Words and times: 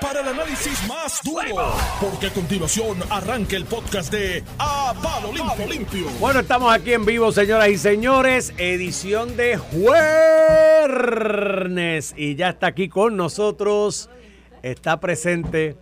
para 0.00 0.20
el 0.20 0.28
análisis 0.28 0.88
más 0.88 1.20
duro, 1.22 1.74
porque 2.00 2.28
a 2.28 2.30
continuación 2.30 2.96
arranca 3.10 3.54
el 3.54 3.66
podcast 3.66 4.10
de 4.10 4.42
A 4.58 4.94
Palo. 5.02 5.30
Limpio. 5.68 6.06
Bueno, 6.18 6.40
estamos 6.40 6.72
aquí 6.72 6.94
en 6.94 7.04
vivo, 7.04 7.30
señoras 7.32 7.68
y 7.68 7.76
señores, 7.76 8.54
edición 8.56 9.36
de 9.36 9.58
jueves. 9.58 9.84
Y 12.16 12.34
ya 12.34 12.48
está 12.48 12.68
aquí 12.68 12.88
con 12.88 13.18
nosotros, 13.18 14.08
está 14.62 14.98
presente 15.00 15.76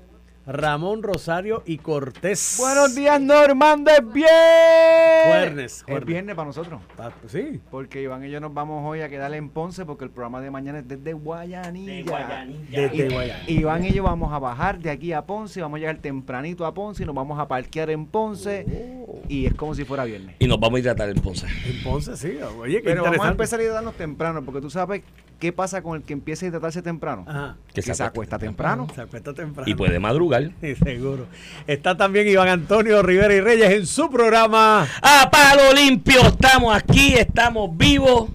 Ramón 0.53 1.05
Rosario 1.05 1.63
y 1.65 1.79
Cortés. 1.79 2.57
Buenos 2.59 2.97
días, 2.97 3.21
Normando, 3.21 3.89
es 3.93 4.01
viernes. 4.13 5.25
Juernes, 5.27 5.73
Es 5.77 5.83
juernes. 5.85 6.07
viernes 6.07 6.35
para 6.35 6.47
nosotros. 6.47 6.81
Ah, 6.99 7.11
Sí. 7.29 7.61
Porque 7.71 8.03
Iván 8.03 8.25
y 8.25 8.31
yo 8.31 8.41
nos 8.41 8.53
vamos 8.53 8.83
hoy 8.85 9.01
a 9.03 9.09
quedar 9.09 9.33
en 9.35 9.49
Ponce 9.49 9.85
porque 9.87 10.05
el 10.05 10.11
programa 10.11 10.41
de 10.41 10.51
mañana 10.51 10.81
es 10.81 10.89
desde 10.89 11.13
Guayanilla. 11.13 12.47
Desde 12.69 13.43
Y-. 13.47 13.61
Iván 13.61 13.85
y 13.85 13.93
yo 13.93 14.03
vamos 14.03 14.33
a 14.33 14.41
bajar 14.41 14.81
de 14.81 14.91
aquí 14.91 15.13
a 15.13 15.23
Ponce, 15.23 15.61
vamos 15.63 15.77
a 15.77 15.81
llegar 15.81 15.99
tempranito 15.99 16.67
a 16.67 16.75
Ponce 16.75 17.05
y 17.05 17.07
nos 17.07 17.15
vamos 17.15 17.39
a 17.39 17.47
parquear 17.47 17.91
en 17.91 18.07
Ponce 18.07 18.67
Oh. 19.07 19.21
y 19.29 19.47
es 19.47 19.55
como 19.55 19.75
si 19.77 19.85
fuera 19.85 20.05
viernes. 20.05 20.35
Y 20.41 20.49
nos 20.49 20.59
vamos 20.59 20.79
a 20.79 20.81
hidratar 20.81 21.09
en 21.11 21.21
Ponce. 21.21 21.47
En 21.47 21.83
Ponce, 21.85 22.17
sí. 22.17 22.39
Oye, 22.59 22.79
qué 22.79 22.83
Pero 22.91 23.05
vamos 23.05 23.25
a 23.25 23.31
empezar 23.31 23.61
a 23.61 23.63
hidratarnos 23.63 23.95
temprano 23.95 24.43
porque 24.45 24.61
tú 24.61 24.69
sabes 24.71 25.03
qué 25.41 25.53
pasa 25.53 25.83
con 25.83 25.97
el 25.97 26.03
que 26.03 26.13
empieza 26.13 26.45
a 26.45 26.49
hidratarse 26.49 26.83
temprano. 26.83 27.25
Ajá. 27.27 27.57
Que 27.75 27.83
se 27.83 28.03
acuesta 28.03 28.39
temprano. 28.39 28.87
Se 28.95 29.01
acuesta 29.01 29.33
temprano. 29.33 29.69
Y 29.69 29.75
puede 29.75 29.99
madrugar. 29.99 30.51
Sí, 30.61 30.75
seguro. 30.77 31.27
Está 31.67 31.97
también 31.97 32.29
Iván 32.29 32.49
Antonio 32.49 33.03
Rivera 33.03 33.35
y 33.35 33.41
Reyes 33.41 33.71
en 33.71 33.87
su 33.87 34.11
programa. 34.11 34.87
¡A 35.01 35.31
palo 35.31 35.73
limpio! 35.73 36.21
Estamos 36.21 36.77
aquí, 36.77 37.15
estamos 37.15 37.75
vivos. 37.77 38.29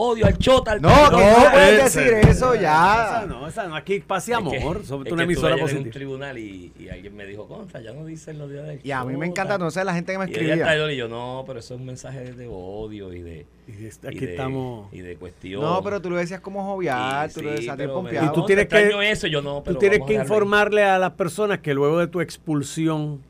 Odio 0.00 0.26
al 0.26 0.38
chota, 0.38 0.72
al 0.72 0.80
No, 0.82 0.88
que 0.88 1.16
no 1.16 1.50
puedes 1.50 1.84
ese. 1.86 2.00
decir 2.02 2.28
eso 2.30 2.54
Esa 2.54 2.62
ya. 2.62 3.26
no, 3.26 3.48
esa 3.48 3.66
no. 3.66 3.74
Aquí 3.74 3.98
pase 4.00 4.32
Es 4.32 4.38
que- 4.38 4.58
amor. 4.58 4.84
sobre 4.84 5.08
es 5.08 5.12
una 5.12 5.24
emisora 5.24 5.54
ayer 5.54 5.58
en 5.58 5.64
un 5.64 5.70
positiva. 5.70 5.92
tribunal 5.92 6.38
y, 6.38 6.72
y 6.78 6.88
alguien 6.88 7.16
me 7.16 7.26
dijo, 7.26 7.48
contra, 7.48 7.80
ya 7.80 7.92
no 7.92 8.04
dicen 8.06 8.38
los 8.38 8.48
días 8.50 8.66
del 8.66 8.80
Y 8.84 8.90
a 8.92 9.00
mí 9.04 9.14
me 9.16 9.26
chota". 9.26 9.26
encanta, 9.26 9.58
no 9.58 9.70
sé, 9.72 9.84
la 9.84 9.94
gente 9.94 10.12
que 10.12 10.18
me 10.18 10.26
Y 10.26 10.30
escribía. 10.30 10.56
traidor 10.64 10.90
y 10.92 10.96
yo, 10.96 11.08
no, 11.08 11.42
pero 11.46 11.58
eso 11.58 11.74
es 11.74 11.80
un 11.80 11.86
mensaje 11.86 12.32
de 12.32 12.46
odio 12.48 13.12
y 13.12 13.22
de... 13.22 13.46
Y 13.66 13.72
y 13.72 14.06
aquí 14.06 14.18
de- 14.20 14.30
estamos. 14.30 14.92
Y 14.94 15.00
de 15.00 15.16
cuestión. 15.16 15.60
No, 15.62 15.82
pero 15.82 16.00
tú 16.00 16.10
lo 16.10 16.16
decías 16.16 16.40
como 16.40 16.64
jovial, 16.64 17.28
Y 17.28 17.34
tú 17.34 17.42
lo 17.42 17.50
decías 17.50 17.76
bien 17.76 17.90
pompeado. 17.90 18.26
Y 18.26 18.32
tú 18.32 18.40
"No, 18.40 18.46
tienes 18.46 18.66
que- 18.68 19.10
eso, 19.10 19.26
yo 19.26 19.42
no, 19.42 19.56
Tú 19.58 19.64
pero 19.64 19.78
tienes 19.78 19.98
vamos 19.98 20.08
que 20.08 20.16
a 20.16 20.18
dejarlo 20.20 20.34
ahí". 20.34 20.38
informarle 20.38 20.84
a 20.84 20.98
las 20.98 21.12
personas 21.14 21.58
que 21.58 21.74
luego 21.74 21.98
de 21.98 22.06
tu 22.06 22.20
expulsión 22.20 23.20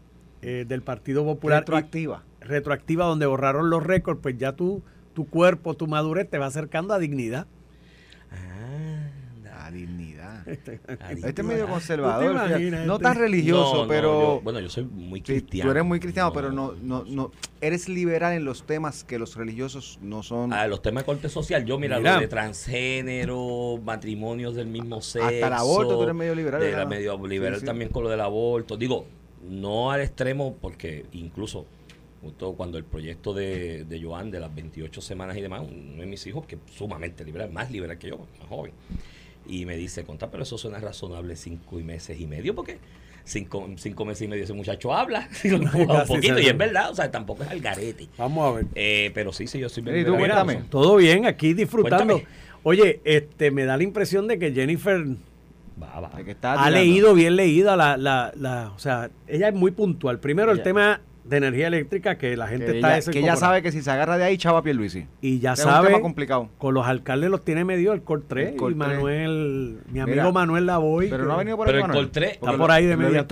eh, 0.43 0.65
del 0.69 0.83
Partido 0.83 1.25
Popular 1.25 1.59
y- 1.59 1.61
retroactiva. 1.63 2.23
retroactiva, 2.41 3.07
donde 3.07 3.27
borraron 3.27 3.69
los 3.71 3.83
récords, 3.83 4.21
pues 4.23 4.39
ya 4.39 4.53
tú, 4.53 4.83
tu 5.19 5.27
cuerpo, 5.27 5.75
tu 5.75 5.89
madurez 5.89 6.31
te 6.31 6.39
va 6.39 6.47
acercando 6.47 6.95
a 6.95 7.01
dignidad. 7.01 7.49
Anda, 8.31 9.51
La 9.65 9.71
dignidad. 9.73 10.47
a 10.49 10.53
Este 10.53 10.75
es 10.77 11.09
dignidad. 11.09 11.43
medio 11.45 11.65
¿Tú 11.67 11.73
conservador, 11.73 12.31
imaginas 12.31 12.87
no 12.87 12.93
este? 12.95 13.03
tan 13.03 13.17
religioso, 13.19 13.75
No, 13.75 13.83
no, 13.83 13.89
pero 13.89 14.21
yo- 14.37 14.41
bueno, 14.43 14.61
yo 14.61 14.69
soy 14.71 14.85
muy 14.85 15.21
cristiano. 15.21 15.67
tú 15.69 15.73
eres 15.73 15.85
muy 15.85 15.99
cristiano, 15.99 16.33
pero 16.33 16.53
No. 16.53 16.75
no, 16.81 17.03
no, 17.05 17.33
eres 17.61 17.89
liberal 17.89 18.35
en 18.35 18.45
los 18.45 18.63
temas 18.65 19.03
que 19.03 19.19
los 19.19 19.35
religiosos 19.35 19.99
no 20.03 20.23
son. 20.23 20.53
A 20.53 20.69
los 20.69 20.83
temas 20.83 21.03
de 21.03 21.07
corte 21.07 21.29
social, 21.29 21.65
yo 21.65 21.81
mira, 21.81 21.99
Mira. 21.99 22.15
lo 22.15 22.21
de 22.21 22.29
transgénero, 22.29 23.81
matrimonios 23.85 24.55
del 24.55 24.69
mismo 24.69 25.03
sexo. 25.03 25.27
Hasta 25.27 25.47
el 25.49 25.53
aborto, 25.53 25.97
tú 25.97 26.03
eres 26.05 26.15
medio 26.15 26.37
liberal, 26.37 26.61
¿verdad? 26.61 26.87
medio 26.87 27.27
liberal 27.27 27.55
Sí, 27.57 27.61
sí. 27.63 27.67
también 27.67 27.91
con 27.91 28.05
lo 28.05 28.09
del 28.09 28.21
aborto. 28.21 28.77
Digo, 28.77 29.07
no 29.49 29.91
al 29.91 30.01
extremo, 30.03 30.57
porque 30.61 31.07
incluso 31.13 31.67
justo 32.29 32.53
cuando 32.55 32.79
el 32.79 32.85
proyecto 32.85 33.33
de, 33.35 33.85
de 33.85 34.03
Joan 34.03 34.31
de 34.31 34.41
las 34.41 34.55
28 34.55 35.01
semanas 35.01 35.37
y 35.37 35.41
demás, 35.41 35.63
uno 35.69 36.01
de 36.01 36.07
mis 36.07 36.27
hijos, 36.27 36.47
que 36.47 36.57
es 36.57 36.61
sumamente 36.77 37.25
liberal, 37.25 37.51
más 37.51 37.71
liberal 37.71 37.99
que 37.99 38.09
yo, 38.09 38.19
más 38.39 38.49
joven, 38.49 38.73
y 39.47 39.65
me 39.67 39.77
dice, 39.77 40.05
contra, 40.05 40.31
pero 40.31 40.43
eso 40.43 40.59
suena 40.59 40.79
razonable 40.79 41.35
cinco 41.37 41.81
y 41.81 41.83
meses 41.83 42.21
y 42.21 42.27
medio, 42.27 42.55
porque 42.55 42.79
cinco, 43.25 43.69
cinco 43.77 44.05
meses 44.05 44.23
y 44.23 44.29
medio 44.29 44.45
ese 44.45 44.53
muchacho 44.53 44.93
habla, 44.95 45.29
un 45.45 46.07
poquito, 46.07 46.39
y 46.39 46.47
es 46.47 46.57
verdad, 46.57 46.91
o 46.91 46.95
sea, 46.95 47.11
tampoco 47.11 47.45
es 47.45 47.51
al 47.51 47.61
garete. 47.61 48.09
Vamos 48.19 48.47
a 48.47 48.57
ver. 48.57 48.67
Eh, 48.75 49.11
pero 49.15 49.33
sí, 49.33 49.47
sí, 49.47 49.59
yo 49.59 49.69
soy 49.69 49.83
¿Y 49.83 49.87
tú, 49.87 49.91
liberal. 49.93 50.19
cuéntame? 50.19 50.55
Todo 50.69 50.97
bien, 50.97 51.25
aquí 51.27 51.55
disfrutando. 51.55 52.15
Cuéntame. 52.15 52.49
Oye, 52.63 53.01
este 53.05 53.51
me 53.51 53.65
da 53.65 53.77
la 53.77 53.83
impresión 53.85 54.27
de 54.29 54.39
que 54.39 54.53
Jennifer 54.53 55.03
Va, 55.81 56.01
va. 56.01 56.11
de 56.17 56.25
que 56.25 56.33
está 56.33 56.53
ha 56.55 56.57
tirando. 56.57 56.77
leído 56.79 57.15
bien 57.15 57.37
leída 57.37 57.77
la, 57.77 57.97
la, 57.97 58.33
la, 58.37 58.73
o 58.75 58.79
sea, 58.81 59.11
ella 59.29 59.49
es 59.49 59.55
muy 59.55 59.71
puntual. 59.71 60.19
Primero 60.19 60.51
el 60.51 60.63
tema 60.63 61.01
de 61.29 61.37
energía 61.37 61.67
eléctrica 61.67 62.17
que 62.17 62.37
la 62.37 62.47
gente 62.49 62.67
Que 62.67 62.77
está 62.79 62.97
ella, 62.97 63.13
que 63.13 63.19
ella 63.19 63.29
cocorá. 63.33 63.37
sabe 63.37 63.63
que 63.63 63.71
si 63.73 63.83
se 63.83 63.91
agarra 63.91 64.17
de 64.17 64.25
ahí, 64.25 64.39
chava 64.39 64.63
Pierluisi. 64.63 65.07
y 65.21 65.39
ya 65.41 65.53
Es 65.53 65.59
un 65.61 65.65
sabe 65.67 65.89
tema 65.89 66.01
complicado. 66.01 66.49
con 66.59 66.75
los 66.75 66.87
alcaldes 66.87 67.31
los 67.31 67.45
tiene 67.45 67.65
medio 67.65 67.93
el 67.93 68.03
Cor 68.03 68.23
3 68.27 68.51
El 68.51 68.57
Cor 68.57 68.73
y. 68.73 68.75
Aquí 68.75 69.79
mi 69.93 70.01
amigo 70.01 70.17
Mira, 70.23 70.33
Manuel 70.33 70.67
Lavoy 70.67 71.09
Pero 71.11 71.25
que 71.25 71.29
no 71.29 71.35
ha 71.35 71.37
venido 71.39 71.57
por 71.57 71.67
Pero 71.67 71.79
ahí, 71.79 71.83
el 71.83 71.89
Manuel. 71.89 72.05
Col 72.07 72.13
tres- 72.13 72.31
está 72.33 72.41
Porque 72.41 72.59
por 72.59 72.71
ahí 72.71 72.87
de 72.87 72.97
media 72.97 73.27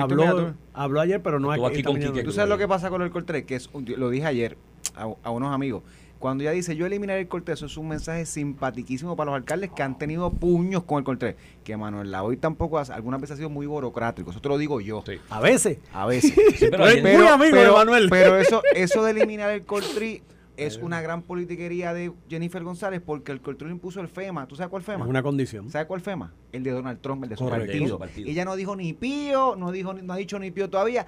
habló, 0.00 0.54
habló 0.72 1.00
ayer 1.00 1.20
pero 1.22 1.38
no 1.40 1.52
Estuvo 1.52 1.66
aquí, 1.66 1.74
aquí 1.74 1.80
esta 1.80 1.88
con 1.90 1.98
mañana. 1.98 2.12
Quique. 2.12 2.24
Tú 2.24 2.32
sabes 2.32 2.48
lo 2.48 2.58
que 2.58 2.68
pasa 2.68 2.88
con 2.90 3.02
el 3.02 3.10
Cortés, 3.10 3.44
que 3.44 3.54
es 3.56 3.68
un- 3.72 3.84
lo 3.96 4.08
dije 4.10 4.26
ayer 4.26 4.56
a, 4.96 5.08
a 5.22 5.30
unos 5.30 5.54
amigos. 5.54 5.82
Cuando 6.22 6.42
ella 6.44 6.52
dice 6.52 6.76
yo 6.76 6.86
eliminaré 6.86 7.20
el 7.22 7.26
Cortés, 7.28 7.54
eso 7.58 7.66
es 7.66 7.76
un 7.76 7.88
mensaje 7.88 8.24
simpatiquísimo 8.26 9.16
para 9.16 9.32
los 9.32 9.36
alcaldes 9.36 9.70
que 9.74 9.82
han 9.82 9.98
tenido 9.98 10.30
puños 10.30 10.84
con 10.84 10.98
el 10.98 11.04
Cortés. 11.04 11.34
Que 11.64 11.76
Manuel 11.76 12.12
Lavoy 12.12 12.36
tampoco 12.36 12.78
hace- 12.78 12.92
algunas 12.92 13.20
veces 13.20 13.34
ha 13.34 13.36
sido 13.38 13.50
muy 13.50 13.66
burocrático. 13.66 14.30
Eso 14.30 14.40
te 14.40 14.48
lo 14.48 14.56
digo 14.56 14.80
yo. 14.80 15.02
Sí. 15.04 15.14
a 15.30 15.40
veces 15.40 15.78
A 15.92 16.06
veces. 16.06 16.32
Sí, 16.56 16.66
pero 16.70 16.84
ayer- 16.84 17.02
muy 17.18 17.26
amigo 17.26 17.56
de 17.56 17.70
Manuel. 17.72 18.06
pero 18.08 18.38
eso, 18.38 18.62
eso 18.76 19.02
de 19.02 19.10
eliminar 19.10 19.50
el 19.50 19.64
Coltri 19.64 20.22
es 20.56 20.76
una 20.76 21.00
gran 21.00 21.22
politiquería 21.22 21.92
de 21.92 22.12
Jennifer 22.28 22.62
González 22.62 23.00
porque 23.04 23.32
el 23.32 23.40
Coltri 23.40 23.68
impuso 23.68 23.98
el 24.00 24.06
FEMA. 24.06 24.46
¿Tú 24.46 24.54
sabes 24.54 24.70
cuál 24.70 24.82
es 24.82 24.86
FEMA? 24.86 25.04
una 25.06 25.24
condición. 25.24 25.70
¿Sabes 25.70 25.88
cuál 25.88 26.02
FEMA? 26.02 26.32
El 26.52 26.62
de 26.62 26.70
Donald 26.70 27.00
Trump, 27.00 27.24
el 27.24 27.30
de 27.30 27.36
su, 27.36 27.48
partido. 27.48 27.82
De 27.84 27.88
su 27.88 27.98
partido. 27.98 28.28
Ella 28.30 28.44
no 28.44 28.54
dijo 28.54 28.76
ni 28.76 28.92
pío, 28.92 29.56
no 29.56 29.72
dijo 29.72 29.92
ni- 29.92 30.02
no 30.02 30.12
ha 30.12 30.16
dicho 30.16 30.38
ni 30.38 30.52
pío 30.52 30.70
todavía. 30.70 31.04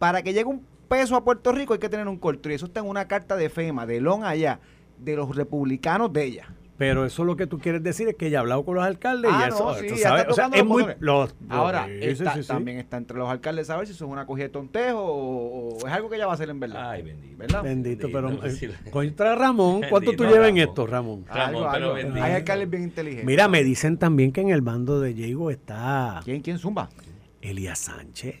Para 0.00 0.22
que 0.22 0.32
llegue 0.32 0.46
un 0.46 0.62
peso 0.90 1.16
a 1.16 1.24
Puerto 1.24 1.52
Rico 1.52 1.72
hay 1.72 1.78
que 1.78 1.88
tener 1.88 2.06
un 2.08 2.18
Coltri. 2.18 2.52
Eso 2.54 2.66
está 2.66 2.80
en 2.80 2.86
una 2.88 3.06
carta 3.08 3.36
de 3.36 3.48
FEMA, 3.48 3.86
de 3.86 4.00
Lon 4.02 4.24
allá, 4.24 4.60
de 4.98 5.16
los 5.16 5.34
republicanos 5.34 6.12
de 6.12 6.24
ella. 6.24 6.54
Pero 6.76 7.04
eso 7.04 7.24
lo 7.24 7.36
que 7.36 7.46
tú 7.46 7.58
quieres 7.58 7.82
decir 7.82 8.08
es 8.08 8.14
que 8.14 8.28
ella 8.28 8.38
ha 8.38 8.40
hablado 8.40 8.64
con 8.64 8.74
los 8.74 8.82
alcaldes 8.84 9.30
Ah, 9.34 9.42
y 9.44 9.48
eso, 9.50 9.64
no, 9.66 9.74
sí, 9.74 9.98
sabes, 9.98 10.20
está 10.22 10.32
o 10.32 10.34
sea, 10.34 10.46
es 10.46 10.58
los 10.60 10.66
muy 10.66 10.82
los- 10.98 11.34
Ahora, 11.50 11.84
sí, 11.86 11.92
está- 12.00 12.32
sí, 12.32 12.42
sí. 12.42 12.48
también 12.48 12.78
está 12.78 12.96
entre 12.96 13.18
los 13.18 13.28
alcaldes 13.28 13.66
saber 13.66 13.86
si 13.86 13.92
eso 13.92 14.06
es 14.06 14.10
una 14.10 14.24
cogida 14.24 14.44
de 14.44 14.48
tontejo 14.48 14.98
o, 14.98 15.74
o 15.74 15.86
es 15.86 15.92
algo 15.92 16.08
que 16.08 16.16
ella 16.16 16.24
va 16.24 16.32
a 16.32 16.34
hacer 16.36 16.48
en 16.48 16.58
verdad. 16.58 16.90
Ay, 16.92 17.02
bendito. 17.02 17.36
¿Verdad? 17.36 17.62
Bendito, 17.62 18.08
pero 18.10 18.28
Bendito, 18.28 18.72
eh, 18.86 18.90
contra 18.90 19.34
Ramón, 19.34 19.82
¿cuánto 19.90 20.12
tú 20.12 20.24
llevas 20.24 20.48
en 20.48 20.56
esto, 20.56 20.86
Ramón? 20.86 21.26
Ramón, 21.28 21.44
Algo, 21.56 21.60
pero 21.70 21.84
algo. 21.86 21.94
bendito. 21.96 22.24
Hay 22.24 22.32
alcaldes 22.32 22.70
bien 22.70 22.82
inteligentes. 22.84 23.26
Mira, 23.26 23.46
me 23.48 23.62
dicen 23.62 23.98
también 23.98 24.32
que 24.32 24.40
en 24.40 24.48
el 24.48 24.62
bando 24.62 25.00
de 25.00 25.12
Diego 25.12 25.50
está 25.50 26.22
¿Quién, 26.24 26.40
quién 26.40 26.58
zumba? 26.58 26.88
Elías 27.42 27.78
Sánchez. 27.78 28.36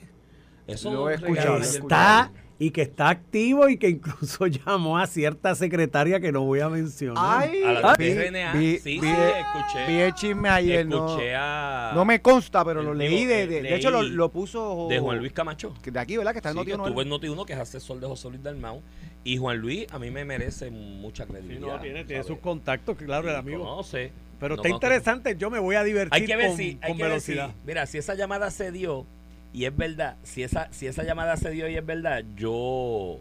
Eso 0.72 0.92
Lo 0.92 1.10
he 1.10 1.14
escuchado, 1.14 1.58
Está 1.58 2.30
y 2.62 2.72
que 2.72 2.82
está 2.82 3.08
activo 3.08 3.70
y 3.70 3.78
que 3.78 3.88
incluso 3.88 4.46
llamó 4.46 4.98
a 4.98 5.06
cierta 5.06 5.54
secretaria 5.54 6.20
que 6.20 6.30
no 6.30 6.42
voy 6.42 6.60
a 6.60 6.68
mencionar. 6.68 7.24
Ay, 7.48 7.62
A 7.64 7.72
la 7.72 7.94
vi- 7.94 8.12
de 8.12 8.28
RNA. 8.28 8.52
vi- 8.52 8.78
sí, 8.78 9.00
vi- 9.00 9.00
sí, 9.00 9.06
escuché. 9.08 9.86
Vi 9.88 9.94
el 10.00 10.12
chisme 10.14 10.48
ayer, 10.50 10.86
no, 10.86 11.06
escuché 11.06 11.34
a. 11.34 11.92
no 11.94 12.04
me 12.04 12.20
consta, 12.20 12.62
pero 12.64 12.80
el 12.80 12.86
lo 12.86 12.92
leí 12.92 13.24
de, 13.24 13.44
eh, 13.44 13.46
de 13.62 13.74
hecho 13.74 13.90
lo, 13.90 14.28
puso 14.28 14.88
De 14.90 14.98
Juan 15.00 15.18
Luis 15.20 15.32
Camacho. 15.32 15.72
que 15.82 15.90
de 15.90 16.00
aquí, 16.00 16.18
¿verdad? 16.18 16.32
Que 16.32 16.38
está 16.40 16.50
en 16.50 16.54
Sí, 16.54 16.58
Noti 16.58 16.68
que 16.70 16.74
uno, 16.74 16.84
estuvo 16.84 17.00
él. 17.00 17.06
en 17.06 17.10
Noti 17.10 17.28
1, 17.28 17.46
que 17.46 17.52
es 17.54 17.58
asesor 17.58 17.98
de 17.98 18.06
José 18.06 18.28
Luis 18.28 18.42
Dalmau. 18.42 18.82
Y 19.24 19.38
Juan 19.38 19.56
Luis 19.58 19.86
a 19.90 19.98
mí 19.98 20.10
me 20.10 20.24
merece 20.26 20.70
mucha 20.70 21.24
credibilidad. 21.26 21.78
¿sabes? 21.80 22.38
contactos, 22.42 22.96
claro, 22.98 23.28
Sí, 23.42 23.50
Conoce. 23.52 24.12
Pero 24.38 24.56
No 24.56 24.62
está 24.62 24.68
conozco. 24.70 24.86
interesante, 24.86 25.36
yo 25.38 25.50
me 25.50 25.58
voy 25.58 25.76
a 25.76 25.82
divertir 25.84 26.12
Hay 26.22 26.26
que 26.26 26.36
ver 26.36 26.48
con, 26.48 26.56
si, 26.56 26.78
hay 26.82 26.88
con 26.90 26.96
que 26.98 27.02
ver 27.04 27.20
si- 27.20 27.32
velocidad. 27.32 27.54
mira, 27.66 27.84
si 27.86 27.98
esa 27.98 28.14
llamada 28.14 28.50
se 28.50 28.70
dio 28.72 29.06
y 29.52 29.64
es 29.64 29.76
verdad, 29.76 30.16
si 30.22 30.42
esa, 30.42 30.72
si 30.72 30.86
esa 30.86 31.02
llamada 31.02 31.36
se 31.36 31.50
dio 31.50 31.68
y 31.68 31.76
es 31.76 31.84
verdad, 31.84 32.22
yo, 32.36 33.18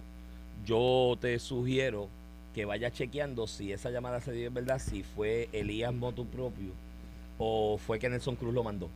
yo 0.66 1.18
te 1.20 1.38
sugiero 1.40 2.08
que 2.54 2.66
vaya 2.66 2.92
chequeando 2.92 3.48
si 3.48 3.72
esa 3.72 3.90
llamada 3.92 4.22
se 4.22 4.32
dio 4.32 4.44
y 4.44 4.46
es 4.48 4.54
verdad, 4.54 4.80
si 4.80 5.04
fue 5.04 5.50
Elías 5.54 5.94
Motu 5.94 6.26
propio 6.28 6.72
o 7.38 7.78
fue 7.78 8.00
que 8.00 8.10
Nelson 8.10 8.36
Cruz 8.36 8.54
lo 8.54 8.64
mandó. 8.64 8.90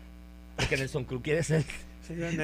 Porque 0.58 0.78
Nelson 0.78 1.04
Cruz 1.06 1.22
quiere 1.24 1.42
ser 1.44 1.64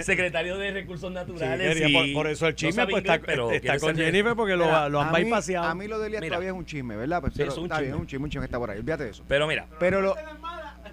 secretario 0.04 0.58
de 0.58 0.72
Recursos 0.72 1.12
Naturales. 1.12 1.78
y 1.90 1.94
por, 1.94 2.14
por 2.14 2.28
eso 2.28 2.48
el 2.48 2.54
no 2.54 2.56
chisme 2.56 2.72
sabe 2.74 2.92
pues, 2.92 3.04
inglés, 3.04 3.16
está, 3.20 3.26
pero 3.26 3.52
está 3.52 3.62
quiere 3.62 3.80
con 3.80 3.96
Jennifer 3.96 4.36
porque 4.36 4.56
lo, 4.56 4.66
Mira, 4.66 4.90
lo 4.90 5.02
han 5.02 5.10
a 5.10 5.12
mí- 5.12 5.24
bypaseado. 5.26 5.68
A 5.68 5.76
mí 5.76 5.88
lo 5.88 6.00
de 6.00 6.08
Elías 6.08 6.22
Mira. 6.22 6.32
todavía 6.36 6.50
es 6.52 6.56
un 6.56 6.66
chisme, 6.66 6.96
¿verdad? 6.96 7.22
Pero, 7.22 7.36
Sí, 7.36 7.42
es 7.44 7.58
un 7.58 7.66
está 7.66 7.80
bien, 7.82 7.92
chisme. 7.92 8.02
un 8.02 8.08
chisme, 8.08 8.24
un 8.24 8.30
chisme 8.30 8.42
que 8.42 8.46
está 8.46 8.58
por 8.58 8.72
ahí. 8.72 8.80
Olvídate 8.80 9.04
de 9.04 9.10
eso. 9.12 9.24
Pero 9.28 9.46
mira, 9.48 9.68
Pero 9.80 10.02
lo. 10.02 10.16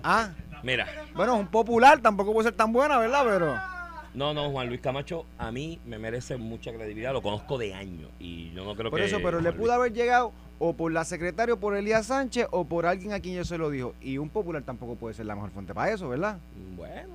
Ah, 0.02 0.30
mira. 0.62 0.86
bueno, 1.14 1.34
es 1.34 1.40
un 1.40 1.46
popular, 1.48 2.00
tampoco 2.00 2.32
puede 2.32 2.48
ser 2.48 2.56
tan 2.56 2.72
buena, 2.72 2.98
¿verdad? 2.98 3.22
Pero. 3.24 3.75
No, 4.16 4.32
no, 4.32 4.50
Juan 4.50 4.68
Luis 4.68 4.80
Camacho 4.80 5.26
a 5.36 5.52
mí 5.52 5.78
me 5.84 5.98
merece 5.98 6.38
mucha 6.38 6.72
credibilidad, 6.72 7.12
lo 7.12 7.20
conozco 7.20 7.58
de 7.58 7.74
años 7.74 8.10
y 8.18 8.50
yo 8.52 8.64
no 8.64 8.74
creo 8.74 8.90
Por 8.90 8.98
que... 8.98 9.04
eso, 9.04 9.18
pero 9.22 9.40
le 9.42 9.52
pudo 9.52 9.72
haber 9.72 9.92
llegado 9.92 10.32
o 10.58 10.72
por 10.72 10.90
la 10.90 11.04
secretaria 11.04 11.52
o 11.52 11.58
por 11.60 11.76
Elías 11.76 12.06
Sánchez 12.06 12.46
o 12.50 12.64
por 12.64 12.86
alguien 12.86 13.12
a 13.12 13.20
quien 13.20 13.34
yo 13.36 13.44
se 13.44 13.58
lo 13.58 13.68
dijo. 13.68 13.94
Y 14.00 14.16
un 14.16 14.30
popular 14.30 14.62
tampoco 14.62 14.94
puede 14.96 15.14
ser 15.14 15.26
la 15.26 15.34
mejor 15.34 15.50
fuente 15.50 15.74
para 15.74 15.92
eso, 15.92 16.08
¿verdad? 16.08 16.38
Bueno, 16.74 17.14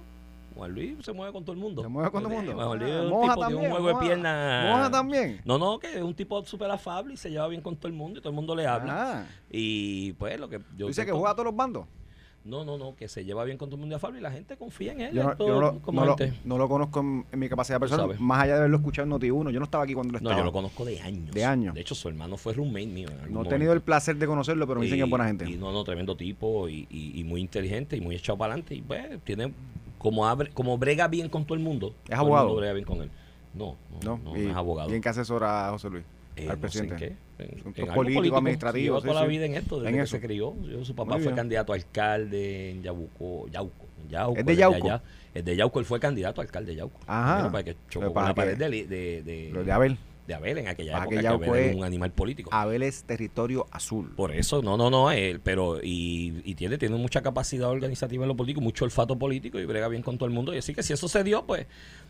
Juan 0.54 0.72
Luis 0.74 1.04
se 1.04 1.12
mueve 1.12 1.34
con 1.34 1.44
todo 1.44 1.54
el 1.54 1.60
mundo. 1.60 1.82
Se 1.82 1.88
mueve 1.88 2.12
con 2.12 2.22
todo 2.22 2.34
el 2.34 2.38
mundo. 2.46 2.54
Juan 2.68 2.78
Luis 2.80 2.94
es 2.94 3.02
un 3.02 3.10
moja 3.10 3.34
tipo, 3.34 3.48
tiene 3.48 3.52
también, 3.56 3.72
un 3.72 3.78
juego 3.78 3.94
moja. 3.94 4.00
de 4.00 4.08
piernas... 4.08 4.70
Moja 4.70 4.92
también. 4.92 5.42
No, 5.44 5.58
no, 5.58 5.80
que 5.80 5.96
es 5.96 6.04
un 6.04 6.14
tipo 6.14 6.46
súper 6.46 6.70
afable 6.70 7.16
y 7.16 7.18
se 7.18 7.32
lleva 7.32 7.48
bien 7.48 7.62
con 7.62 7.76
todo 7.78 7.88
el 7.88 7.94
mundo 7.96 8.20
y 8.20 8.22
todo 8.22 8.30
el 8.30 8.36
mundo 8.36 8.56
le 8.56 8.68
habla. 8.68 9.22
Ah, 9.22 9.26
Y 9.50 10.14
pues 10.14 10.40
lo 10.40 10.48
que 10.48 10.60
yo... 10.78 10.86
dice 10.86 11.04
que 11.04 11.12
juega 11.12 11.32
a 11.32 11.34
todos 11.34 11.46
los 11.46 11.56
bandos. 11.56 11.88
No, 12.44 12.66
no, 12.66 12.76
no, 12.80 12.96
que 12.96 13.08
se 13.08 13.24
lleva 13.24 13.44
bien 13.44 13.58
con 13.60 13.70
todo 13.70 13.76
el 13.76 13.82
mundo 13.82 13.94
de 13.94 13.98
afable 13.98 14.18
y 14.20 14.22
la 14.24 14.32
gente 14.32 14.58
confía 14.58 14.94
en 14.94 15.02
él. 15.02 15.14
Yo 15.14 15.24
no, 15.24 15.36
todo- 15.38 15.48
yo 15.48 15.54
no 15.56 15.62
lo, 15.62 15.72
no 15.92 16.06
lo- 16.06 16.16
no 16.44 16.58
lo 16.58 16.68
conozco 16.70 17.00
en, 17.02 17.24
en 17.32 17.38
mi 17.40 17.48
capacidad 17.48 17.80
personal, 17.80 18.20
más 18.20 18.42
allá 18.42 18.54
de 18.54 18.60
haberlo 18.62 18.78
escuchado 18.78 19.06
en 19.06 19.14
Noti1. 19.22 19.52
Yo 19.52 19.60
no 19.60 19.66
estaba 19.66 19.84
aquí 19.84 19.94
cuando 19.94 20.14
lo 20.14 20.20
No, 20.20 20.30
estaba. 20.30 20.42
yo 20.42 20.46
lo 20.46 20.52
conozco 20.52 20.84
de 20.84 21.00
años. 21.02 21.32
De 21.36 21.46
años. 21.46 21.76
De 21.76 21.82
hecho, 21.82 21.94
su 21.94 22.08
hermano 22.10 22.38
fue 22.38 22.54
roommate 22.54 22.88
mío. 22.88 23.10
en 23.10 23.14
algún 23.14 23.26
No 23.26 23.30
he 23.30 23.34
momento. 23.44 23.50
tenido 23.56 23.74
el 23.74 23.82
placer 23.82 24.16
de 24.16 24.26
conocerlo, 24.26 24.66
pero 24.66 24.80
me 24.80 24.86
dicen 24.88 24.98
que 24.98 25.04
es 25.04 25.10
buena 25.10 25.26
gente. 25.28 25.48
Y 25.48 25.56
no, 25.56 25.72
no, 25.72 25.84
tremendo 25.84 26.18
tipo 26.18 26.68
y, 26.68 26.88
y- 26.90 27.20
y 27.20 27.24
muy 27.24 27.42
inteligente 27.42 27.96
y 27.96 28.02
muy 28.02 28.16
echado 28.16 28.40
para 28.40 28.54
adelante. 28.54 28.74
Y 28.74 28.82
pues, 28.82 29.20
tiene, 29.24 29.54
como, 30.00 30.26
abre, 30.28 30.50
como 30.52 30.80
brega 30.80 31.08
bien 31.08 31.30
con 31.30 31.46
todo 31.46 31.54
el 31.56 31.64
mundo. 31.64 31.90
todo 31.90 31.98
el 32.08 32.14
abogado? 32.16 32.48
mundo 32.48 32.60
brega 32.60 32.74
bien 32.74 32.86
con 32.86 33.02
él. 33.04 33.12
No, 33.54 33.76
no, 34.04 34.18
no, 34.18 34.32
no, 34.32 34.38
y, 34.38 34.46
no 34.46 34.50
es 34.52 34.56
abogado. 34.56 34.90
¿Y 34.90 34.96
en 34.96 35.02
qué 35.02 35.10
asesora 35.10 35.68
a 35.68 35.72
José 35.74 35.90
Luis? 35.92 36.04
Eh, 36.36 36.48
al 36.50 36.60
no 36.62 36.70
sé 36.70 36.80
en 36.80 36.88
presidente. 36.90 37.18
qué, 37.38 37.44
en- 37.44 37.50
en 37.68 37.74
Lleva 38.84 39.02
sí, 39.02 39.08
toda 39.08 39.22
la 39.22 39.28
vida 39.28 39.46
en 39.46 39.56
esto, 39.56 39.76
desde 39.78 39.90
En 39.90 39.96
que 39.96 40.02
eso. 40.04 40.12
se 40.16 40.22
crió. 40.22 40.56
Su 40.84 40.96
papá 40.96 41.12
Muy 41.14 41.20
fue 41.24 41.32
bien. 41.32 41.36
candidato 41.36 41.74
a 41.74 41.76
alcalde 41.76 42.72
en 42.72 42.84
Yabuco, 42.84 43.48
Yauco. 43.50 43.86
Yauco, 44.10 44.40
¿Es 44.40 44.46
de 44.46 44.56
Yauco? 44.56 44.88
allá. 44.88 45.02
Es 45.34 45.46
de 45.46 45.56
Yauco, 45.56 45.80
él 45.80 45.86
fue 45.86 46.00
candidato 46.00 46.42
a 46.42 46.44
alcalde 46.44 46.72
de 46.72 46.78
Yauco. 46.78 47.00
Ajá. 47.08 47.38
Pero 47.38 47.52
para 47.52 47.64
que 47.64 47.76
chocó 47.90 48.14
Para 48.14 48.34
con 48.34 48.44
la 48.44 48.54
pared 48.54 48.58
de, 48.58 48.86
de, 48.88 49.24
de, 49.24 49.50
Lo 49.54 49.64
de 49.64 49.72
Abel. 49.72 49.98
De 50.32 50.36
Abel 50.38 50.58
en 50.60 50.68
aquella 50.68 50.98
época, 50.98 51.20
que 51.22 51.28
Abel 51.28 51.56
es- 51.56 51.76
un 51.76 51.84
animal 51.84 52.12
político. 52.12 52.50
Abel 52.54 52.84
es 52.84 53.04
territorio 53.04 53.68
azul. 53.72 54.14
Por 54.16 54.32
eso, 54.32 54.62
no, 54.62 54.78
no, 54.78 54.90
no, 54.90 55.12
él, 55.12 55.40
pero 55.42 55.80
y, 55.84 56.42
y 56.46 56.56
tiene, 56.56 56.78
tiene 56.78 56.96
mucha 56.96 57.22
capacidad 57.22 57.70
organizativa 57.70 58.24
en 58.24 58.30
lo 58.30 58.36
político, 58.36 58.62
mucho 58.62 58.86
olfato 58.86 59.18
político 59.18 59.60
y 59.60 59.66
brega 59.66 59.88
bien 59.88 60.02
con 60.02 60.18
todo 60.18 60.28
el 60.28 60.34
mundo. 60.34 60.54
Y 60.54 60.58
así 60.58 60.74
que 60.74 60.84
si 60.84 60.94
eso 60.94 61.08
se 61.08 61.24
dio, 61.24 61.46
pues, 61.46 61.68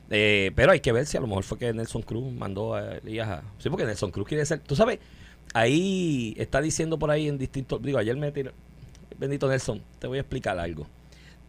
eh, 0.09 0.51
pero 0.55 0.71
hay 0.71 0.79
que 0.79 0.91
ver 0.91 1.05
si 1.05 1.17
a 1.17 1.21
lo 1.21 1.27
mejor 1.27 1.43
fue 1.43 1.57
que 1.57 1.73
Nelson 1.73 2.01
Cruz 2.03 2.31
mandó 2.33 2.75
a 2.75 2.97
Elías 2.97 3.27
a... 3.27 3.43
Sí, 3.57 3.69
porque 3.69 3.85
Nelson 3.85 4.11
Cruz 4.11 4.27
quiere 4.27 4.45
ser, 4.45 4.59
tú 4.59 4.75
sabes, 4.75 4.99
ahí 5.53 6.33
está 6.37 6.61
diciendo 6.61 6.97
por 6.99 7.11
ahí 7.11 7.27
en 7.27 7.37
distintos, 7.37 7.81
digo, 7.81 7.97
ayer 7.97 8.15
me 8.17 8.31
tiró, 8.31 8.51
bendito 9.17 9.47
Nelson, 9.49 9.81
te 9.99 10.07
voy 10.07 10.17
a 10.17 10.21
explicar 10.21 10.57
algo. 10.59 10.87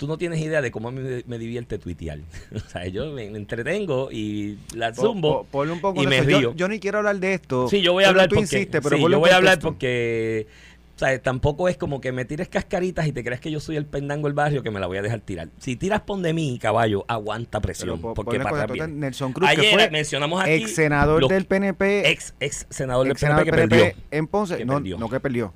Tú 0.02 0.08
no 0.08 0.18
tienes 0.18 0.40
idea 0.40 0.60
de 0.60 0.72
cómo 0.72 0.90
me, 0.90 1.22
me 1.28 1.38
divierte 1.38 1.78
tuitear. 1.78 2.18
o 2.56 2.58
sea, 2.58 2.88
yo 2.88 3.12
me, 3.12 3.30
me 3.30 3.38
entretengo 3.38 4.08
y 4.10 4.58
la 4.74 4.92
zumbo. 4.92 5.42
po- 5.42 5.46
ponle 5.48 5.72
un 5.72 5.80
poco 5.80 6.02
y 6.02 6.08
me. 6.08 6.16
Yo- 6.16 6.24
río. 6.24 6.54
Yo, 6.56 6.66
ni 6.66 6.80
quiero 6.80 6.98
hablar 6.98 7.20
de 7.20 7.34
esto. 7.34 7.68
Sí, 7.68 7.82
yo 7.82 7.92
voy 7.92 8.02
a 8.02 8.08
hablar 8.08 8.26
tú 8.26 8.34
porque, 8.34 8.56
insistes, 8.56 8.80
pero 8.82 8.96
sí, 8.96 9.02
yo 9.08 9.20
voy 9.20 9.30
a 9.30 9.36
hablar 9.36 9.60
porque 9.60 10.48
o 10.96 10.98
sea, 10.98 11.22
tampoco 11.22 11.68
es 11.68 11.76
como 11.76 12.00
que 12.00 12.10
me 12.10 12.24
tires 12.24 12.48
cascaritas 12.48 13.06
y 13.06 13.12
te 13.12 13.22
creas 13.22 13.40
que 13.40 13.52
yo 13.52 13.60
soy 13.60 13.76
el 13.76 13.86
pendango 13.86 14.26
del 14.26 14.34
barrio 14.34 14.64
que 14.64 14.72
me 14.72 14.80
la 14.80 14.88
voy 14.88 14.98
a 14.98 15.02
dejar 15.02 15.20
tirar. 15.20 15.48
Si 15.58 15.76
tiras 15.76 16.00
pon 16.00 16.20
de 16.20 16.32
mí, 16.32 16.58
caballo, 16.60 17.04
aguanta 17.06 17.60
presión. 17.60 18.00
po- 18.00 18.12
porque 18.14 18.40
para 18.40 18.66
viene. 18.66 18.88
Nelson 18.88 19.32
Cruz, 19.32 19.48
que 19.50 19.60
Ayer 19.60 19.72
fue 19.72 19.90
mencionamos 19.90 20.42
aquí 20.42 20.50
ex 20.50 20.74
senador 20.74 21.28
del 21.28 21.44
PNP, 21.44 22.10
ex, 22.10 22.34
ex 22.40 22.66
senador 22.70 23.04
del 23.04 23.12
ex 23.12 23.20
senador 23.20 23.44
PNP 23.44 23.54
que 23.56 23.60
del 23.60 23.68
perdió. 23.68 23.84
PNP 23.94 24.16
en 24.16 24.26
Ponce. 24.26 24.56
Que 24.56 24.64
no, 24.64 24.74
perdió. 24.74 24.98
no 24.98 25.08
que 25.08 25.20
perdió. 25.20 25.54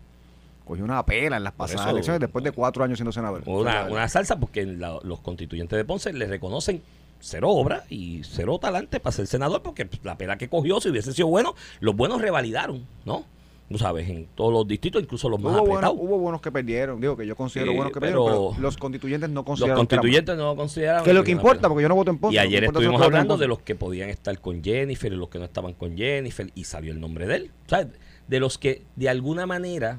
Cogió 0.66 0.84
una 0.84 1.06
pela 1.06 1.36
en 1.38 1.44
las 1.44 1.52
pasadas 1.54 1.82
eso- 1.86 1.90
elecciones 1.92 2.20
después 2.20 2.44
de 2.44 2.50
cuatro 2.52 2.84
años 2.84 2.98
siendo 2.98 3.12
senador. 3.12 3.42
Una, 3.46 3.84
una 3.84 4.06
salsa 4.08 4.38
porque 4.38 4.66
la- 4.66 4.98
los 5.04 5.20
constituyentes 5.20 5.76
de 5.76 5.84
Ponce 5.84 6.12
le 6.12 6.26
reconocen 6.26 6.82
cero 7.20 7.48
obra 7.50 7.84
y 7.88 8.20
cero 8.24 8.58
talante 8.60 9.00
para 9.00 9.12
ser 9.14 9.26
senador 9.26 9.62
porque 9.62 9.88
la 10.02 10.18
pela 10.18 10.36
que 10.36 10.48
cogió, 10.48 10.80
si 10.80 10.90
hubiese 10.90 11.12
sido 11.12 11.28
bueno, 11.28 11.54
los 11.80 11.96
buenos 11.96 12.20
revalidaron, 12.20 12.84
¿no? 13.04 13.24
Tú 13.68 13.78
sabes, 13.78 14.08
en 14.08 14.26
todos 14.36 14.52
los 14.52 14.68
distritos, 14.68 15.02
incluso 15.02 15.28
los 15.28 15.40
más 15.40 15.54
Hubo 15.54 15.60
apretados. 15.62 15.96
hubo 15.98 16.18
buenos 16.18 16.40
que 16.40 16.52
perdieron, 16.52 17.00
digo 17.00 17.16
que 17.16 17.26
yo 17.26 17.34
considero 17.34 17.72
Sí, 17.72 17.76
buenos 17.76 17.92
que 17.92 17.98
perdieron, 18.00 18.24
pero 18.26 18.54
los 18.60 18.76
constituyentes 18.76 19.28
no 19.28 19.40
Los 19.40 19.44
consideraron 19.44 19.86
que 19.86 19.94
era 19.94 20.00
constituyentes 20.02 20.36
no 20.36 20.54
consideraron. 20.56 21.02
que 21.04 21.10
es 21.10 21.16
lo 21.16 21.24
que 21.24 21.32
importa, 21.32 21.68
porque 21.68 21.82
yo 21.82 21.88
no 21.88 21.96
voto 21.96 22.10
en 22.12 22.18
Ponce. 22.18 22.34
Y 22.36 22.38
ayer 22.38 22.62
estuvimos 22.64 23.00
hablando 23.02 23.36
de 23.36 23.48
los 23.48 23.60
que 23.60 23.74
podían 23.74 24.08
estar 24.08 24.38
con 24.40 24.62
Jennifer 24.62 25.12
y 25.12 25.16
los 25.16 25.28
que 25.28 25.38
no 25.40 25.44
estaban 25.46 25.74
con 25.74 25.96
Jennifer 25.96 26.50
y 26.54 26.62
salió 26.64 26.92
el 26.92 27.00
nombre 27.00 27.26
de 27.26 27.36
él. 27.36 27.50
O 27.66 27.68
sea, 27.68 27.88
de 28.28 28.40
los 28.40 28.56
que 28.58 28.82
de 28.94 29.08
alguna 29.08 29.46
manera 29.46 29.98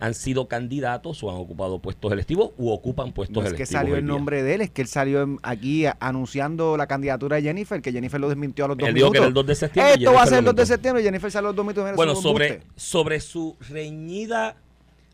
han 0.00 0.14
sido 0.14 0.48
candidatos 0.48 1.22
o 1.22 1.30
han 1.30 1.36
ocupado 1.36 1.78
puestos 1.80 2.12
electivos 2.12 2.50
u 2.58 2.70
ocupan 2.70 3.12
puestos 3.12 3.34
No 3.36 3.42
es 3.42 3.48
electivos. 3.54 3.68
que 3.68 3.72
salió 3.72 3.96
el 3.96 4.04
nombre 4.04 4.42
de 4.42 4.54
él, 4.54 4.60
es 4.60 4.70
que 4.70 4.82
él 4.82 4.88
salió 4.88 5.38
aquí 5.42 5.84
anunciando 6.00 6.76
la 6.76 6.86
candidatura 6.86 7.36
de 7.36 7.42
Jennifer, 7.42 7.80
que 7.80 7.92
Jennifer 7.92 8.20
lo 8.20 8.28
desmintió 8.28 8.64
a 8.64 8.68
los 8.68 8.76
dos 8.78 8.88
Él 8.88 8.94
dijo 8.94 9.06
minutos. 9.06 9.12
que 9.12 9.18
era 9.18 9.28
el 9.28 9.34
2 9.34 9.46
de 9.46 9.54
septiembre 9.54 9.94
Esto 9.94 10.12
va 10.12 10.22
a 10.22 10.26
ser 10.26 10.38
el 10.38 10.44
lo 10.44 10.52
2 10.52 10.56
de 10.56 10.66
septiembre 10.66 11.02
y 11.02 11.04
Jennifer 11.04 11.30
salió 11.30 11.48
a 11.48 11.52
los 11.52 11.56
dos 11.56 11.64
minutos. 11.66 11.96
Bueno, 11.96 12.14
sobre, 12.16 12.62
sobre 12.76 13.20
su 13.20 13.56
reñida 13.68 14.56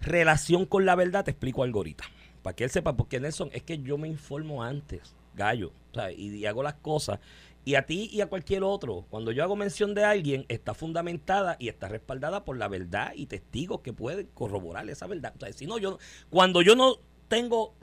relación 0.00 0.64
con 0.66 0.86
la 0.86 0.94
verdad, 0.96 1.24
te 1.24 1.30
explico 1.30 1.62
algo 1.62 1.80
ahorita. 1.80 2.04
Para 2.42 2.56
que 2.56 2.64
él 2.64 2.70
sepa, 2.70 2.96
porque 2.96 3.20
Nelson, 3.20 3.50
es 3.52 3.62
que 3.62 3.78
yo 3.78 3.98
me 3.98 4.08
informo 4.08 4.62
antes, 4.62 5.14
gallo, 5.34 5.72
y 6.16 6.44
hago 6.46 6.62
las 6.62 6.74
cosas. 6.74 7.18
Y 7.64 7.74
a 7.74 7.84
ti 7.84 8.08
y 8.10 8.22
a 8.22 8.26
cualquier 8.26 8.62
otro, 8.64 9.06
cuando 9.10 9.32
yo 9.32 9.42
hago 9.44 9.54
mención 9.54 9.94
de 9.94 10.02
alguien, 10.04 10.46
está 10.48 10.72
fundamentada 10.74 11.56
y 11.58 11.68
está 11.68 11.88
respaldada 11.88 12.44
por 12.44 12.56
la 12.56 12.68
verdad 12.68 13.12
y 13.14 13.26
testigos 13.26 13.80
que 13.82 13.92
pueden 13.92 14.26
corroborar 14.32 14.88
esa 14.88 15.06
verdad. 15.06 15.34
O 15.36 15.40
sea, 15.40 15.52
si 15.52 15.66
no, 15.66 15.76
yo, 15.78 15.98
cuando 16.30 16.62
yo 16.62 16.74
no 16.74 16.96
tengo 17.28 17.74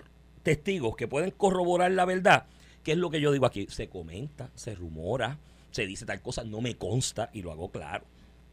testigos 0.44 0.96
que 0.96 1.08
pueden 1.08 1.32
corroborar 1.32 1.92
la 1.92 2.06
verdad, 2.06 2.48
¿qué 2.84 2.94
es 2.94 2.98
lo 2.98 3.10
que 3.12 3.22
yo 3.22 3.32
digo 3.32 3.46
aquí? 3.46 3.68
Se 3.70 3.88
comenta, 3.88 4.50
se 4.56 4.74
rumora, 4.74 5.38
se 5.72 5.86
dice 5.86 6.06
tal 6.06 6.22
cosa, 6.22 6.44
no 6.44 6.60
me 6.62 6.76
consta 6.76 7.30
y 7.34 7.42
lo 7.44 7.52
hago 7.52 7.70
claro. 7.70 8.06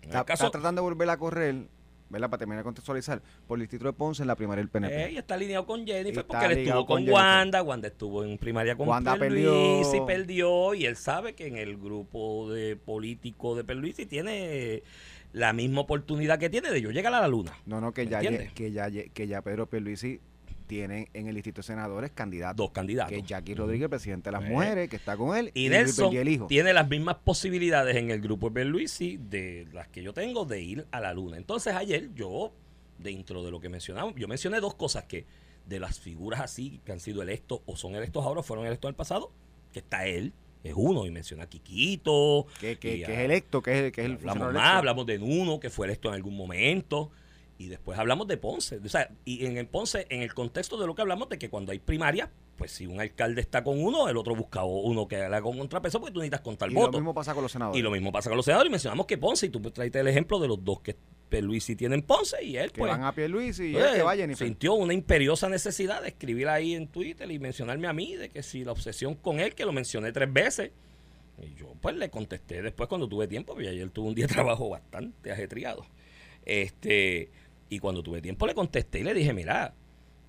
Está, 0.02 0.24
caso- 0.26 0.44
está 0.46 0.58
tratando 0.58 0.82
de 0.82 0.88
volver 0.90 1.08
a 1.08 1.16
correr, 1.16 1.68
¿verdad? 2.08 2.30
Para 2.30 2.38
terminar 2.38 2.58
de 2.58 2.64
contextualizar, 2.64 3.22
por 3.46 3.58
el 3.58 3.62
distrito 3.62 3.86
de 3.86 3.92
Ponce 3.92 4.22
en 4.22 4.28
la 4.28 4.36
primaria 4.36 4.62
del 4.62 4.70
PNP. 4.70 5.04
Eh, 5.04 5.12
y 5.12 5.16
está 5.16 5.34
alineado 5.34 5.66
con 5.66 5.86
Jennifer 5.86 6.20
Está 6.20 6.24
porque 6.26 6.46
él 6.46 6.58
estuvo 6.58 6.86
con 6.86 7.04
con. 7.04 7.12
Wanda, 7.12 7.62
Wanda 7.62 7.88
estuvo 7.88 8.24
en 8.24 8.38
primaria 8.38 8.76
con 8.76 8.88
Wanda 8.88 9.16
Pierluisi, 9.16 9.90
perdió. 10.00 10.06
perdió 10.06 10.74
y 10.74 10.86
él 10.86 10.96
sabe 10.96 11.34
que 11.34 11.46
en 11.46 11.56
el 11.56 11.76
grupo 11.76 12.50
de 12.50 12.76
político 12.76 13.54
de 13.54 13.64
Pierluisi 13.64 14.06
tiene 14.06 14.82
la 15.32 15.52
misma 15.52 15.80
oportunidad 15.80 16.38
que 16.38 16.48
tiene 16.48 16.70
de 16.70 16.80
yo 16.80 16.90
llegar 16.90 17.12
a 17.14 17.20
la 17.20 17.28
luna. 17.28 17.52
no, 17.66 17.80
no, 17.80 17.92
que 17.92 18.04
¿Me 18.04 18.10
ya, 18.10 18.20
que, 18.20 18.72
ya, 18.72 18.90
que 18.90 19.26
ya 19.26 19.42
Pedro 19.42 19.68
Pierluisi 19.68 20.20
tiene 20.74 21.08
en 21.14 21.28
el 21.28 21.34
distrito 21.34 21.60
de 21.60 21.66
senadores 21.66 22.10
candidatos. 22.12 22.56
Dos 22.56 22.70
candidatos. 22.72 23.12
Que 23.12 23.18
es 23.18 23.26
Jackie 23.26 23.54
Rodríguez, 23.54 23.88
presidente 23.88 24.30
de 24.30 24.32
las 24.38 24.44
Eh. 24.44 24.50
mujeres, 24.52 24.88
que 24.88 24.96
está 24.96 25.16
con 25.16 25.36
él. 25.36 25.50
Y 25.54 25.68
Luis 25.68 25.80
Nelson 25.80 26.16
el 26.16 26.28
hijo. 26.28 26.46
tiene 26.46 26.72
las 26.72 26.88
mismas 26.88 27.16
posibilidades 27.24 27.94
en 27.96 28.10
el 28.10 28.20
grupo 28.20 28.48
de 28.48 28.54
Pierluisi 28.54 29.18
de 29.18 29.68
las 29.72 29.88
que 29.88 30.02
yo 30.02 30.12
tengo 30.12 30.44
de 30.44 30.60
ir 30.60 30.86
a 30.90 31.00
la 31.00 31.12
luna. 31.12 31.36
Entonces 31.36 31.74
ayer 31.74 32.10
yo, 32.14 32.52
dentro 32.98 33.44
de 33.44 33.50
lo 33.52 33.60
que 33.60 33.68
mencionamos, 33.68 34.14
yo 34.16 34.26
mencioné 34.26 34.58
dos 34.60 34.74
cosas 34.74 35.04
que 35.04 35.26
de 35.66 35.78
las 35.80 35.98
figuras 36.00 36.40
así 36.40 36.80
que 36.84 36.92
han 36.92 37.00
sido 37.00 37.22
electos 37.22 37.60
o 37.66 37.76
son 37.76 37.94
electos 37.94 38.24
ahora 38.24 38.40
o 38.40 38.42
fueron 38.42 38.66
electos 38.66 38.88
en 38.88 38.92
el 38.92 38.96
pasado, 38.96 39.30
que 39.72 39.78
está 39.78 40.06
él, 40.06 40.32
es 40.62 40.74
uno, 40.76 41.06
y 41.06 41.10
menciona 41.10 41.44
a 41.44 41.48
Quiquito. 41.48 42.46
Que, 42.60 42.78
que, 42.78 42.96
y 42.96 43.02
que 43.04 43.06
a- 43.06 43.14
es 43.14 43.18
electo, 43.20 43.62
que 43.62 43.70
es, 43.72 43.84
el- 43.84 43.92
que 43.92 44.00
es 44.00 44.06
el 44.06 44.12
hablamos 44.28 44.52
más, 44.54 44.76
hablamos 44.78 45.06
de 45.06 45.18
Nuno, 45.18 45.60
que 45.60 45.70
fue 45.70 45.86
electo 45.86 46.08
en 46.08 46.14
algún 46.14 46.36
momento. 46.36 47.10
Y 47.56 47.68
después 47.68 47.98
hablamos 47.98 48.26
de 48.26 48.36
Ponce. 48.36 48.78
O 48.84 48.88
sea, 48.88 49.10
y 49.24 49.46
en 49.46 49.56
el 49.56 49.66
Ponce, 49.66 50.06
en 50.10 50.22
el 50.22 50.34
contexto 50.34 50.76
de 50.78 50.86
lo 50.86 50.94
que 50.94 51.02
hablamos 51.02 51.28
de 51.28 51.38
que 51.38 51.48
cuando 51.48 51.72
hay 51.72 51.78
primaria, 51.78 52.30
pues 52.56 52.72
si 52.72 52.86
un 52.86 53.00
alcalde 53.00 53.40
está 53.40 53.62
con 53.62 53.82
uno, 53.82 54.08
el 54.08 54.16
otro 54.16 54.34
busca 54.34 54.64
uno 54.64 55.06
que 55.06 55.16
haga 55.16 55.40
con 55.40 55.56
contrapeso, 55.58 56.00
porque 56.00 56.12
tú 56.12 56.18
necesitas 56.20 56.40
contar 56.40 56.70
Y 56.70 56.74
lo 56.74 56.80
votos. 56.80 57.00
mismo 57.00 57.14
pasa 57.14 57.32
con 57.32 57.42
los 57.42 57.52
senadores. 57.52 57.78
Y 57.78 57.82
lo 57.82 57.90
mismo 57.90 58.10
pasa 58.12 58.28
con 58.28 58.36
los 58.36 58.44
senadores. 58.44 58.68
Y 58.68 58.72
mencionamos 58.72 59.06
que 59.06 59.18
Ponce, 59.18 59.46
y 59.46 59.48
tú 59.50 59.60
traiste 59.70 60.00
el 60.00 60.08
ejemplo 60.08 60.38
de 60.40 60.48
los 60.48 60.64
dos 60.64 60.80
que 60.80 60.96
Luisi 61.42 61.74
tiene 61.76 61.96
en 61.96 62.02
Ponce, 62.02 62.42
y 62.44 62.56
él, 62.56 62.70
que 62.72 62.78
pues. 62.80 62.90
van 62.90 63.02
a 63.04 63.12
Pierluisi 63.12 63.64
y 63.64 63.76
eh, 63.76 63.96
él 63.96 64.02
que 64.08 64.16
Jennifer. 64.16 64.46
sintió 64.46 64.74
una 64.74 64.94
imperiosa 64.94 65.48
necesidad 65.48 66.02
de 66.02 66.08
escribir 66.08 66.48
ahí 66.48 66.74
en 66.74 66.88
Twitter 66.88 67.30
y 67.30 67.38
mencionarme 67.38 67.88
a 67.88 67.92
mí 67.92 68.14
de 68.14 68.28
que 68.30 68.42
si 68.42 68.64
la 68.64 68.72
obsesión 68.72 69.14
con 69.14 69.40
él, 69.40 69.54
que 69.54 69.64
lo 69.64 69.72
mencioné 69.72 70.12
tres 70.12 70.32
veces, 70.32 70.70
y 71.42 71.54
yo 71.54 71.74
pues 71.80 71.96
le 71.96 72.10
contesté 72.10 72.62
después 72.62 72.88
cuando 72.88 73.08
tuve 73.08 73.26
tiempo, 73.26 73.54
porque 73.54 73.68
ayer 73.68 73.90
tuve 73.90 74.08
un 74.08 74.14
día 74.14 74.26
de 74.26 74.34
trabajo 74.34 74.68
bastante 74.68 75.32
ajetreado. 75.32 75.84
Este, 76.44 77.30
y 77.74 77.78
cuando 77.78 78.02
tuve 78.02 78.22
tiempo 78.22 78.46
le 78.46 78.54
contesté 78.54 79.00
y 79.00 79.02
le 79.02 79.14
dije, 79.14 79.32
mira, 79.32 79.74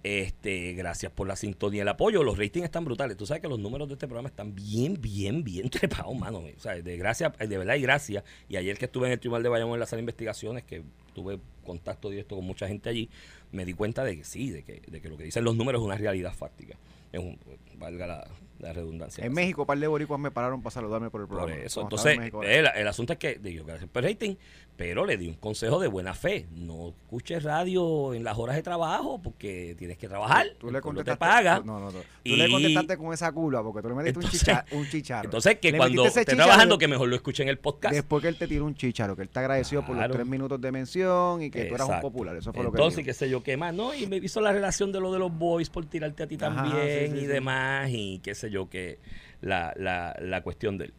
este, 0.03 0.73
gracias 0.73 1.11
por 1.11 1.27
la 1.27 1.35
sintonía 1.35 1.79
y 1.79 1.81
el 1.81 1.87
apoyo. 1.87 2.23
Los 2.23 2.37
ratings 2.37 2.65
están 2.65 2.85
brutales. 2.85 3.17
Tú 3.17 3.25
sabes 3.25 3.41
que 3.41 3.47
los 3.47 3.57
números 3.57 3.87
de 3.87 3.95
este 3.95 4.07
programa 4.07 4.29
están 4.29 4.53
bien, 4.53 5.01
bien, 5.01 5.43
bien 5.43 5.69
trepados, 5.71 6.15
mano. 6.15 6.43
O 6.55 6.59
sea, 6.59 6.75
de 6.75 6.97
gracias, 6.97 7.35
de 7.37 7.57
verdad 7.57 7.75
y 7.75 7.81
gracias. 7.81 8.23
Y 8.47 8.57
ayer 8.57 8.77
que 8.77 8.85
estuve 8.85 9.07
en 9.07 9.13
el 9.13 9.19
Tribunal 9.19 9.41
de 9.41 9.49
Bayamón 9.49 9.73
en 9.75 9.79
la 9.79 9.87
sala 9.87 9.97
de 9.97 10.01
investigaciones, 10.03 10.63
que 10.63 10.83
tuve 11.13 11.39
contacto 11.63 12.11
directo 12.11 12.35
con 12.35 12.45
mucha 12.45 12.67
gente 12.67 12.87
allí, 12.89 13.09
me 13.51 13.65
di 13.65 13.73
cuenta 13.73 14.03
de 14.03 14.17
que 14.17 14.23
sí, 14.23 14.51
de 14.51 14.63
que, 14.63 14.81
de 14.85 15.01
que 15.01 15.09
lo 15.09 15.17
que 15.17 15.23
dicen 15.23 15.43
los 15.43 15.55
números 15.55 15.81
es 15.81 15.85
una 15.85 15.97
realidad 15.97 16.33
fáctica. 16.35 16.77
Es 17.11 17.19
un, 17.19 17.39
valga 17.77 18.05
la, 18.05 18.27
la 18.59 18.73
redundancia. 18.73 19.25
En 19.25 19.33
México, 19.33 19.61
un 19.63 19.67
par 19.67 19.79
de 19.79 19.87
boricuas 19.87 20.19
me 20.19 20.29
pararon 20.31 20.61
para 20.61 20.71
saludarme 20.71 21.09
por 21.09 21.21
el 21.21 21.27
Por 21.27 21.37
programa. 21.37 21.63
eso. 21.63 21.81
Cuando 21.81 21.95
estaba 21.95 22.25
Entonces, 22.25 22.71
el 22.75 22.87
asunto 22.87 23.13
es 23.13 23.19
que, 23.19 23.35
digo, 23.39 23.65
gracias 23.65 23.89
por 23.89 24.03
el 24.05 24.11
rating, 24.11 24.35
pero 24.77 25.05
le 25.05 25.15
di 25.15 25.27
un 25.29 25.35
consejo 25.35 25.79
de 25.79 25.87
buena 25.87 26.13
fe. 26.13 26.47
No 26.51 26.89
escuches 26.89 27.43
radio 27.43 28.13
en 28.13 28.23
las 28.25 28.37
horas 28.37 28.57
de 28.57 28.61
trabajo 28.63 29.21
porque 29.21 29.73
tienes 29.79 29.97
que 29.97 30.09
trabajar. 30.09 30.47
Tú 30.59 30.69
le 30.69 30.81
contestaste. 30.81 31.15
te 31.15 31.17
paga. 31.17 31.61
No, 31.63 31.79
no, 31.79 31.85
no. 31.91 31.99
Tú 31.99 32.03
Y- 32.25 32.35
le 32.35 32.49
contestaste 32.51 32.97
con 32.97 33.13
esa 33.13 33.31
curva 33.31 33.63
porque 33.63 33.81
tú 33.81 33.87
le 33.89 33.95
metiste 33.95 34.19
un, 34.19 34.25
Entonces- 34.25 34.39
chicha- 34.41 34.65
un 34.71 34.89
chicharro. 34.89 35.23
Entonces, 35.25 35.59
que 35.59 35.71
Le 35.71 35.77
cuando 35.77 36.05
esté 36.05 36.25
trabajando, 36.25 36.55
chicharro 36.63 36.77
que 36.77 36.87
mejor 36.89 37.07
lo 37.07 37.15
escuche 37.15 37.43
en 37.43 37.49
el 37.49 37.57
podcast. 37.57 37.95
Después 37.95 38.21
que 38.21 38.27
él 38.27 38.37
te 38.37 38.47
tiró 38.47 38.65
un 38.65 38.75
chicharo, 38.75 39.15
que 39.15 39.21
él 39.21 39.29
te 39.29 39.39
agradeció 39.39 39.79
por 39.81 39.91
los 39.91 39.99
Claro. 39.99 40.13
tres 40.15 40.27
minutos 40.27 40.59
de 40.59 40.71
mención 40.73 41.41
y 41.41 41.49
que 41.49 41.65
tú 41.65 41.75
eras 41.75 41.87
un 41.87 42.01
popular. 42.01 42.35
Eso 42.35 42.51
fue 42.51 42.63
lo 42.63 42.71
que 42.71 42.77
Entonces, 42.77 43.05
qué 43.05 43.13
sé 43.13 43.29
yo, 43.29 43.41
qué 43.43 43.55
más, 43.55 43.73
¿no? 43.73 43.93
Y 43.93 44.07
me 44.07 44.17
hizo 44.17 44.41
la 44.41 44.51
relación 44.51 44.91
de 44.91 44.99
lo 44.99 45.13
de 45.13 45.19
los 45.19 45.31
boys 45.33 45.69
por 45.69 45.85
tirarte 45.85 46.23
a 46.23 46.27
ti 46.27 46.35
Ajá, 46.35 46.53
también 46.53 46.75
sí, 46.75 47.11
sí, 47.13 47.17
y 47.17 47.19
sí. 47.21 47.25
demás, 47.27 47.89
y 47.91 48.19
qué 48.19 48.35
sé 48.35 48.49
yo, 48.51 48.69
que 48.69 48.99
la, 49.41 49.73
la, 49.77 50.15
la 50.21 50.41
cuestión 50.41 50.77
de 50.77 50.85
él. 50.85 50.93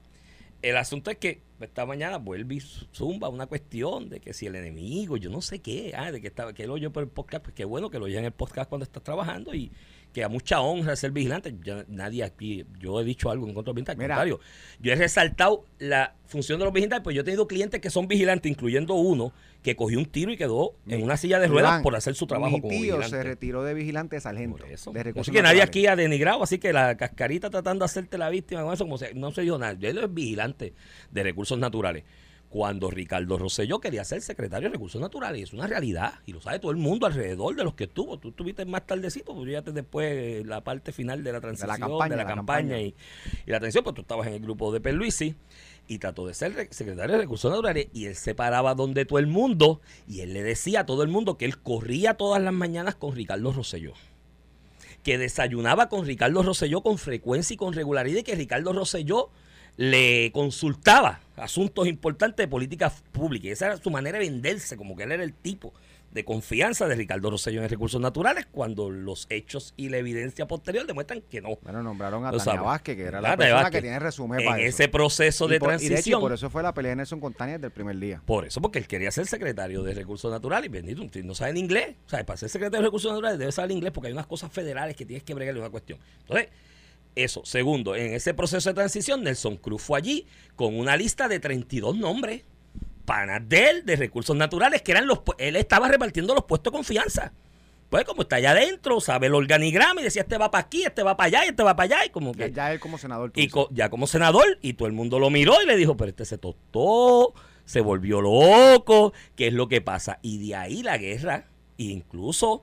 el 0.62 0.76
asunto 0.78 1.10
es 1.10 1.18
que 1.18 1.40
esta 1.60 1.86
mañana 1.86 2.18
vuelve 2.18 2.56
y 2.56 2.60
zumba 2.60 3.28
una 3.28 3.46
cuestión 3.46 4.08
de 4.10 4.20
que 4.20 4.34
si 4.34 4.46
el 4.46 4.56
enemigo, 4.56 5.16
yo 5.16 5.30
no 5.30 5.40
sé 5.40 5.60
qué, 5.60 5.92
ah, 5.96 6.12
de 6.12 6.20
que 6.20 6.26
estaba, 6.28 6.52
que 6.52 6.66
lo 6.66 6.74
oyó 6.74 6.92
por 6.92 7.02
el 7.02 7.08
podcast, 7.08 7.44
pues 7.44 7.54
qué 7.54 7.64
bueno 7.64 7.88
que 7.90 7.98
lo 7.98 8.04
oye 8.06 8.18
en 8.18 8.24
el 8.26 8.32
podcast 8.32 8.68
cuando 8.68 8.84
estás 8.84 9.02
trabajando 9.02 9.54
y 9.54 9.70
que 10.12 10.24
a 10.24 10.28
mucha 10.28 10.60
honra 10.60 10.96
ser 10.96 11.10
vigilante. 11.10 11.54
Ya 11.62 11.84
nadie 11.88 12.24
aquí, 12.24 12.64
yo 12.78 13.00
he 13.00 13.04
dicho 13.04 13.30
algo 13.30 13.46
en 13.46 13.54
contra 13.54 13.72
de 13.72 13.80
los 13.80 13.86
vigilantes, 13.86 14.04
al 14.04 14.08
contrario. 14.08 14.40
Yo 14.80 14.92
he 14.92 14.96
resaltado 14.96 15.64
la 15.78 16.14
función 16.26 16.58
de 16.58 16.64
los 16.64 16.72
vigilantes, 16.74 17.02
pues 17.04 17.14
yo 17.14 17.20
he 17.22 17.24
tenido 17.24 17.46
clientes 17.46 17.80
que 17.80 17.90
son 17.90 18.08
vigilantes, 18.08 18.50
incluyendo 18.50 18.94
uno 18.94 19.32
que 19.62 19.74
cogió 19.76 19.98
un 19.98 20.06
tiro 20.06 20.32
y 20.32 20.36
quedó 20.36 20.74
en 20.86 21.02
una 21.02 21.16
silla 21.16 21.38
de 21.40 21.48
ruedas 21.48 21.70
Iván, 21.72 21.82
por 21.82 21.96
hacer 21.96 22.14
su 22.14 22.26
trabajo 22.26 22.52
Mi 22.54 22.60
como 22.60 22.70
tío 22.70 22.80
vigilante. 22.98 23.08
se 23.08 23.22
retiró 23.24 23.64
de 23.64 23.74
vigilante 23.74 24.20
sargento. 24.20 24.58
Por 24.58 24.70
eso. 24.70 24.92
De 24.92 25.12
que 25.12 25.42
nadie 25.42 25.60
aquí 25.62 25.86
ha 25.88 25.96
denigrado, 25.96 26.42
así 26.42 26.58
que 26.58 26.72
la 26.72 26.96
cascarita 26.96 27.50
tratando 27.50 27.82
de 27.84 27.86
hacerte 27.86 28.16
la 28.16 28.28
víctima 28.30 28.62
con 28.62 28.72
eso, 28.72 28.84
como 28.84 28.96
se- 28.96 29.12
no 29.14 29.32
se 29.32 29.42
dijo 29.42 29.58
nada. 29.58 29.76
Él 29.80 29.98
es 29.98 30.14
vigilante 30.14 30.72
de 31.10 31.22
recursos 31.22 31.45
naturales. 31.58 32.04
Cuando 32.48 32.90
Ricardo 32.90 33.36
Rosselló 33.36 33.80
quería 33.80 34.04
ser 34.04 34.22
secretario 34.22 34.68
de 34.68 34.74
recursos 34.74 35.00
naturales, 35.00 35.40
y 35.40 35.42
es 35.42 35.52
una 35.52 35.66
realidad, 35.66 36.14
y 36.26 36.32
lo 36.32 36.40
sabe 36.40 36.60
todo 36.60 36.70
el 36.70 36.76
mundo 36.76 37.06
alrededor 37.06 37.56
de 37.56 37.64
los 37.64 37.74
que 37.74 37.84
estuvo. 37.84 38.18
Tú 38.18 38.28
estuviste 38.28 38.64
más 38.64 38.86
tardecito, 38.86 39.34
pues 39.34 39.50
ya 39.50 39.62
después 39.62 40.06
eh, 40.12 40.42
la 40.46 40.62
parte 40.62 40.92
final 40.92 41.24
de 41.24 41.32
la 41.32 41.40
transición, 41.40 41.74
de 41.74 41.80
la 41.80 41.86
campaña, 41.86 42.16
campaña, 42.16 42.16
la 42.16 42.34
campaña. 42.34 42.80
Y, 42.80 42.94
y 43.46 43.50
la 43.50 43.58
transición, 43.58 43.82
pues 43.84 43.94
tú 43.94 44.02
estabas 44.02 44.28
en 44.28 44.34
el 44.34 44.40
grupo 44.40 44.72
de 44.72 44.80
Perluisi 44.80 45.34
y 45.88 45.98
trató 45.98 46.26
de 46.26 46.34
ser 46.34 46.54
re- 46.54 46.68
secretario 46.70 47.16
de 47.16 47.22
recursos 47.22 47.50
naturales 47.50 47.88
y 47.92 48.06
él 48.06 48.14
se 48.14 48.34
paraba 48.34 48.74
donde 48.74 49.04
todo 49.04 49.18
el 49.18 49.26
mundo 49.26 49.80
y 50.08 50.20
él 50.20 50.32
le 50.32 50.42
decía 50.44 50.80
a 50.80 50.86
todo 50.86 51.02
el 51.02 51.08
mundo 51.08 51.36
que 51.36 51.44
él 51.46 51.58
corría 51.58 52.14
todas 52.14 52.40
las 52.42 52.54
mañanas 52.54 52.94
con 52.94 53.14
Ricardo 53.14 53.52
Rosselló 53.52 53.92
que 55.04 55.18
desayunaba 55.18 55.88
con 55.88 56.04
Ricardo 56.04 56.42
Rosselló 56.42 56.80
con 56.80 56.98
frecuencia 56.98 57.54
y 57.54 57.56
con 57.56 57.72
regularidad 57.72 58.18
y 58.18 58.22
que 58.24 58.34
Ricardo 58.34 58.72
Rosselló 58.72 59.30
le 59.76 60.30
consultaba 60.32 61.20
asuntos 61.36 61.86
importantes 61.86 62.44
de 62.44 62.48
política 62.48 62.92
pública. 63.12 63.48
Y 63.48 63.50
esa 63.50 63.66
era 63.66 63.76
su 63.76 63.90
manera 63.90 64.18
de 64.18 64.24
venderse, 64.28 64.76
como 64.76 64.96
que 64.96 65.02
él 65.04 65.12
era 65.12 65.22
el 65.22 65.34
tipo 65.34 65.72
de 66.12 66.24
confianza 66.24 66.86
de 66.88 66.94
Ricardo 66.94 67.28
Rosselló 67.28 67.62
en 67.62 67.68
recursos 67.68 68.00
naturales, 68.00 68.46
cuando 68.50 68.88
los 68.88 69.26
hechos 69.28 69.74
y 69.76 69.90
la 69.90 69.98
evidencia 69.98 70.46
posterior 70.46 70.86
demuestran 70.86 71.20
que 71.20 71.42
no. 71.42 71.58
Bueno, 71.62 71.82
nombraron 71.82 72.24
a 72.24 72.30
Tania 72.30 72.42
sabes. 72.42 72.62
Vázquez, 72.62 72.96
que 72.96 73.02
era 73.02 73.20
la 73.20 73.36
persona 73.36 73.54
Vázquez. 73.56 73.72
que 73.78 73.82
tiene 73.82 73.98
resumen 73.98 74.40
En 74.40 74.46
para 74.46 74.58
eso. 74.62 74.68
ese 74.82 74.88
proceso 74.88 75.46
de 75.46 75.56
y 75.56 75.58
por, 75.58 75.68
y 75.68 75.72
de 75.72 75.76
hecho, 75.84 75.88
transición. 75.88 76.20
por 76.22 76.32
eso 76.32 76.48
fue 76.48 76.62
la 76.62 76.72
pelea 76.72 76.92
de 76.92 76.96
Nelson 76.96 77.20
con 77.20 77.34
Tania 77.34 77.56
desde 77.56 77.66
el 77.66 77.72
primer 77.72 77.98
día. 77.98 78.22
Por 78.24 78.46
eso, 78.46 78.62
porque 78.62 78.78
él 78.78 78.86
quería 78.86 79.10
ser 79.10 79.26
secretario 79.26 79.82
de 79.82 79.92
Recursos 79.92 80.32
Naturales. 80.32 80.70
Y 80.70 80.72
bendito, 80.72 81.04
no 81.22 81.34
sabe 81.34 81.50
en 81.50 81.56
inglés. 81.58 81.96
O 82.06 82.08
sea, 82.08 82.24
para 82.24 82.38
ser 82.38 82.48
secretario 82.48 82.80
de 82.80 82.86
Recursos 82.86 83.10
Naturales 83.12 83.38
debe 83.38 83.52
saber 83.52 83.72
inglés 83.72 83.92
porque 83.92 84.06
hay 84.06 84.14
unas 84.14 84.26
cosas 84.26 84.50
federales 84.50 84.96
que 84.96 85.04
tienes 85.04 85.22
que 85.22 85.34
bregarle 85.34 85.60
una 85.60 85.70
cuestión. 85.70 85.98
Entonces, 86.20 86.48
eso. 87.16 87.42
Segundo, 87.44 87.96
en 87.96 88.14
ese 88.14 88.32
proceso 88.34 88.68
de 88.70 88.74
transición, 88.74 89.24
Nelson 89.24 89.56
Cruz 89.56 89.82
fue 89.82 89.98
allí 89.98 90.26
con 90.54 90.78
una 90.78 90.96
lista 90.96 91.26
de 91.28 91.40
32 91.40 91.96
nombres. 91.96 92.42
Panas 93.04 93.48
de 93.48 93.70
él, 93.70 93.86
de 93.86 93.94
recursos 93.96 94.36
naturales, 94.36 94.82
que 94.82 94.90
eran 94.92 95.06
los. 95.06 95.20
Él 95.38 95.54
estaba 95.56 95.86
repartiendo 95.88 96.34
los 96.34 96.44
puestos 96.44 96.72
de 96.72 96.76
confianza. 96.76 97.32
Pues 97.88 98.04
como 98.04 98.22
está 98.22 98.36
allá 98.36 98.50
adentro, 98.50 99.00
sabe 99.00 99.28
el 99.28 99.34
organigrama 99.36 100.00
y 100.00 100.04
decía, 100.04 100.22
este 100.22 100.36
va 100.38 100.50
para 100.50 100.64
aquí, 100.64 100.82
este 100.82 101.04
va 101.04 101.16
para 101.16 101.28
allá 101.28 101.44
y 101.44 101.48
este 101.50 101.62
va 101.62 101.76
para 101.76 101.84
allá. 101.98 102.04
Y 102.06 102.10
como 102.10 102.32
Ya, 102.34 102.46
que. 102.46 102.52
ya 102.52 102.72
él 102.72 102.80
como 102.80 102.98
senador. 102.98 103.30
Y 103.36 103.46
co- 103.46 103.68
ya 103.70 103.90
como 103.90 104.08
senador, 104.08 104.58
y 104.60 104.72
todo 104.72 104.88
el 104.88 104.92
mundo 104.92 105.20
lo 105.20 105.30
miró 105.30 105.62
y 105.62 105.66
le 105.66 105.76
dijo, 105.76 105.96
pero 105.96 106.08
este 106.10 106.24
se 106.24 106.36
tostó, 106.36 107.32
se 107.64 107.80
volvió 107.80 108.20
loco, 108.20 109.12
¿qué 109.36 109.46
es 109.46 109.52
lo 109.52 109.68
que 109.68 109.80
pasa? 109.80 110.18
Y 110.22 110.44
de 110.44 110.56
ahí 110.56 110.82
la 110.82 110.98
guerra, 110.98 111.46
e 111.78 111.84
incluso 111.84 112.62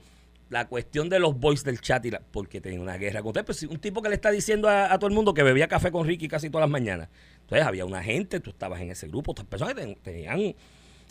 la 0.54 0.68
cuestión 0.70 1.10
de 1.10 1.20
los 1.20 1.38
boys 1.38 1.64
del 1.66 1.82
chat, 1.82 2.06
y 2.06 2.12
la- 2.12 2.22
porque 2.32 2.62
tenía 2.62 2.80
una 2.80 2.96
guerra 2.98 3.20
con 3.22 3.30
usted, 3.30 3.44
pues 3.44 3.58
si 3.58 3.66
un 3.66 3.80
tipo 3.80 4.02
que 4.02 4.08
le 4.10 4.16
está 4.16 4.32
diciendo 4.32 4.70
a, 4.70 4.94
a 4.94 4.98
todo 5.00 5.10
el 5.10 5.14
mundo 5.16 5.34
que 5.34 5.44
bebía 5.44 5.68
café 5.68 5.92
con 5.92 6.08
Ricky 6.08 6.28
casi 6.30 6.50
todas 6.50 6.64
las 6.64 6.72
mañanas. 6.72 7.10
Entonces 7.42 7.68
había 7.68 7.84
una 7.86 8.02
gente, 8.02 8.40
tú 8.40 8.52
estabas 8.52 8.80
en 8.82 8.92
ese 8.92 9.08
grupo, 9.08 9.32
otras 9.32 9.48
personas 9.48 9.74
que 9.74 9.82
ten- 9.82 9.96
tenían 10.02 10.56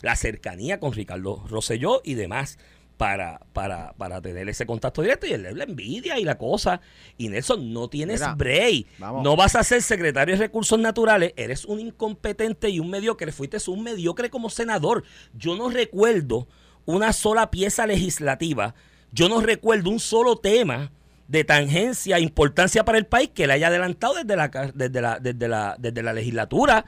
la 0.01 0.15
cercanía 0.15 0.79
con 0.79 0.93
Ricardo 0.93 1.43
Rosselló 1.47 2.01
y 2.03 2.15
demás 2.15 2.57
para, 2.97 3.39
para, 3.53 3.93
para 3.93 4.21
tener 4.21 4.47
ese 4.49 4.65
contacto 4.65 5.01
directo 5.01 5.25
y 5.25 5.33
él 5.33 5.47
la 5.57 5.63
envidia 5.63 6.19
y 6.19 6.23
la 6.23 6.37
cosa. 6.37 6.79
Y 7.17 7.27
Nelson, 7.29 7.73
no 7.73 7.87
tienes 7.89 8.19
Mira, 8.21 8.35
break. 8.35 8.87
vamos. 8.99 9.23
No 9.23 9.35
vas 9.35 9.55
a 9.55 9.63
ser 9.63 9.81
secretario 9.81 10.35
de 10.35 10.41
Recursos 10.41 10.79
Naturales, 10.79 11.33
eres 11.35 11.65
un 11.65 11.79
incompetente 11.79 12.69
y 12.69 12.79
un 12.79 12.89
mediocre. 12.89 13.31
Fuiste 13.31 13.57
un 13.67 13.83
mediocre 13.83 14.29
como 14.29 14.49
senador. 14.49 15.03
Yo 15.33 15.55
no 15.55 15.69
recuerdo 15.69 16.47
una 16.85 17.13
sola 17.13 17.49
pieza 17.49 17.87
legislativa, 17.87 18.75
yo 19.13 19.29
no 19.29 19.39
recuerdo 19.41 19.89
un 19.89 19.99
solo 19.99 20.35
tema 20.37 20.91
de 21.27 21.43
tangencia, 21.43 22.19
importancia 22.19 22.83
para 22.83 22.97
el 22.97 23.05
país 23.05 23.29
que 23.33 23.47
le 23.47 23.53
haya 23.53 23.67
adelantado 23.67 24.15
desde 24.15 24.35
la, 24.35 24.49
desde 24.73 25.01
la, 25.01 25.19
desde 25.19 25.47
la, 25.47 25.75
desde 25.79 26.03
la 26.03 26.13
legislatura. 26.13 26.85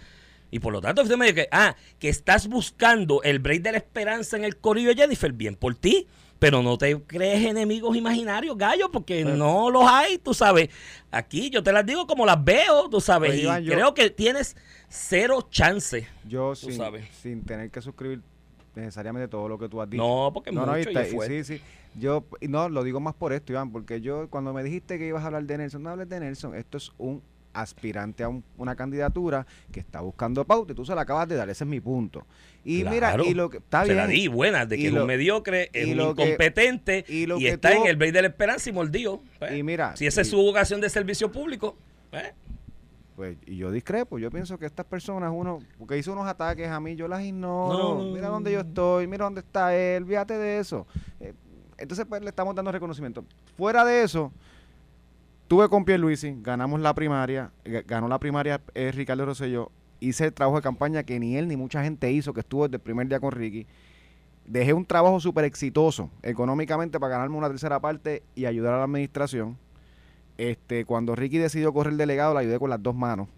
Y 0.51 0.60
por 0.60 0.74
lo 0.74 0.82
tanto, 0.82 1.01
usted 1.01 1.17
me 1.17 1.25
dice 1.25 1.36
que, 1.36 1.48
ah, 1.51 1.75
que 2.00 2.10
estás 2.10 2.48
buscando 2.48 3.22
el 3.24 3.39
break 3.39 3.62
de 3.62 3.72
la 3.74 3.77
esperanza 3.77 4.38
en 4.38 4.44
el 4.44 4.58
corillo 4.58 4.89
de 4.89 4.96
Jennifer, 4.96 5.32
bien 5.34 5.55
por 5.55 5.75
ti, 5.75 6.08
pero 6.39 6.62
no 6.62 6.77
te 6.77 7.01
crees 7.01 7.46
enemigos 7.46 7.96
imaginarios, 7.96 8.58
gallo, 8.58 8.91
porque 8.91 9.24
no 9.25 9.70
los 9.70 9.84
hay, 9.88 10.17
tú 10.17 10.34
sabes. 10.34 10.70
Aquí 11.12 11.50
yo 11.50 11.63
te 11.63 11.72
las 11.72 11.86
digo 11.86 12.05
como 12.05 12.25
las 12.25 12.41
veo, 12.44 12.89
tú 12.89 13.01
sabes, 13.01 13.32
Pues, 13.32 13.62
y 13.62 13.65
yo- 13.65 13.74
creo 13.74 13.94
que 13.94 14.10
tienes 14.10 14.55
cero 14.89 15.48
chance. 15.50 16.08
Yo 16.27 16.51
tú 16.51 16.67
sin, 16.67 16.77
sabes. 16.77 17.05
sin 17.22 17.44
tener 17.44 17.72
que 17.72 17.82
suscribir 17.82 18.22
necesariamente 18.75 19.27
todo 19.27 19.48
lo 19.50 19.58
que 19.58 19.70
tú 19.70 19.82
has 19.82 19.89
dicho. 19.89 20.03
No, 20.03 20.32
porque 20.34 20.51
no, 20.51 20.65
no, 20.65 20.74
mucho 20.74 20.89
y 20.89 20.94
y 20.94 20.98
está- 20.98 21.25
y 21.25 21.44
sí, 21.44 21.55
sí. 21.58 21.62
Yo 22.00 22.25
no 22.41 22.67
lo 22.70 22.84
digo 22.84 23.00
más 23.00 23.13
por 23.13 23.32
esto, 23.34 23.53
Iván, 23.53 23.72
porque 23.72 24.01
yo 24.01 24.29
cuando 24.29 24.53
me 24.53 24.63
dijiste 24.63 24.98
que 25.00 25.08
ibas 25.08 25.24
a 25.24 25.27
hablar 25.27 25.44
de 25.46 25.58
Nelson, 25.58 25.82
no 25.84 25.89
hables 25.91 26.10
de 26.10 26.20
Nelson, 26.20 26.55
esto 26.55 26.77
es 26.77 26.91
un 26.98 27.22
aspirante 27.53 28.22
a 28.22 28.27
un- 28.27 28.44
una 28.58 28.75
candidatura 28.75 29.48
que 29.72 29.79
está 29.79 30.01
buscando 30.01 30.44
pauta 30.44 30.74
y 30.74 30.75
tú 30.75 30.84
se 30.86 30.94
la 30.94 31.01
acabas 31.03 31.25
de 31.29 31.36
dar, 31.36 31.50
ese 31.50 31.63
es 31.63 31.70
mi 31.70 31.79
punto. 31.79 32.25
Y 32.65 32.84
mira, 32.84 33.15
y 33.25 33.34
lo 33.34 33.50
que 33.50 33.58
está 33.60 33.84
Se 33.86 33.94
bien. 33.94 33.98
la 33.98 34.08
di 34.08 34.27
buena, 34.27 34.65
de 34.65 34.75
que 34.77 34.88
es 34.88 34.94
un 34.94 35.05
mediocre, 35.05 35.70
es 35.72 35.88
un 35.88 35.96
que- 36.15 36.24
incompetente 36.24 37.05
y 37.08 37.24
y, 37.24 37.25
lo 37.27 37.38
que 37.39 37.48
está 37.50 37.72
en 37.74 37.86
el 37.88 37.96
break 37.96 38.12
de 38.13 38.22
la 38.24 38.27
esperanza 38.27 38.70
y 38.70 38.74
mordido. 38.74 39.22
pues. 39.39 39.53
Y 39.55 39.63
mira, 39.63 39.96
si 39.96 40.05
esa 40.05 40.20
es 40.20 40.29
su 40.29 40.36
vocación 40.38 40.82
de 40.82 40.89
servicio 40.89 41.32
público, 41.32 41.77
pues, 42.12 42.34
Pues, 43.16 43.38
y 43.46 43.56
yo 43.56 43.72
discrepo, 43.72 44.20
yo 44.20 44.30
pienso 44.30 44.58
que 44.58 44.66
estas 44.66 44.86
personas, 44.86 45.32
uno, 45.34 45.60
porque 45.80 45.98
hizo 45.98 46.12
unos 46.12 46.28
ataques 46.28 46.68
a 46.70 46.80
mí, 46.82 46.96
yo 46.98 47.08
las 47.08 47.22
ignoro, 47.24 47.78
No, 47.78 48.04
no, 48.04 48.14
mira 48.14 48.28
dónde 48.28 48.52
yo 48.52 48.60
estoy, 48.60 49.08
mira 49.08 49.24
dónde 49.24 49.40
está 49.40 49.74
él, 49.76 50.06
fíjate 50.06 50.38
de 50.38 50.60
eso. 50.60 50.86
Eh, 51.22 51.34
entonces, 51.78 52.06
pues 52.10 52.22
le 52.22 52.28
estamos 52.30 52.54
dando 52.56 52.72
reconocimiento. 52.74 53.24
Fuera 53.56 53.86
de 53.86 54.04
eso, 54.04 54.34
tuve 55.48 55.70
con 55.70 55.86
Pierluisi, 55.86 56.36
ganamos 56.42 56.80
la 56.82 56.94
primaria, 56.94 57.52
ga- 57.64 57.86
ganó 57.86 58.08
la 58.08 58.20
primaria 58.20 58.62
eh, 58.74 58.92
Ricardo 58.94 59.26
Rosselló, 59.26 59.72
hice 60.00 60.26
el 60.26 60.34
trabajo 60.34 60.58
de 60.58 60.64
campaña 60.64 61.04
que 61.04 61.20
ni 61.20 61.38
él 61.38 61.48
ni 61.48 61.56
mucha 61.56 61.84
gente 61.84 62.12
hizo, 62.12 62.34
que 62.34 62.42
estuvo 62.42 62.64
desde 62.68 62.78
el 62.78 62.82
primer 62.82 63.08
día 63.08 63.20
con 63.20 63.32
Ricky. 63.32 63.66
Dejé 64.46 64.74
un 64.74 64.86
trabajo 64.86 65.20
súper 65.20 65.46
exitoso 65.46 66.10
económicamente 66.22 67.00
para 67.00 67.14
ganarme 67.14 67.38
una 67.38 67.48
tercera 67.48 67.80
parte 67.80 68.24
y 68.36 68.46
ayudar 68.46 68.74
a 68.74 68.78
la 68.80 68.84
administración. 68.84 69.58
Este, 70.38 70.86
cuando 70.86 71.15
Ricky 71.15 71.38
decidió 71.38 71.74
correr 71.74 71.94
el 71.94 71.98
delegado, 71.98 72.34
le 72.34 72.42
ayudé 72.42 72.60
con 72.60 72.70
las 72.70 72.82
dos 72.82 72.96
manos. 72.96 73.30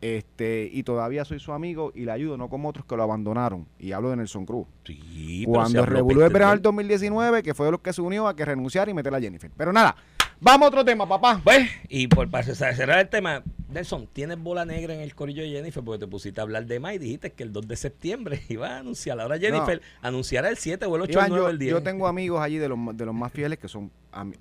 Este, 0.00 0.70
y 0.72 0.82
todavía 0.82 1.26
soy 1.26 1.40
su 1.40 1.52
amigo 1.52 1.92
y 1.94 2.06
le 2.06 2.12
ayudo, 2.12 2.38
no 2.38 2.48
como 2.48 2.70
otros 2.70 2.86
que 2.86 2.96
lo 2.96 3.02
abandonaron. 3.02 3.66
Y 3.78 3.92
hablo 3.92 4.10
de 4.10 4.16
Nelson 4.16 4.46
Cruz. 4.46 4.66
sí, 4.84 5.44
Cuando 5.46 5.84
revolvió 5.84 6.24
el 6.24 6.32
verano 6.32 6.52
de 6.52 6.56
del 6.56 6.62
2019, 6.62 7.42
que 7.42 7.52
fue 7.52 7.66
de 7.66 7.72
los 7.72 7.80
que 7.80 7.92
se 7.92 8.00
unió 8.00 8.26
a 8.26 8.34
que 8.34 8.44
renunciara 8.44 8.90
y 8.90 8.94
meter 8.94 9.14
a 9.14 9.20
Jennifer. 9.20 9.50
Pero 9.54 9.72
nada, 9.72 9.96
vamos 10.40 10.66
a 10.66 10.68
otro 10.68 10.84
tema, 10.84 11.08
papá. 11.08 11.40
Pues, 11.42 11.68
y 11.88 12.06
por 12.08 12.30
para 12.30 12.44
cerrar 12.54 12.98
el 13.00 13.08
tema, 13.08 13.42
Nelson, 13.68 14.08
tienes 14.12 14.38
bola 14.38 14.64
negra 14.64 14.94
en 14.94 15.00
el 15.00 15.14
corillo 15.14 15.42
de 15.42 15.50
Jennifer 15.50 15.82
porque 15.84 16.00
te 16.04 16.10
pusiste 16.10 16.40
a 16.40 16.42
hablar 16.42 16.66
de 16.66 16.80
más 16.80 16.94
y 16.94 16.98
dijiste 16.98 17.30
que 17.32 17.42
el 17.44 17.52
2 17.52 17.68
de 17.68 17.76
septiembre 17.76 18.42
iba 18.48 18.68
a 18.68 18.78
anunciar. 18.78 19.20
Ahora 19.20 19.38
Jennifer 19.38 19.80
anunciará 20.02 20.48
el 20.48 20.56
7 20.56 20.86
o 20.86 20.96
el 20.96 21.02
8 21.02 21.10
o 21.10 21.12
Iván, 21.12 21.24
el 21.26 21.30
9 21.30 21.42
o 21.42 21.46
yo, 21.46 21.50
el 21.50 21.58
10. 21.58 21.70
yo 21.70 21.82
tengo 21.82 22.06
amigos 22.08 22.40
allí 22.40 22.58
de 22.58 22.68
los, 22.68 22.78
de 22.96 23.06
los 23.06 23.14
más 23.14 23.32
fieles 23.32 23.58
que 23.58 23.68
son 23.68 23.90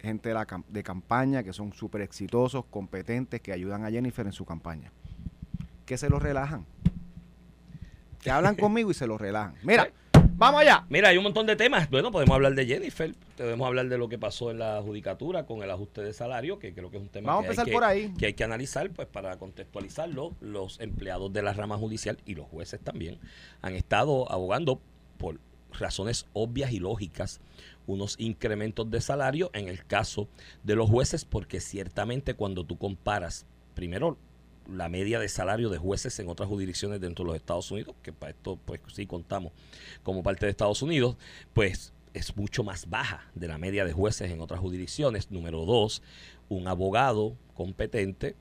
gente 0.02 0.30
de, 0.30 0.36
la 0.36 0.48
cam- 0.48 0.64
de 0.68 0.82
campaña, 0.84 1.44
que 1.44 1.54
son 1.54 1.74
súper 1.74 2.02
exitosos, 2.02 2.66
competentes, 2.70 3.40
que 3.42 3.52
ayudan 3.54 3.86
a 3.86 3.92
Jennifer 3.92 4.26
en 4.26 4.34
su 4.34 4.46
campaña. 4.46 4.92
Que 5.86 5.98
se 5.98 6.10
los 6.10 6.22
relajan. 6.22 6.66
Que 8.22 8.32
hablan 8.32 8.56
conmigo 8.58 8.90
y 8.92 8.94
se 8.94 9.06
los 9.08 9.20
relajan. 9.22 9.56
Mira, 9.64 9.90
vamos 10.40 10.62
allá. 10.62 10.86
Mira, 10.90 11.10
hay 11.10 11.18
un 11.18 11.24
montón 11.24 11.46
de 11.46 11.56
temas. 11.56 11.90
Bueno, 11.90 12.12
podemos 12.12 12.34
hablar 12.34 12.56
de 12.56 12.66
Jennifer, 12.66 13.14
podemos 13.38 13.68
hablar 13.68 13.88
de 13.90 13.98
lo 13.98 14.10
que 14.10 14.18
pasó 14.18 14.50
en 14.50 14.60
la 14.60 14.82
judicatura 14.82 15.46
con 15.46 15.62
el 15.62 15.70
ajuste 15.70 16.02
de 16.02 16.14
salario, 16.14 16.58
que 16.58 16.74
creo 16.74 16.90
que 16.90 16.98
es 16.98 17.04
un 17.04 17.10
tema 17.10 17.34
Vamos 17.34 17.44
a 17.44 17.44
que, 17.44 17.48
hay 17.48 17.52
empezar 17.52 17.66
que, 17.66 17.72
por 17.72 17.84
ahí. 17.84 18.14
que 18.18 18.26
hay 18.28 18.34
que 18.34 18.44
analizar, 18.44 18.90
pues 18.90 19.08
para 19.08 19.38
contextualizarlo, 19.38 20.34
los 20.40 20.80
empleados 20.80 21.32
de 21.32 21.44
la 21.44 21.54
rama 21.54 21.78
judicial 21.78 22.18
y 22.26 22.36
los 22.36 22.48
jueces 22.48 22.80
también 22.80 23.20
han 23.62 23.76
estado 23.76 24.32
abogando 24.32 24.82
por 25.18 25.40
razones 25.78 26.26
obvias 26.34 26.72
y 26.72 26.80
lógicas 26.80 27.42
unos 27.86 28.16
incrementos 28.20 28.90
de 28.90 29.02
salario 29.02 29.50
en 29.54 29.68
el 29.68 29.86
caso 29.86 30.28
de 30.64 30.76
los 30.76 30.90
jueces, 30.90 31.26
porque 31.26 31.60
ciertamente 31.60 32.34
cuando 32.34 32.64
tú 32.64 32.78
comparas, 32.78 33.46
primero, 33.76 34.18
la 34.74 34.90
media 34.90 35.20
de 35.20 35.30
salario 35.30 35.70
de 35.70 35.78
jueces 35.78 36.20
en 36.20 36.30
otras 36.30 36.50
jurisdicciones 36.50 37.02
dentro 37.02 37.26
de 37.26 37.30
los 37.30 37.38
Estados 37.38 37.70
Unidos, 37.72 37.96
que 38.02 38.14
para 38.14 38.32
esto 38.32 38.58
pues 38.66 38.82
sí 38.94 39.06
contamos 39.06 39.52
como 40.04 40.24
parte 40.24 40.46
de 40.46 40.52
Estados 40.52 40.82
Unidos, 40.82 41.18
pues 41.54 41.94
es 42.14 42.36
mucho 42.36 42.64
más 42.64 42.90
baja 42.90 43.30
de 43.36 43.48
la 43.48 43.58
media 43.58 43.86
de 43.86 43.94
jueces 43.94 44.32
en 44.32 44.42
otras 44.42 44.60
jurisdicciones. 44.60 45.32
Número 45.32 45.66
dos, 45.66 46.02
un 46.50 46.68
abogado 46.68 47.36
competente 47.54 48.36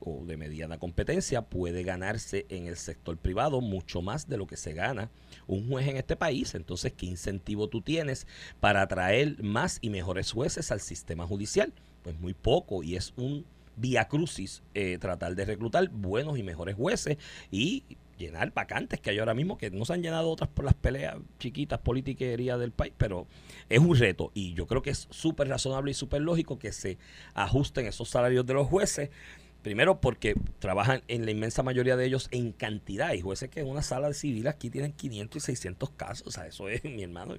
o 0.00 0.24
de 0.24 0.36
mediana 0.36 0.78
competencia 0.78 1.42
puede 1.42 1.82
ganarse 1.82 2.46
en 2.48 2.66
el 2.66 2.76
sector 2.76 3.16
privado 3.16 3.60
mucho 3.60 4.00
más 4.02 4.28
de 4.28 4.36
lo 4.36 4.46
que 4.46 4.56
se 4.56 4.72
gana 4.72 5.10
un 5.46 5.68
juez 5.68 5.88
en 5.88 5.96
este 5.96 6.16
país. 6.16 6.54
Entonces, 6.54 6.92
¿qué 6.92 7.06
incentivo 7.06 7.68
tú 7.68 7.80
tienes 7.80 8.26
para 8.60 8.82
atraer 8.82 9.42
más 9.42 9.78
y 9.80 9.90
mejores 9.90 10.32
jueces 10.32 10.70
al 10.70 10.80
sistema 10.80 11.26
judicial? 11.26 11.72
Pues 12.02 12.18
muy 12.18 12.34
poco 12.34 12.82
y 12.82 12.96
es 12.96 13.12
un 13.16 13.44
vía 13.78 14.08
crucis 14.08 14.62
eh, 14.74 14.98
tratar 14.98 15.34
de 15.34 15.44
reclutar 15.44 15.88
buenos 15.88 16.38
y 16.38 16.42
mejores 16.42 16.74
jueces 16.74 17.18
y 17.50 17.84
llenar 18.18 18.52
vacantes 18.52 19.00
que 19.00 19.10
hay 19.10 19.18
ahora 19.18 19.34
mismo, 19.34 19.56
que 19.56 19.70
no 19.70 19.84
se 19.84 19.94
han 19.94 20.02
llenado 20.02 20.28
otras 20.28 20.50
por 20.50 20.64
las 20.64 20.74
peleas 20.74 21.16
chiquitas, 21.38 21.78
politiquería 21.78 22.58
del 22.58 22.72
país, 22.72 22.92
pero 22.98 23.26
es 23.68 23.78
un 23.78 23.96
reto 23.96 24.30
y 24.34 24.54
yo 24.54 24.66
creo 24.66 24.82
que 24.82 24.90
es 24.90 25.06
súper 25.10 25.48
razonable 25.48 25.92
y 25.92 25.94
súper 25.94 26.20
lógico 26.20 26.58
que 26.58 26.72
se 26.72 26.98
ajusten 27.34 27.86
esos 27.86 28.10
salarios 28.10 28.44
de 28.44 28.54
los 28.54 28.66
jueces. 28.66 29.10
Primero 29.62 30.00
porque 30.00 30.34
trabajan 30.60 31.02
en 31.08 31.24
la 31.24 31.32
inmensa 31.32 31.62
mayoría 31.62 31.96
de 31.96 32.06
ellos 32.06 32.28
en 32.30 32.52
cantidad. 32.52 33.12
Y 33.12 33.20
jueces 33.20 33.50
que 33.50 33.60
en 33.60 33.66
una 33.66 33.82
sala 33.82 34.12
civil 34.12 34.46
aquí 34.46 34.70
tienen 34.70 34.92
500 34.92 35.42
y 35.42 35.46
600 35.46 35.90
casos. 35.90 36.26
O 36.28 36.30
sea, 36.30 36.46
eso 36.46 36.68
es, 36.68 36.84
mi 36.84 37.02
hermano, 37.02 37.36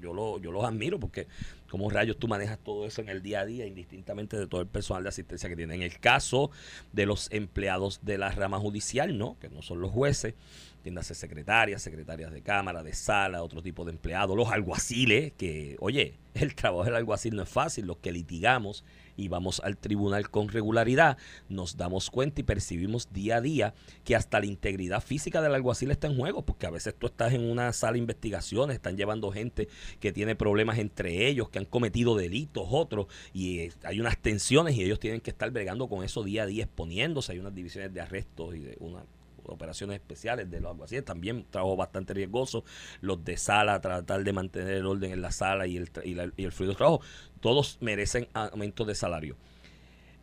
yo, 0.00 0.14
lo, 0.14 0.38
yo 0.38 0.52
los 0.52 0.64
admiro 0.64 1.00
porque 1.00 1.26
como 1.70 1.88
rayos 1.88 2.18
tú 2.18 2.26
manejas 2.26 2.58
todo 2.58 2.84
eso 2.84 3.00
en 3.00 3.08
el 3.08 3.22
día 3.22 3.40
a 3.40 3.46
día, 3.46 3.64
indistintamente 3.64 4.36
de 4.36 4.46
todo 4.46 4.60
el 4.60 4.66
personal 4.66 5.04
de 5.04 5.10
asistencia 5.10 5.48
que 5.48 5.56
tienen. 5.56 5.76
En 5.76 5.82
el 5.82 6.00
caso 6.00 6.50
de 6.92 7.06
los 7.06 7.30
empleados 7.30 8.00
de 8.02 8.18
la 8.18 8.30
rama 8.30 8.58
judicial, 8.58 9.16
¿no? 9.16 9.38
Que 9.38 9.48
no 9.48 9.62
son 9.62 9.80
los 9.80 9.92
jueces, 9.92 10.34
ser 10.82 11.16
secretarias, 11.16 11.82
secretarias 11.82 12.32
de 12.32 12.42
cámara, 12.42 12.82
de 12.82 12.92
sala, 12.92 13.42
otro 13.42 13.62
tipo 13.62 13.84
de 13.84 13.92
empleados, 13.92 14.36
los 14.36 14.50
alguaciles, 14.50 15.32
que, 15.32 15.76
oye, 15.80 16.18
el 16.34 16.54
trabajo 16.54 16.84
del 16.84 16.96
alguacil 16.96 17.36
no 17.36 17.42
es 17.42 17.48
fácil, 17.48 17.86
los 17.86 17.98
que 17.98 18.12
litigamos 18.12 18.84
y 19.16 19.28
vamos 19.28 19.60
al 19.62 19.76
tribunal 19.76 20.30
con 20.30 20.48
regularidad, 20.48 21.18
nos 21.48 21.76
damos 21.76 22.10
cuenta 22.10 22.40
y 22.40 22.44
percibimos 22.44 23.12
día 23.12 23.36
a 23.36 23.40
día 23.40 23.74
que 24.04 24.16
hasta 24.16 24.40
la 24.40 24.46
integridad 24.46 25.02
física 25.02 25.42
del 25.42 25.54
alguacil 25.54 25.90
está 25.90 26.06
en 26.06 26.16
juego, 26.16 26.42
porque 26.42 26.66
a 26.66 26.70
veces 26.70 26.94
tú 26.98 27.06
estás 27.06 27.34
en 27.34 27.42
una 27.42 27.72
sala 27.74 27.94
de 27.94 27.98
investigaciones, 27.98 28.76
están 28.76 28.96
llevando 28.96 29.30
gente 29.30 29.68
que 29.98 30.12
tiene 30.12 30.36
problemas 30.36 30.78
entre 30.78 31.26
ellos, 31.26 31.50
que 31.50 31.58
han 31.60 31.66
cometido 31.66 32.16
delitos, 32.16 32.66
otros, 32.70 33.06
y 33.32 33.60
eh, 33.60 33.72
hay 33.84 34.00
unas 34.00 34.18
tensiones 34.18 34.76
y 34.76 34.82
ellos 34.82 35.00
tienen 35.00 35.20
que 35.20 35.30
estar 35.30 35.50
bregando 35.50 35.88
con 35.88 36.04
eso 36.04 36.24
día 36.24 36.42
a 36.42 36.46
día, 36.46 36.64
exponiéndose, 36.64 37.32
hay 37.32 37.38
unas 37.38 37.54
divisiones 37.54 37.94
de 37.94 38.00
arrestos 38.00 38.54
y 38.54 38.60
de 38.60 38.76
una 38.80 39.04
operaciones 39.50 39.96
especiales 39.96 40.50
de 40.50 40.60
los 40.60 40.70
alguaciles, 40.70 41.04
también 41.04 41.44
trabajo 41.50 41.76
bastante 41.76 42.14
riesgoso, 42.14 42.64
los 43.00 43.24
de 43.24 43.36
sala, 43.36 43.80
tratar 43.80 44.22
de 44.22 44.32
mantener 44.32 44.74
el 44.74 44.86
orden 44.86 45.12
en 45.12 45.22
la 45.22 45.32
sala 45.32 45.66
y 45.66 45.76
el, 45.76 45.90
y, 46.04 46.42
el 46.44 46.52
fluido 46.52 46.72
de 46.72 46.76
trabajo, 46.76 47.00
todos 47.40 47.78
merecen 47.80 48.28
aumento 48.32 48.84
de 48.84 48.94
salario. 48.94 49.36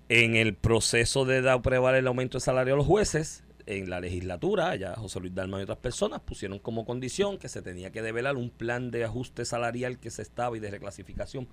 En 0.10 0.36
el 0.36 0.54
proceso 0.54 1.26
de 1.26 1.50
aprobar 1.50 1.96
el 1.96 2.08
aumento 2.08 2.38
de 2.38 2.42
salario 2.42 2.76
a 2.76 2.78
los 2.78 2.86
jueces, 2.86 3.44
en 3.68 3.90
la 3.90 4.00
legislatura, 4.00 4.76
ya 4.76 4.96
José 4.96 5.20
Luis 5.20 5.36
Dalma 5.36 5.60
y 5.60 5.64
otras 5.64 5.78
personas 5.78 6.22
pusieron 6.22 6.58
como 6.60 6.86
condición 6.86 7.38
que 7.38 7.50
se 7.50 7.62
tenía 7.62 7.92
que 7.92 8.02
develar 8.02 8.38
un 8.38 8.50
plan 8.50 8.92
de 8.92 9.04
ajuste 9.04 9.46
salarial 9.46 10.00
que 10.00 10.10
se 10.10 10.22
estaba 10.22 10.56
y 10.58 10.60
de 10.60 10.72
reclasificación 10.72 11.48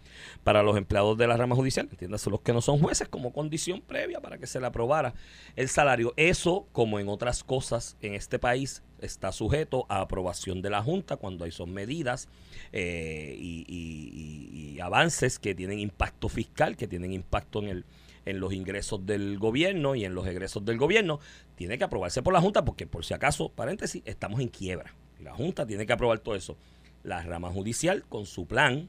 para 0.44 0.62
los 0.62 0.76
empleados 0.76 1.18
de 1.18 1.26
la 1.26 1.36
rama 1.36 1.56
judicial, 1.56 1.88
entiéndase 1.90 2.30
los 2.30 2.40
que 2.40 2.52
no 2.52 2.60
son 2.60 2.78
jueces, 2.78 3.08
como 3.08 3.32
condición 3.32 3.80
previa 3.80 4.20
para 4.20 4.38
que 4.38 4.46
se 4.46 4.60
le 4.60 4.66
aprobara 4.66 5.14
el 5.56 5.68
salario. 5.68 6.14
Eso, 6.16 6.66
como 6.72 7.00
en 7.00 7.08
otras 7.08 7.42
cosas 7.42 7.96
en 8.00 8.14
este 8.14 8.38
país, 8.38 8.82
está 9.00 9.32
sujeto 9.32 9.84
a 9.88 10.00
aprobación 10.00 10.62
de 10.62 10.70
la 10.70 10.82
Junta 10.82 11.16
cuando 11.16 11.44
hay 11.44 11.50
son 11.50 11.72
medidas 11.72 12.28
eh, 12.72 13.36
y 13.38 14.78
avances 14.80 15.38
que 15.38 15.54
tienen 15.54 15.78
impacto 15.80 16.28
fiscal, 16.28 16.76
que 16.76 16.86
tienen 16.86 17.12
impacto 17.12 17.60
en 17.60 17.68
el 17.68 17.84
en 18.26 18.40
los 18.40 18.52
ingresos 18.52 19.04
del 19.06 19.38
gobierno 19.38 19.94
y 19.94 20.04
en 20.04 20.14
los 20.14 20.26
egresos 20.26 20.64
del 20.64 20.78
gobierno, 20.78 21.20
tiene 21.56 21.78
que 21.78 21.84
aprobarse 21.84 22.22
por 22.22 22.32
la 22.32 22.40
Junta 22.40 22.64
porque 22.64 22.86
por 22.86 23.04
si 23.04 23.14
acaso, 23.14 23.50
paréntesis, 23.50 24.02
estamos 24.04 24.40
en 24.40 24.48
quiebra. 24.48 24.94
La 25.20 25.34
Junta 25.34 25.66
tiene 25.66 25.86
que 25.86 25.92
aprobar 25.92 26.18
todo 26.18 26.34
eso. 26.34 26.56
La 27.02 27.22
rama 27.22 27.50
judicial 27.50 28.04
con 28.08 28.26
su 28.26 28.46
plan 28.46 28.88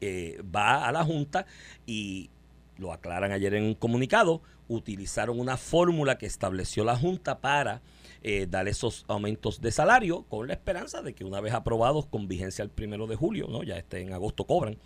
eh, 0.00 0.42
va 0.54 0.86
a 0.86 0.92
la 0.92 1.04
Junta 1.04 1.46
y 1.86 2.30
lo 2.76 2.92
aclaran 2.92 3.32
ayer 3.32 3.54
en 3.54 3.64
un 3.64 3.74
comunicado, 3.74 4.42
utilizaron 4.68 5.38
una 5.38 5.56
fórmula 5.56 6.18
que 6.18 6.26
estableció 6.26 6.84
la 6.84 6.96
Junta 6.96 7.40
para 7.40 7.82
eh, 8.22 8.46
dar 8.48 8.68
esos 8.68 9.04
aumentos 9.08 9.60
de 9.60 9.70
salario 9.70 10.22
con 10.22 10.48
la 10.48 10.54
esperanza 10.54 11.02
de 11.02 11.14
que 11.14 11.24
una 11.24 11.40
vez 11.40 11.52
aprobados 11.52 12.06
con 12.06 12.26
vigencia 12.26 12.62
el 12.62 12.70
primero 12.70 13.06
de 13.06 13.16
julio, 13.16 13.46
¿no? 13.48 13.62
ya 13.62 13.76
este 13.76 14.00
en 14.00 14.12
agosto 14.12 14.44
cobran 14.44 14.78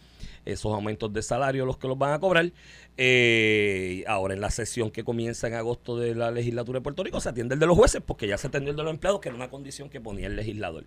esos 0.52 0.72
aumentos 0.72 1.12
de 1.12 1.22
salario 1.22 1.66
los 1.66 1.76
que 1.76 1.88
los 1.88 1.98
van 1.98 2.12
a 2.12 2.18
cobrar. 2.18 2.52
Eh, 2.96 4.04
ahora 4.06 4.34
en 4.34 4.40
la 4.40 4.50
sesión 4.50 4.90
que 4.90 5.04
comienza 5.04 5.46
en 5.46 5.54
agosto 5.54 5.96
de 5.98 6.14
la 6.14 6.30
legislatura 6.30 6.78
de 6.78 6.82
Puerto 6.82 7.04
Rico 7.04 7.20
se 7.20 7.28
atiende 7.28 7.54
el 7.54 7.60
de 7.60 7.66
los 7.66 7.76
jueces 7.76 8.02
porque 8.04 8.26
ya 8.26 8.38
se 8.38 8.48
atendió 8.48 8.70
el 8.70 8.76
de 8.76 8.82
los 8.82 8.92
empleados, 8.92 9.20
que 9.20 9.28
era 9.28 9.36
una 9.36 9.50
condición 9.50 9.88
que 9.88 10.00
ponía 10.00 10.26
el 10.26 10.36
legislador. 10.36 10.84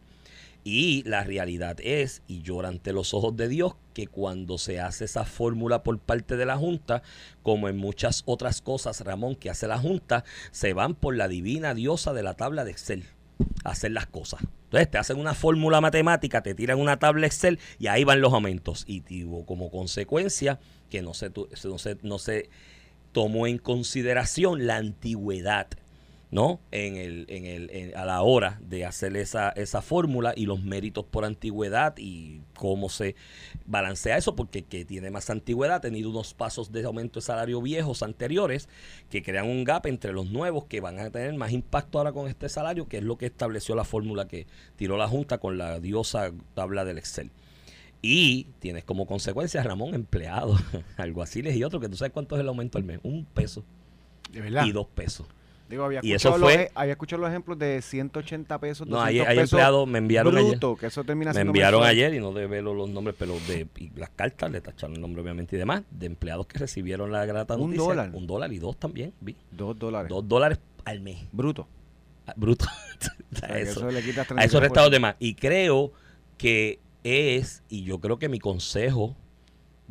Y 0.63 1.03
la 1.03 1.23
realidad 1.23 1.77
es, 1.81 2.21
y 2.27 2.43
llora 2.43 2.69
ante 2.69 2.93
los 2.93 3.15
ojos 3.15 3.35
de 3.35 3.47
Dios, 3.47 3.73
que 3.95 4.05
cuando 4.05 4.59
se 4.59 4.79
hace 4.79 5.05
esa 5.05 5.25
fórmula 5.25 5.81
por 5.81 5.97
parte 5.97 6.37
de 6.37 6.45
la 6.45 6.57
Junta, 6.57 7.01
como 7.41 7.67
en 7.67 7.77
muchas 7.77 8.21
otras 8.25 8.61
cosas, 8.61 9.01
Ramón, 9.01 9.35
que 9.35 9.49
hace 9.49 9.67
la 9.67 9.79
Junta, 9.79 10.23
se 10.51 10.73
van 10.73 10.93
por 10.93 11.15
la 11.15 11.27
divina 11.27 11.73
diosa 11.73 12.13
de 12.13 12.21
la 12.21 12.35
tabla 12.35 12.63
de 12.63 12.71
Excel 12.71 13.05
a 13.63 13.71
hacer 13.71 13.91
las 13.91 14.05
cosas. 14.05 14.41
Entonces 14.71 14.89
te 14.89 14.97
hacen 14.97 15.19
una 15.19 15.33
fórmula 15.33 15.81
matemática, 15.81 16.41
te 16.41 16.55
tiran 16.55 16.79
una 16.79 16.97
tabla 16.97 17.27
Excel 17.27 17.59
y 17.77 17.87
ahí 17.87 18.05
van 18.05 18.21
los 18.21 18.31
aumentos. 18.31 18.85
Y 18.87 19.01
tuvo 19.01 19.45
como 19.45 19.69
consecuencia 19.69 20.61
que 20.89 21.01
no 21.01 21.13
se, 21.13 21.29
no 21.65 21.77
se, 21.77 21.97
no 22.03 22.19
se 22.19 22.49
tomó 23.11 23.47
en 23.47 23.57
consideración 23.57 24.67
la 24.67 24.77
antigüedad 24.77 25.67
¿no? 26.31 26.61
En 26.71 26.95
el, 26.95 27.25
en 27.27 27.45
el, 27.45 27.95
a 27.95 28.05
la 28.05 28.21
hora 28.21 28.57
de 28.61 28.85
hacer 28.85 29.17
esa, 29.17 29.49
esa 29.49 29.81
fórmula 29.81 30.33
y 30.35 30.45
los 30.45 30.63
méritos 30.63 31.03
por 31.03 31.25
antigüedad 31.25 31.93
y 31.97 32.39
cómo 32.55 32.87
se 32.87 33.15
balancea 33.65 34.17
eso, 34.17 34.33
porque 34.33 34.63
que 34.63 34.85
tiene 34.85 35.11
más 35.11 35.29
antigüedad 35.29 35.75
ha 35.75 35.81
tenido 35.81 36.09
unos 36.09 36.33
pasos 36.33 36.71
de 36.71 36.85
aumento 36.85 37.19
de 37.19 37.25
salario 37.25 37.61
viejos 37.61 38.01
anteriores 38.01 38.69
que 39.09 39.21
crean 39.21 39.49
un 39.49 39.65
gap 39.65 39.85
entre 39.87 40.13
los 40.13 40.31
nuevos 40.31 40.65
que 40.65 40.79
van 40.79 40.99
a 40.99 41.09
tener 41.09 41.33
más 41.33 41.51
impacto 41.51 41.97
ahora 41.97 42.13
con 42.13 42.29
este 42.29 42.47
salario, 42.47 42.87
que 42.87 42.97
es 42.99 43.03
lo 43.03 43.17
que 43.17 43.25
estableció 43.25 43.75
la 43.75 43.83
fórmula 43.83 44.27
que 44.27 44.47
tiró 44.77 44.95
la 44.95 45.09
Junta 45.09 45.37
con 45.37 45.57
la 45.57 45.81
diosa 45.81 46.31
tabla 46.53 46.85
del 46.85 46.97
Excel. 46.97 47.29
Y 48.01 48.45
tienes 48.59 48.85
como 48.85 49.05
consecuencia, 49.05 49.61
Ramón, 49.61 49.93
empleados, 49.93 50.61
alguaciles 50.97 51.55
y 51.57 51.63
otros, 51.65 51.81
que 51.81 51.89
tú 51.89 51.97
sabes 51.97 52.13
cuánto 52.13 52.35
es 52.35 52.41
el 52.41 52.47
aumento 52.47 52.77
al 52.77 52.85
mes. 52.85 52.99
Un 53.03 53.25
peso. 53.25 53.63
De 54.31 54.41
verdad. 54.41 54.65
Y 54.65 54.71
dos 54.71 54.87
pesos 54.87 55.27
había 55.79 55.99
y 56.03 56.13
eso 56.13 56.33
fue. 56.33 56.57
Los, 56.57 56.67
había 56.75 56.93
escuchado 56.93 57.21
los 57.21 57.29
ejemplos 57.29 57.57
de 57.59 57.81
180 57.81 58.59
pesos. 58.59 58.87
No, 58.87 59.01
hay, 59.01 59.19
hay 59.19 59.39
empleados, 59.39 59.87
me 59.87 59.99
enviaron 59.99 60.37
ayer. 60.37 60.59
Que 60.79 60.87
eso 60.87 61.03
termina 61.03 61.33
me 61.33 61.41
enviaron 61.41 61.83
ayer, 61.83 62.13
y 62.13 62.19
no 62.19 62.31
debe 62.33 62.61
los 62.61 62.89
nombres, 62.89 63.15
pero 63.17 63.33
de 63.47 63.67
las 63.95 64.09
cartas 64.09 64.51
le 64.51 64.61
tacharon 64.61 64.95
el 64.95 65.01
nombre, 65.01 65.21
obviamente, 65.21 65.55
y 65.55 65.59
demás, 65.59 65.83
de 65.89 66.05
empleados 66.05 66.47
que 66.47 66.59
recibieron 66.59 67.11
la 67.11 67.25
grata 67.25 67.55
un 67.55 67.75
dólar. 67.75 68.11
Un 68.13 68.27
dólar 68.27 68.51
y 68.53 68.59
dos 68.59 68.77
también, 68.77 69.13
vi. 69.19 69.35
Dos 69.51 69.77
dólares. 69.77 70.09
Dos 70.09 70.27
dólares 70.27 70.59
al 70.85 71.01
mes. 71.01 71.19
Bruto. 71.31 71.67
Ah, 72.27 72.33
bruto. 72.35 72.65
a 73.43 73.59
eso, 73.59 73.89
le 73.89 73.99
a 73.99 74.43
esos 74.43 74.61
restados 74.61 74.91
de 74.91 74.99
más. 74.99 75.15
Y 75.19 75.35
creo 75.35 75.91
que 76.37 76.79
es, 77.03 77.63
y 77.69 77.83
yo 77.83 77.99
creo 77.99 78.19
que 78.19 78.29
mi 78.29 78.39
consejo 78.39 79.15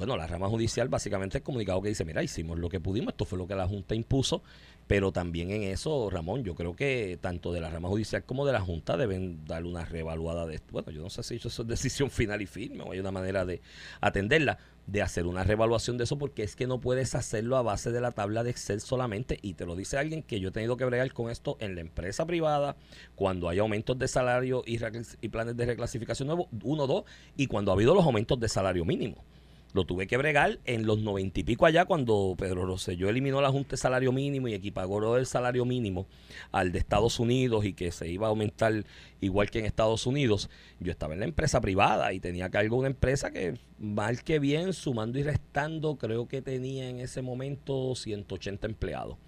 bueno, 0.00 0.16
la 0.16 0.26
rama 0.26 0.48
judicial 0.48 0.88
básicamente 0.88 1.36
es 1.36 1.44
comunicado 1.44 1.82
que 1.82 1.90
dice, 1.90 2.06
mira, 2.06 2.22
hicimos 2.22 2.58
lo 2.58 2.70
que 2.70 2.80
pudimos, 2.80 3.12
esto 3.12 3.26
fue 3.26 3.36
lo 3.36 3.46
que 3.46 3.54
la 3.54 3.68
Junta 3.68 3.94
impuso, 3.94 4.42
pero 4.90 5.12
también 5.12 5.52
en 5.52 5.62
eso, 5.62 6.10
Ramón, 6.10 6.42
yo 6.42 6.56
creo 6.56 6.74
que 6.74 7.16
tanto 7.20 7.52
de 7.52 7.60
la 7.60 7.70
rama 7.70 7.88
judicial 7.88 8.24
como 8.24 8.44
de 8.44 8.52
la 8.52 8.60
Junta 8.60 8.96
deben 8.96 9.44
darle 9.44 9.68
una 9.68 9.84
reevaluada 9.84 10.46
de 10.46 10.56
esto. 10.56 10.72
Bueno, 10.72 10.90
yo 10.90 11.00
no 11.00 11.08
sé 11.10 11.22
si 11.22 11.36
eso 11.36 11.46
es 11.46 11.68
decisión 11.68 12.10
final 12.10 12.42
y 12.42 12.46
firme 12.46 12.82
o 12.82 12.90
hay 12.90 12.98
una 12.98 13.12
manera 13.12 13.46
de 13.46 13.60
atenderla, 14.00 14.58
de 14.88 15.00
hacer 15.00 15.28
una 15.28 15.44
reevaluación 15.44 15.96
de 15.96 16.02
eso, 16.02 16.18
porque 16.18 16.42
es 16.42 16.56
que 16.56 16.66
no 16.66 16.80
puedes 16.80 17.14
hacerlo 17.14 17.56
a 17.56 17.62
base 17.62 17.92
de 17.92 18.00
la 18.00 18.10
tabla 18.10 18.42
de 18.42 18.50
Excel 18.50 18.80
solamente. 18.80 19.38
Y 19.42 19.54
te 19.54 19.64
lo 19.64 19.76
dice 19.76 19.96
alguien 19.96 20.24
que 20.24 20.40
yo 20.40 20.48
he 20.48 20.52
tenido 20.52 20.76
que 20.76 20.84
bregar 20.84 21.12
con 21.12 21.30
esto 21.30 21.56
en 21.60 21.76
la 21.76 21.82
empresa 21.82 22.26
privada, 22.26 22.74
cuando 23.14 23.48
hay 23.48 23.60
aumentos 23.60 23.96
de 23.96 24.08
salario 24.08 24.64
y, 24.66 24.80
y 25.20 25.28
planes 25.28 25.56
de 25.56 25.66
reclasificación 25.66 26.26
nuevos, 26.26 26.48
uno, 26.64 26.88
dos, 26.88 27.04
y 27.36 27.46
cuando 27.46 27.70
ha 27.70 27.74
habido 27.74 27.94
los 27.94 28.04
aumentos 28.04 28.40
de 28.40 28.48
salario 28.48 28.84
mínimo. 28.84 29.24
Lo 29.72 29.84
tuve 29.84 30.08
que 30.08 30.16
bregar 30.16 30.58
en 30.64 30.84
los 30.84 30.98
noventa 30.98 31.38
y 31.38 31.44
pico 31.44 31.64
allá 31.64 31.84
cuando 31.84 32.34
Pedro 32.36 32.66
Rosselló 32.66 33.08
eliminó 33.08 33.40
la 33.40 33.50
Junta 33.50 33.70
de 33.70 33.76
Salario 33.76 34.10
Mínimo 34.10 34.48
y 34.48 34.54
equipagó 34.54 35.16
el 35.16 35.26
salario 35.26 35.64
mínimo 35.64 36.06
al 36.50 36.72
de 36.72 36.80
Estados 36.80 37.20
Unidos 37.20 37.64
y 37.64 37.74
que 37.74 37.92
se 37.92 38.08
iba 38.08 38.26
a 38.26 38.30
aumentar 38.30 38.84
igual 39.20 39.50
que 39.50 39.60
en 39.60 39.66
Estados 39.66 40.06
Unidos. 40.06 40.50
Yo 40.80 40.90
estaba 40.90 41.14
en 41.14 41.20
la 41.20 41.26
empresa 41.26 41.60
privada 41.60 42.12
y 42.12 42.18
tenía 42.18 42.50
cargo 42.50 42.78
una 42.78 42.88
empresa 42.88 43.30
que 43.30 43.58
mal 43.78 44.24
que 44.24 44.40
bien, 44.40 44.72
sumando 44.72 45.18
y 45.18 45.22
restando, 45.22 45.96
creo 45.96 46.26
que 46.26 46.42
tenía 46.42 46.88
en 46.88 46.98
ese 46.98 47.22
momento 47.22 47.94
180 47.94 48.66
empleados. 48.66 49.18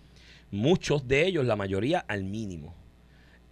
Muchos 0.51 1.07
de 1.07 1.27
ellos, 1.27 1.47
la 1.47 1.57
mayoría 1.57 2.01
al 2.01 2.25
mínimo. 2.25 2.82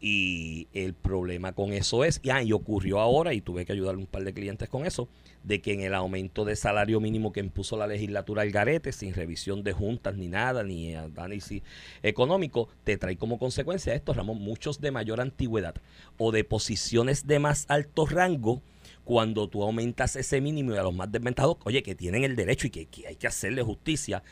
Y 0.00 0.68
el 0.72 0.94
problema 0.94 1.52
con 1.52 1.74
eso 1.74 2.04
es, 2.04 2.20
y, 2.22 2.30
ah, 2.30 2.42
y 2.42 2.52
ocurrió 2.52 3.00
ahora, 3.00 3.34
y 3.34 3.42
tuve 3.42 3.66
que 3.66 3.72
ayudar 3.72 3.96
a 3.96 3.98
un 3.98 4.06
par 4.06 4.24
de 4.24 4.32
clientes 4.32 4.68
con 4.68 4.86
eso, 4.86 5.08
de 5.44 5.60
que 5.60 5.74
en 5.74 5.80
el 5.82 5.94
aumento 5.94 6.46
de 6.46 6.56
salario 6.56 7.00
mínimo 7.00 7.32
que 7.32 7.40
impuso 7.40 7.76
la 7.76 7.86
legislatura 7.86 8.42
al 8.42 8.50
garete, 8.50 8.92
sin 8.92 9.12
revisión 9.12 9.62
de 9.62 9.72
juntas 9.72 10.16
ni 10.16 10.28
nada, 10.28 10.62
ni 10.62 10.94
análisis 10.94 11.62
económico, 12.02 12.68
te 12.84 12.96
trae 12.96 13.16
como 13.16 13.38
consecuencia 13.38 13.94
esto, 13.94 14.14
Ramón, 14.14 14.38
muchos 14.38 14.80
de 14.80 14.90
mayor 14.90 15.20
antigüedad 15.20 15.74
o 16.16 16.32
de 16.32 16.44
posiciones 16.44 17.26
de 17.26 17.38
más 17.38 17.66
alto 17.68 18.06
rango, 18.06 18.62
cuando 19.04 19.48
tú 19.48 19.62
aumentas 19.62 20.14
ese 20.14 20.40
mínimo 20.40 20.72
y 20.72 20.76
a 20.76 20.82
los 20.82 20.94
más 20.94 21.10
desventajados, 21.10 21.56
oye, 21.64 21.82
que 21.82 21.94
tienen 21.94 22.22
el 22.22 22.36
derecho 22.36 22.68
y 22.68 22.70
que, 22.70 22.86
que 22.86 23.08
hay 23.08 23.16
que 23.16 23.26
hacerle 23.26 23.62
justicia, 23.62 24.22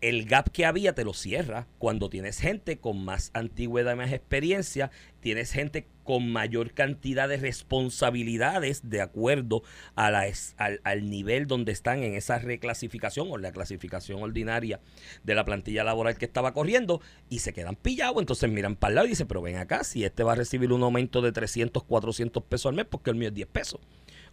el 0.00 0.26
gap 0.26 0.50
que 0.50 0.66
había 0.66 0.94
te 0.94 1.04
lo 1.04 1.14
cierra 1.14 1.66
cuando 1.78 2.08
tienes 2.08 2.38
gente 2.38 2.78
con 2.78 3.04
más 3.04 3.30
antigüedad 3.34 3.92
y 3.94 3.96
más 3.96 4.12
experiencia, 4.12 4.90
tienes 5.20 5.52
gente 5.52 5.86
con 6.04 6.30
mayor 6.30 6.72
cantidad 6.72 7.28
de 7.28 7.36
responsabilidades 7.36 8.88
de 8.88 9.00
acuerdo 9.00 9.62
a 9.94 10.10
la, 10.10 10.26
al, 10.56 10.80
al, 10.84 11.10
nivel 11.10 11.46
donde 11.46 11.72
están 11.72 12.02
en 12.02 12.14
esa 12.14 12.38
reclasificación 12.38 13.28
o 13.30 13.38
la 13.38 13.52
clasificación 13.52 14.22
ordinaria 14.22 14.80
de 15.22 15.34
la 15.34 15.44
plantilla 15.44 15.84
laboral 15.84 16.16
que 16.16 16.24
estaba 16.24 16.52
corriendo 16.52 17.00
y 17.28 17.38
se 17.38 17.52
quedan 17.52 17.76
pillados. 17.76 18.18
Entonces 18.18 18.50
miran 18.50 18.76
para 18.76 18.90
el 18.90 18.94
lado 18.96 19.06
y 19.06 19.10
dicen, 19.10 19.28
pero 19.28 19.42
ven 19.42 19.56
acá, 19.56 19.84
si 19.84 20.04
este 20.04 20.24
va 20.24 20.32
a 20.32 20.36
recibir 20.36 20.72
un 20.72 20.82
aumento 20.82 21.22
de 21.22 21.32
300, 21.32 21.84
400 21.84 22.42
pesos 22.44 22.66
al 22.66 22.74
mes, 22.74 22.86
porque 22.88 23.10
el 23.10 23.16
mío 23.16 23.28
es 23.28 23.34
10 23.34 23.48
pesos 23.48 23.80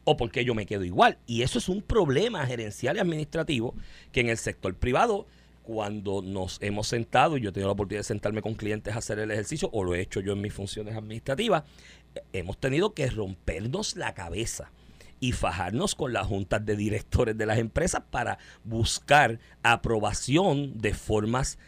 o 0.03 0.17
porque 0.17 0.45
yo 0.45 0.55
me 0.55 0.65
quedo 0.65 0.83
igual. 0.83 1.17
Y 1.27 1.43
eso 1.43 1.59
es 1.59 1.69
un 1.69 1.81
problema 1.81 2.45
gerencial 2.45 2.97
y 2.97 2.99
administrativo 2.99 3.75
que 4.11 4.21
en 4.21 4.29
el 4.29 4.37
sector 4.37 4.75
privado 4.75 5.27
cuando 5.69 6.23
nos 6.23 6.57
hemos 6.63 6.87
sentado, 6.87 7.37
y 7.37 7.41
yo 7.41 7.49
he 7.49 7.51
tenido 7.51 7.67
la 7.67 7.73
oportunidad 7.73 7.99
de 7.99 8.05
sentarme 8.05 8.41
con 8.41 8.55
clientes 8.55 8.95
a 8.95 8.97
hacer 8.97 9.19
el 9.19 9.29
ejercicio, 9.29 9.69
o 9.71 9.83
lo 9.83 9.93
he 9.93 10.01
hecho 10.01 10.19
yo 10.19 10.33
en 10.33 10.41
mis 10.41 10.51
funciones 10.51 10.95
administrativas, 10.95 11.63
hemos 12.33 12.57
tenido 12.57 12.95
que 12.95 13.05
rompernos 13.05 13.95
la 13.95 14.15
cabeza 14.15 14.71
y 15.19 15.33
fajarnos 15.33 15.93
con 15.93 16.11
las 16.11 16.25
juntas 16.25 16.65
de 16.65 16.75
directores 16.75 17.37
de 17.37 17.45
las 17.45 17.59
empresas 17.59 18.01
para 18.09 18.39
buscar 18.63 19.37
aprobación 19.61 20.79
de 20.79 20.95
formas 20.95 21.59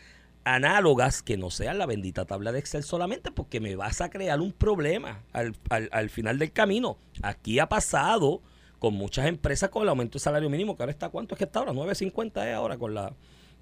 análogas 0.45 1.21
que 1.21 1.37
no 1.37 1.51
sean 1.51 1.77
la 1.77 1.85
bendita 1.85 2.25
tabla 2.25 2.51
de 2.51 2.57
Excel 2.57 2.81
solamente 2.81 3.29
porque 3.29 3.59
me 3.59 3.75
vas 3.75 4.01
a 4.01 4.09
crear 4.09 4.41
un 4.41 4.51
problema 4.51 5.21
al, 5.31 5.53
al 5.69 6.09
final 6.09 6.39
del 6.39 6.51
camino. 6.51 6.97
Aquí 7.21 7.59
ha 7.59 7.69
pasado 7.69 8.41
con 8.79 8.95
muchas 8.95 9.27
empresas 9.27 9.69
con 9.69 9.83
el 9.83 9.89
aumento 9.89 10.17
de 10.17 10.23
salario 10.23 10.49
mínimo, 10.49 10.75
que 10.75 10.81
ahora 10.81 10.91
está, 10.91 11.09
¿cuánto 11.09 11.35
es 11.35 11.37
que 11.37 11.43
está 11.43 11.59
ahora? 11.59 11.71
9.50 11.71 12.47
es 12.47 12.55
ahora 12.55 12.79
con 12.79 12.95
la 12.95 13.13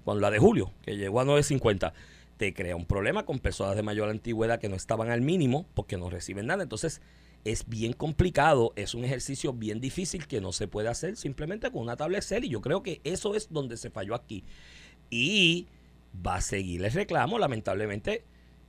con 0.04 0.20
la 0.20 0.30
de 0.30 0.38
julio, 0.38 0.72
que 0.82 0.96
llegó 0.96 1.20
a 1.20 1.24
9.50, 1.24 1.92
te 2.36 2.54
crea 2.54 2.76
un 2.76 2.86
problema 2.86 3.26
con 3.26 3.38
personas 3.38 3.76
de 3.76 3.82
mayor 3.82 4.08
antigüedad 4.08 4.58
que 4.58 4.68
no 4.68 4.76
estaban 4.76 5.10
al 5.10 5.20
mínimo 5.20 5.66
porque 5.74 5.98
no 5.98 6.08
reciben 6.08 6.46
nada. 6.46 6.62
Entonces, 6.62 7.02
es 7.44 7.68
bien 7.68 7.92
complicado, 7.92 8.72
es 8.76 8.94
un 8.94 9.04
ejercicio 9.04 9.52
bien 9.52 9.80
difícil 9.80 10.26
que 10.26 10.40
no 10.40 10.52
se 10.52 10.68
puede 10.68 10.88
hacer 10.88 11.16
simplemente 11.16 11.70
con 11.70 11.82
una 11.82 11.96
tabla 11.96 12.18
Excel 12.18 12.44
y 12.44 12.48
yo 12.48 12.60
creo 12.60 12.82
que 12.82 13.00
eso 13.04 13.34
es 13.34 13.52
donde 13.52 13.76
se 13.76 13.90
falló 13.90 14.14
aquí. 14.14 14.44
Y 15.10 15.68
va 16.14 16.36
a 16.36 16.40
seguir 16.40 16.84
el 16.84 16.92
reclamo, 16.92 17.38
lamentablemente, 17.38 18.24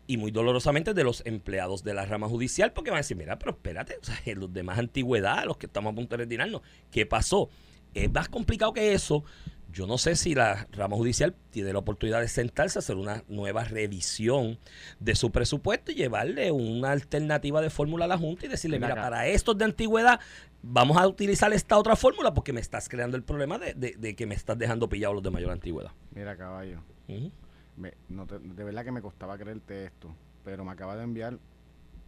y 0.07 0.17
muy 0.17 0.31
dolorosamente 0.31 0.93
de 0.93 1.03
los 1.03 1.25
empleados 1.25 1.83
de 1.83 1.93
la 1.93 2.05
rama 2.05 2.27
judicial, 2.27 2.73
porque 2.73 2.91
van 2.91 2.97
a 2.97 3.01
decir, 3.01 3.17
mira, 3.17 3.37
pero 3.39 3.51
espérate, 3.51 3.97
o 4.01 4.03
sea, 4.03 4.17
los 4.35 4.51
demás 4.51 4.79
antigüedad, 4.79 5.45
los 5.45 5.57
que 5.57 5.67
estamos 5.67 5.91
a 5.91 5.95
punto 5.95 6.17
de 6.17 6.23
retirarnos, 6.23 6.61
¿qué 6.91 7.05
pasó? 7.05 7.49
Es 7.93 8.11
más 8.11 8.29
complicado 8.29 8.73
que 8.73 8.93
eso. 8.93 9.23
Yo 9.71 9.87
no 9.87 9.97
sé 9.97 10.15
si 10.15 10.35
la 10.35 10.67
rama 10.71 10.97
judicial 10.97 11.33
tiene 11.49 11.71
la 11.71 11.79
oportunidad 11.79 12.19
de 12.19 12.27
sentarse 12.27 12.77
a 12.77 12.81
hacer 12.81 12.97
una 12.97 13.23
nueva 13.29 13.63
revisión 13.63 14.59
de 14.99 15.15
su 15.15 15.31
presupuesto 15.31 15.91
y 15.91 15.95
llevarle 15.95 16.51
una 16.51 16.91
alternativa 16.91 17.61
de 17.61 17.69
fórmula 17.69 18.05
a 18.05 18.07
la 18.07 18.17
Junta 18.17 18.45
y 18.45 18.49
decirle, 18.49 18.79
mira, 18.79 18.95
para 18.95 19.27
estos 19.27 19.57
de 19.57 19.65
antigüedad 19.65 20.19
vamos 20.61 20.97
a 20.97 21.07
utilizar 21.07 21.53
esta 21.53 21.77
otra 21.77 21.95
fórmula 21.95 22.33
porque 22.33 22.53
me 22.53 22.59
estás 22.59 22.89
creando 22.89 23.15
el 23.15 23.23
problema 23.23 23.57
de, 23.59 24.15
que 24.15 24.25
me 24.25 24.35
estás 24.35 24.57
dejando 24.57 24.89
pillado 24.89 25.13
los 25.13 25.23
de 25.23 25.31
mayor 25.31 25.51
antigüedad. 25.51 25.91
Mira, 26.13 26.35
caballo, 26.35 26.81
de 27.07 28.63
verdad 28.63 28.83
que 28.83 28.91
me 28.91 29.01
costaba 29.01 29.37
creerte 29.37 29.85
esto, 29.85 30.13
pero 30.43 30.65
me 30.65 30.71
acaba 30.71 30.95
de 30.97 31.03
enviar 31.03 31.39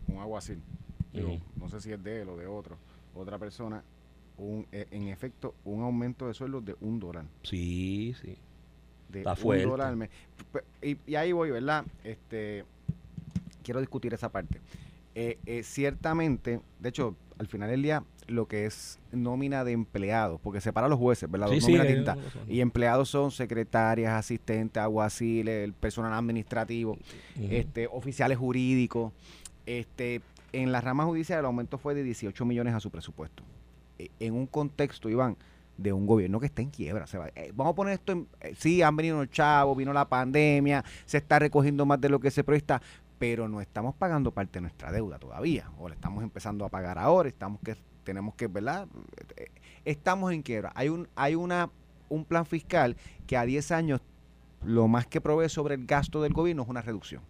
un 0.08 0.17
aguacil. 0.19 0.62
No 1.56 1.69
sé 1.69 1.80
si 1.80 1.93
es 1.93 2.04
de 2.04 2.21
él 2.21 2.30
o 2.30 2.36
de 2.38 2.47
otro, 2.47 2.78
otra 3.15 3.39
persona, 3.39 3.84
un, 4.38 4.67
eh, 4.72 4.88
en 4.91 5.08
efecto 5.08 5.56
un 5.63 5.84
aumento 5.84 6.28
de 6.28 6.34
sueldo 6.34 6.62
de 6.62 6.76
un 6.82 7.00
dólar. 7.00 7.26
Sí, 7.43 8.15
sí. 8.22 8.38
De 9.10 9.24
un 9.43 9.63
dólar 9.63 9.89
al 9.89 9.96
mes. 9.96 10.10
Y, 10.82 11.15
ahí 11.15 11.32
voy, 11.32 11.52
¿verdad? 11.52 11.86
Este, 12.04 12.65
quiero 13.63 13.80
discutir 13.80 14.13
esa 14.13 14.30
parte. 14.30 14.60
Eh, 15.15 15.38
eh, 15.46 15.62
ciertamente, 15.63 16.62
de 16.80 16.89
hecho, 16.89 17.15
al 17.38 17.48
final 17.48 17.69
del 17.69 17.84
día, 17.84 18.04
lo 18.28 18.48
que 18.48 18.65
es 18.65 19.00
nómina 19.12 19.63
de 19.63 19.74
empleados, 19.74 20.39
porque 20.41 20.62
separa 20.62 20.88
a 20.88 20.89
los 20.89 20.98
jueces, 20.98 21.30
¿verdad? 21.30 21.50
y 22.48 22.62
empleados 22.62 23.10
son 23.10 23.32
secretarias, 23.32 24.13
asistentes, 24.13 24.82
aguaciles, 24.82 25.63
el 25.63 25.74
personal 25.74 26.13
administrativo, 26.13 26.98
este, 27.50 27.88
oficiales 27.88 28.38
jurídicos. 28.38 29.12
Este, 29.65 30.22
en 30.52 30.72
la 30.72 30.82
rama 30.82 31.06
judicial 31.06 31.39
el 31.39 31.46
aumento 31.46 31.78
fue 31.78 31.96
de 31.96 32.04
18 32.04 32.46
millones 32.46 32.74
a 32.74 32.80
su 32.80 32.89
presupuesto. 32.89 33.43
Eh, 34.04 34.12
en 34.20 34.34
un 34.34 34.48
contexto, 34.48 35.10
Iván, 35.10 35.38
de 35.78 35.94
un 35.94 36.06
gobierno 36.06 36.39
que 36.39 36.46
está 36.46 36.62
en 36.62 36.70
quiebra. 36.70 37.06
Eh, 37.36 37.52
vamos 37.56 37.74
a 37.74 37.76
poner 37.76 37.94
esto 37.94 38.12
en... 38.12 38.28
Eh, 38.42 38.56
sí, 38.58 38.82
han 38.82 38.96
venido 38.96 39.18
los 39.18 39.30
chavos, 39.30 39.78
vino 39.78 39.94
la 39.94 40.08
pandemia, 40.08 40.84
se 41.06 41.18
está 41.18 41.39
recogiendo 41.39 41.86
más 41.86 42.00
de 42.00 42.10
lo 42.10 42.20
que 42.20 42.32
se 42.32 42.44
presta, 42.44 42.82
pero 43.18 43.48
no 43.48 43.62
estamos 43.62 43.96
pagando 43.96 44.32
parte 44.32 44.54
de 44.54 44.62
nuestra 44.62 44.92
deuda 44.92 45.18
todavía, 45.18 45.70
o 45.80 45.88
la 45.88 45.96
estamos 45.96 46.24
empezando 46.24 46.66
a 46.66 46.70
pagar 46.70 46.98
ahora, 47.00 47.30
estamos 47.30 47.62
que 47.63 47.76
tenemos 48.04 48.36
que, 48.36 48.48
¿verdad? 48.48 48.88
Estamos 49.86 50.34
en 50.34 50.42
quiebra. 50.42 50.74
Hay 50.76 50.89
un 50.89 51.08
hay 51.16 51.36
una 51.36 51.70
un 52.10 52.26
plan 52.26 52.46
fiscal 52.46 52.98
que 53.26 53.38
a 53.38 53.46
10 53.46 53.72
años 53.72 54.02
lo 54.63 54.88
más 54.88 55.08
que 55.08 55.22
provee 55.22 55.50
sobre 55.50 55.76
el 55.76 55.86
gasto 55.86 56.22
del 56.22 56.34
gobierno 56.34 56.63
es 56.63 56.70
una 56.70 56.82
reducción. 56.82 57.22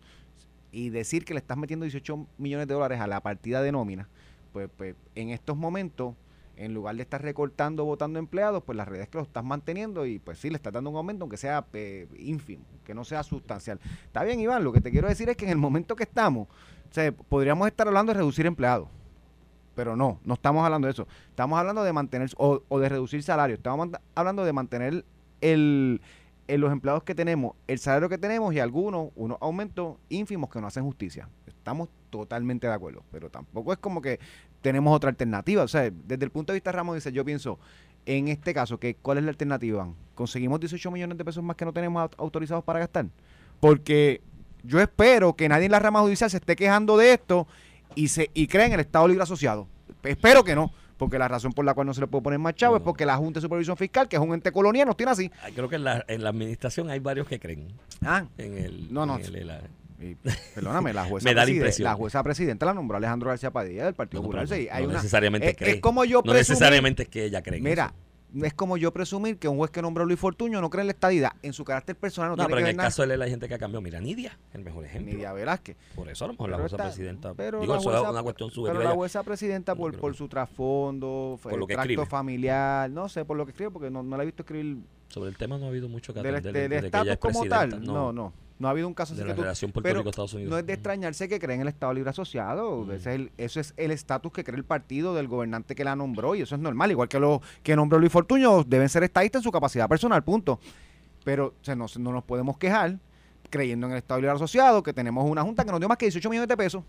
Y 0.72 0.90
decir 0.90 1.24
que 1.26 1.36
le 1.36 1.40
estás 1.40 1.58
metiendo 1.58 1.84
18 1.84 2.28
millones 2.38 2.68
de 2.68 2.74
dólares 2.74 3.00
a 3.00 3.08
la 3.08 3.22
partida 3.22 3.62
de 3.62 3.72
nómina, 3.72 4.10
pues, 4.52 4.70
pues 4.76 4.96
en 5.16 5.30
estos 5.30 5.56
momentos 5.56 6.16
en 6.56 6.74
lugar 6.74 6.96
de 6.96 7.02
estar 7.02 7.22
recortando, 7.22 7.86
votando 7.86 8.20
empleados, 8.20 8.64
pues 8.64 8.76
la 8.76 8.86
realidad 8.86 9.04
es 9.04 9.10
que 9.10 9.18
lo 9.18 9.24
estás 9.24 9.44
manteniendo 9.44 10.06
y 10.06 10.20
pues 10.20 10.40
sí, 10.40 10.50
le 10.50 10.56
estás 10.56 10.74
dando 10.74 10.90
un 10.90 10.96
aumento, 10.96 11.24
aunque 11.24 11.38
sea 11.38 11.66
ínfimo, 12.18 12.64
que 12.86 12.94
no 12.94 13.04
sea 13.04 13.24
sustancial. 13.24 13.80
Está 14.06 14.24
bien, 14.24 14.40
Iván, 14.40 14.64
lo 14.64 14.72
que 14.72 14.82
te 14.82 14.92
quiero 14.92 15.08
decir 15.08 15.30
es 15.30 15.38
que 15.38 15.46
en 15.46 15.52
el 15.52 15.58
momento 15.58 15.96
que 15.96 16.04
estamos, 16.04 16.48
o 16.48 16.94
sea, 16.94 17.12
podríamos 17.12 17.68
estar 17.68 17.88
hablando 17.88 18.14
de 18.14 18.20
reducir 18.20 18.46
empleados, 18.46 18.88
pero 19.76 19.96
no, 19.96 20.20
no 20.24 20.36
estamos 20.36 20.64
hablando 20.64 20.88
de 20.88 20.94
eso. 20.94 21.08
Estamos 21.30 21.58
hablando 21.58 21.84
de 21.84 21.94
mantener 21.94 22.30
o, 22.38 22.80
de 22.80 22.90
reducir 22.90 23.24
salario, 23.24 23.56
estamos 23.56 23.90
hablando 24.14 24.46
de 24.46 24.54
mantener 24.54 25.06
el, 25.42 26.02
los 26.48 26.72
empleados 26.72 27.04
que 27.04 27.16
tenemos, 27.16 27.56
el 27.68 27.80
salario 27.80 28.10
que 28.10 28.18
tenemos 28.18 28.54
y 28.54 28.60
algunos, 28.60 29.10
unos 29.16 29.38
aumentos 29.42 29.98
ínfimos 30.10 30.50
que 30.50 30.62
no 30.62 30.68
hacen 30.68 30.84
justicia. 30.84 31.30
Estamos 31.48 31.90
totalmente 32.10 32.68
de 32.68 32.74
acuerdo, 32.74 33.04
pero 33.10 33.30
tampoco 33.30 33.74
es 33.74 33.80
como 33.80 34.02
que 34.02 34.20
tenemos 34.64 34.96
otra 34.96 35.12
alternativa. 35.12 35.62
O 35.62 35.68
sea, 35.68 35.92
desde 35.92 36.26
el 36.26 36.32
punto 36.32 36.52
de 36.52 36.58
vista 36.58 36.72
de 36.72 36.78
Ramos, 36.78 36.96
dice, 36.96 37.12
yo 37.12 37.24
pienso, 37.24 37.60
en 38.08 38.30
este 38.30 38.54
caso, 38.56 38.80
que 38.80 38.96
¿cuál 38.96 39.20
es 39.20 39.24
la 39.24 39.30
alternativa? 39.30 39.88
¿Conseguimos 40.16 40.60
18 40.60 40.90
millones 40.90 41.18
de 41.20 41.26
pesos 41.26 41.44
más 41.44 41.56
que 41.56 41.66
no 41.66 41.74
tenemos 41.74 42.10
autorizados 42.18 42.64
para 42.64 42.80
gastar? 42.80 43.06
Porque 43.60 44.22
yo 44.64 44.80
espero 44.80 45.36
que 45.36 45.48
nadie 45.48 45.66
en 45.66 45.72
la 45.72 45.80
rama 45.80 46.02
judicial 46.02 46.32
se 46.32 46.38
esté 46.38 46.56
quejando 46.56 46.98
de 46.98 47.14
esto 47.14 47.48
y 47.94 48.08
se 48.08 48.32
y 48.34 48.48
cree 48.48 48.66
en 48.66 48.74
el 48.74 48.80
Estado 48.80 49.08
Libre 49.08 49.24
Asociado. 49.24 49.68
Espero 50.04 50.44
que 50.44 50.56
no 50.56 50.72
porque 50.98 51.20
la 51.20 51.28
razón 51.28 51.52
por 51.52 51.66
la 51.66 51.74
cual 51.74 51.88
no 51.88 51.94
se 51.94 52.00
le 52.00 52.08
puede 52.08 52.24
poner 52.24 52.40
más 52.40 52.56
chavo 52.56 52.78
es 52.78 52.82
porque 52.82 53.06
la 53.06 53.18
Junta 53.18 53.40
de 53.40 53.42
Supervisión 53.42 53.76
Fiscal, 53.76 54.08
que 54.08 54.16
es 54.16 54.22
un 54.22 54.34
ente 54.34 54.54
colonial, 54.54 54.88
nos 54.88 54.96
tiene 54.96 55.12
así. 55.12 55.30
Creo 55.54 55.68
que 55.68 55.76
en 55.76 55.84
la, 55.84 56.06
en 56.08 56.24
la 56.24 56.30
administración 56.30 56.90
hay 56.90 57.00
varios 57.00 57.28
que 57.28 57.40
creen. 57.40 57.68
Ah, 58.02 58.26
en 58.38 58.58
el, 58.58 58.94
no, 58.94 59.06
no. 59.06 59.20
Perdóname, 60.54 60.94
la 60.94 61.06
jueza, 61.06 61.30
presidenta, 61.34 61.84
la 61.84 61.96
jueza 61.96 62.24
presidenta 62.24 62.66
la 62.66 62.74
nombró 62.74 62.98
Alejandro 62.98 63.30
García 63.30 63.52
Padilla 63.52 63.86
del 63.86 63.94
Partido 63.94 64.22
Popular. 64.22 64.48
no 64.48 64.88
necesariamente 64.94 65.56
es, 65.60 65.82
como 65.82 66.06
yo 66.06 66.22
No 66.24 66.34
necesariamente 66.34 67.04
es 67.04 67.10
que 67.10 67.26
ella 67.26 67.42
cree. 67.42 67.62
Mira, 67.62 67.94
es 68.42 68.54
como 68.54 68.78
yo 68.78 68.92
presumir 68.92 69.38
que 69.38 69.48
un 69.48 69.58
juez 69.58 69.70
que 69.70 69.82
nombró 69.82 70.04
a 70.04 70.08
Luis 70.08 70.20
Fortuño 70.20 70.60
no 70.60 70.70
cree 70.70 70.82
en 70.82 70.88
la 70.88 70.94
estadidad. 70.94 71.34
En 71.44 71.54
su 71.54 71.64
carácter 71.64 71.96
personal 71.96 72.32
no, 72.32 72.38
no 72.38 72.46
pero 72.48 72.60
en 72.60 72.68
el 72.68 72.76
caso 72.76 73.06
de 73.06 73.14
él 73.14 73.22
hay 73.22 73.30
gente 73.30 73.48
que 73.48 73.54
ha 73.54 73.60
cambiado. 73.60 73.82
Mira, 73.82 74.00
Nidia, 74.00 74.40
el 74.54 74.64
mejor 74.64 74.86
ejemplo. 74.86 75.14
Nidia 75.14 75.34
Velázquez. 75.34 75.78
Por 75.96 76.10
eso 76.10 76.26
a 76.26 76.28
lo 76.30 76.34
mejor 76.34 76.50
la 76.50 76.58
jueza 76.58 76.78
presidenta. 76.78 77.34
Pero 77.36 77.62
digo, 77.62 77.76
eso 77.76 77.94
es 77.94 78.10
una 78.10 78.24
cuestión 78.24 78.50
Pero 78.56 78.82
la 78.82 78.92
jueza 78.92 79.24
presidenta 79.24 79.76
por, 79.76 79.98
por 79.98 80.16
su 80.16 80.28
trasfondo, 80.28 81.40
por 81.42 81.58
lo 81.58 81.68
que 81.68 81.76
tracto 81.76 82.06
familiar, 82.06 82.90
no 82.90 83.08
sé, 83.08 83.26
por 83.26 83.38
lo 83.38 83.46
que 83.46 83.52
escribe, 83.52 83.72
porque 83.72 83.90
no, 83.90 84.02
no 84.02 84.18
la 84.18 84.24
he 84.24 84.26
visto 84.26 84.44
escribir. 84.44 84.78
Sobre 85.10 85.30
el 85.30 85.38
tema 85.38 85.60
no 85.60 85.66
ha 85.66 85.70
habido 85.70 85.88
mucho 85.88 86.12
que 86.14 86.22
atender. 86.22 86.42
Del, 86.42 86.54
del 86.54 86.86
estatus 86.86 87.18
como 87.18 87.46
tal, 87.46 87.84
no, 87.84 88.12
no. 88.12 88.34
No 88.64 88.70
ha 88.70 88.72
habido 88.72 88.88
un 88.88 88.94
caso 88.94 89.14
de 89.14 89.26
la 89.26 89.34
relación 89.34 89.74
Puerto 89.74 89.94
Rico-Estados 89.94 90.34
Unidos. 90.36 90.50
No 90.50 90.58
es 90.58 90.66
de 90.66 90.72
extrañarse 90.72 91.28
que 91.28 91.38
creen 91.38 91.60
en 91.60 91.68
el 91.68 91.74
Estado 91.74 91.94
Libre 91.94 92.12
Asociado. 92.12 92.90
Ese 92.94 93.16
es 93.16 93.30
eso 93.36 93.60
es 93.60 93.74
el 93.76 93.92
estatus 93.92 94.32
que 94.32 94.46
cree 94.46 94.56
el 94.56 94.64
partido 94.64 95.14
del 95.14 95.28
gobernante 95.28 95.76
que 95.76 95.84
la 95.84 95.98
nombró 95.98 96.34
y 96.34 96.44
eso 96.44 96.56
es 96.56 96.62
normal. 96.62 96.90
Igual 96.90 97.10
que 97.10 97.20
lo 97.20 97.42
que 97.62 97.76
nombró 97.76 98.00
Luis 98.00 98.14
Fortuño, 98.14 98.64
deben 98.64 98.88
ser 98.88 99.04
estadistas 99.04 99.42
en 99.42 99.44
su 99.44 99.52
capacidad 99.52 99.90
personal, 99.90 100.24
punto. 100.24 100.62
Pero 101.26 101.56
o 101.68 101.76
no, 101.76 101.88
nos 102.14 102.24
podemos 102.24 102.58
quejar 102.58 103.00
creyendo 103.50 103.88
en 103.88 103.92
el 103.92 103.98
Estado 103.98 104.22
Libre 104.22 104.34
Asociado, 104.34 104.82
que 104.82 104.94
tenemos 104.94 105.30
una 105.30 105.44
junta 105.44 105.66
que 105.66 105.72
nos 105.72 105.82
dio 105.82 105.90
más 105.90 105.98
que 105.98 106.06
18 106.06 106.30
millones 106.30 106.48
de 106.48 106.56
pesos. 106.56 106.86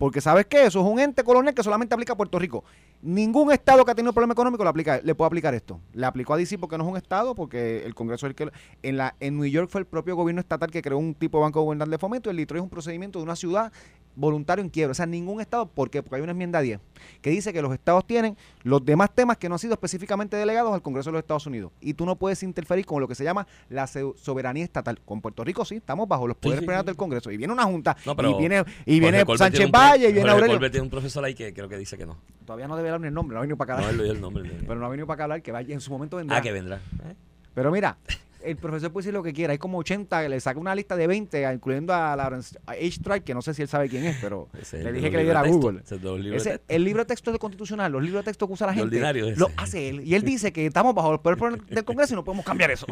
Porque 0.00 0.22
sabes 0.22 0.46
que 0.46 0.64
eso 0.64 0.80
es 0.80 0.86
un 0.86 0.98
ente 0.98 1.22
colonial 1.22 1.54
que 1.54 1.62
solamente 1.62 1.92
aplica 1.92 2.14
a 2.14 2.16
Puerto 2.16 2.38
Rico. 2.38 2.64
Ningún 3.02 3.52
estado 3.52 3.84
que 3.84 3.90
ha 3.90 3.94
tenido 3.94 4.14
problema 4.14 4.32
económico 4.32 4.64
le, 4.64 5.14
puede 5.14 5.26
aplicar 5.26 5.54
esto. 5.54 5.78
Le 5.92 6.06
aplicó 6.06 6.32
a 6.32 6.38
DC 6.38 6.56
porque 6.56 6.78
no 6.78 6.84
es 6.84 6.90
un 6.90 6.96
estado, 6.96 7.34
porque 7.34 7.84
el 7.84 7.94
Congreso 7.94 8.26
es 8.26 8.30
el 8.30 8.34
que... 8.34 8.50
En, 8.82 8.96
la, 8.96 9.14
en 9.20 9.36
New 9.36 9.44
York 9.44 9.68
fue 9.68 9.82
el 9.82 9.86
propio 9.86 10.16
gobierno 10.16 10.40
estatal 10.40 10.70
que 10.70 10.80
creó 10.80 10.96
un 10.96 11.14
tipo 11.14 11.36
de 11.36 11.42
banco 11.42 11.60
gubernamental 11.60 11.90
de 11.90 11.98
fomento. 11.98 12.30
El 12.30 12.38
Detroit 12.38 12.60
es 12.60 12.64
un 12.64 12.70
procedimiento 12.70 13.18
de 13.18 13.24
una 13.24 13.36
ciudad 13.36 13.70
voluntario 14.16 14.64
en 14.64 14.70
quiebra. 14.70 14.92
O 14.92 14.94
sea, 14.94 15.04
ningún 15.04 15.42
estado, 15.42 15.66
¿por 15.66 15.90
qué? 15.90 16.02
Porque 16.02 16.16
hay 16.16 16.22
una 16.22 16.32
enmienda 16.32 16.62
10 16.62 16.80
que 17.20 17.28
dice 17.28 17.52
que 17.52 17.60
los 17.60 17.74
estados 17.74 18.06
tienen 18.06 18.38
los 18.62 18.84
demás 18.84 19.10
temas 19.14 19.36
que 19.36 19.48
no 19.48 19.54
han 19.54 19.58
sido 19.58 19.74
específicamente 19.74 20.36
delegados 20.36 20.72
al 20.72 20.82
Congreso 20.82 21.10
de 21.10 21.14
los 21.14 21.20
Estados 21.20 21.46
Unidos. 21.46 21.72
Y 21.80 21.94
tú 21.94 22.06
no 22.06 22.16
puedes 22.16 22.42
interferir 22.42 22.86
con 22.86 23.00
lo 23.00 23.08
que 23.08 23.14
se 23.14 23.24
llama 23.24 23.46
la 23.68 23.86
soberanía 23.86 24.64
estatal. 24.64 25.00
Con 25.04 25.20
Puerto 25.20 25.44
Rico 25.44 25.64
sí, 25.64 25.76
estamos 25.76 26.08
bajo 26.08 26.26
los 26.26 26.36
poderes 26.36 26.60
sí, 26.60 26.66
plenos 26.66 26.82
sí. 26.82 26.86
del 26.86 26.96
Congreso. 26.96 27.30
Y 27.30 27.36
viene 27.36 27.52
una 27.52 27.64
junta, 27.64 27.96
No, 28.04 28.14
pero 28.16 28.30
y 28.30 28.34
viene, 28.38 28.64
y 28.86 29.00
viene 29.00 29.24
Sánchez 29.36 29.66
un 29.66 29.72
Valle, 29.72 30.08
y 30.08 30.12
viene 30.12 30.30
Jorge 30.30 30.44
Aurelio. 30.46 30.70
Tiene 30.70 30.84
un 30.84 30.90
profesor 30.90 31.24
ahí 31.24 31.34
que 31.34 31.52
creo 31.52 31.68
que 31.68 31.76
dice 31.78 31.96
que 31.96 32.06
no. 32.06 32.18
Todavía 32.44 32.68
no 32.68 32.76
debe 32.76 32.90
dar 32.90 33.00
ni 33.00 33.08
el 33.08 33.14
nombre, 33.14 33.34
no 33.34 33.38
ha 33.38 33.42
venido 33.42 33.56
para 33.56 33.74
acá. 33.74 33.82
No, 33.82 33.88
hablar. 33.88 34.06
el 34.06 34.20
nombre. 34.20 34.50
Pero 34.66 34.76
no 34.76 34.86
ha 34.86 34.88
venido 34.88 35.06
para 35.06 35.14
acá 35.14 35.24
hablar, 35.24 35.42
que 35.42 35.52
vaya 35.52 35.74
en 35.74 35.80
su 35.80 35.90
momento 35.90 36.16
vendrá. 36.16 36.36
ah, 36.36 36.42
que 36.42 36.52
vendrá. 36.52 36.76
¿eh? 36.76 37.14
Pero 37.54 37.70
mira, 37.70 37.96
el 38.42 38.56
profesor 38.56 38.92
puede 38.92 39.04
decir 39.04 39.14
lo 39.14 39.22
que 39.22 39.32
quiera. 39.32 39.52
Hay 39.52 39.58
como 39.58 39.78
80, 39.78 40.28
le 40.28 40.40
saca 40.40 40.58
una 40.60 40.74
lista 40.74 40.96
de 40.96 41.06
20, 41.06 41.52
incluyendo 41.52 41.94
a 41.94 42.14
Lawrence 42.16 42.58
H. 42.66 42.86
Strike, 42.86 43.24
que 43.24 43.34
no 43.34 43.42
sé 43.42 43.54
si 43.54 43.62
él 43.62 43.68
sabe 43.68 43.88
quién 43.88 44.04
es, 44.04 44.16
pero 44.20 44.48
es 44.60 44.72
le 44.72 44.88
el 44.88 44.94
dije 44.94 45.10
que 45.10 45.16
le 45.18 45.24
diera 45.24 45.40
a 45.40 45.46
Google. 45.48 45.80
es 45.84 45.92
Ese- 46.46 46.60
el 46.68 46.84
libro 46.84 47.02
de 47.02 47.06
texto 47.06 47.32
de 47.32 47.38
constitucional, 47.38 47.92
los 47.92 48.02
libros 48.02 48.24
de 48.24 48.30
texto 48.30 48.46
que 48.46 48.52
usa 48.54 48.66
la 48.66 48.74
gente, 48.74 48.96
ese. 48.98 49.36
lo 49.36 49.50
hace 49.56 49.88
él. 49.88 50.02
Y 50.04 50.14
él 50.14 50.22
dice 50.22 50.52
que 50.52 50.66
estamos 50.66 50.94
bajo 50.94 51.12
los 51.12 51.20
poderes 51.20 51.58
del 51.68 51.84
Congreso 51.84 52.14
y 52.14 52.16
no 52.16 52.24
podemos 52.24 52.44
cambiar 52.44 52.70
eso. 52.70 52.86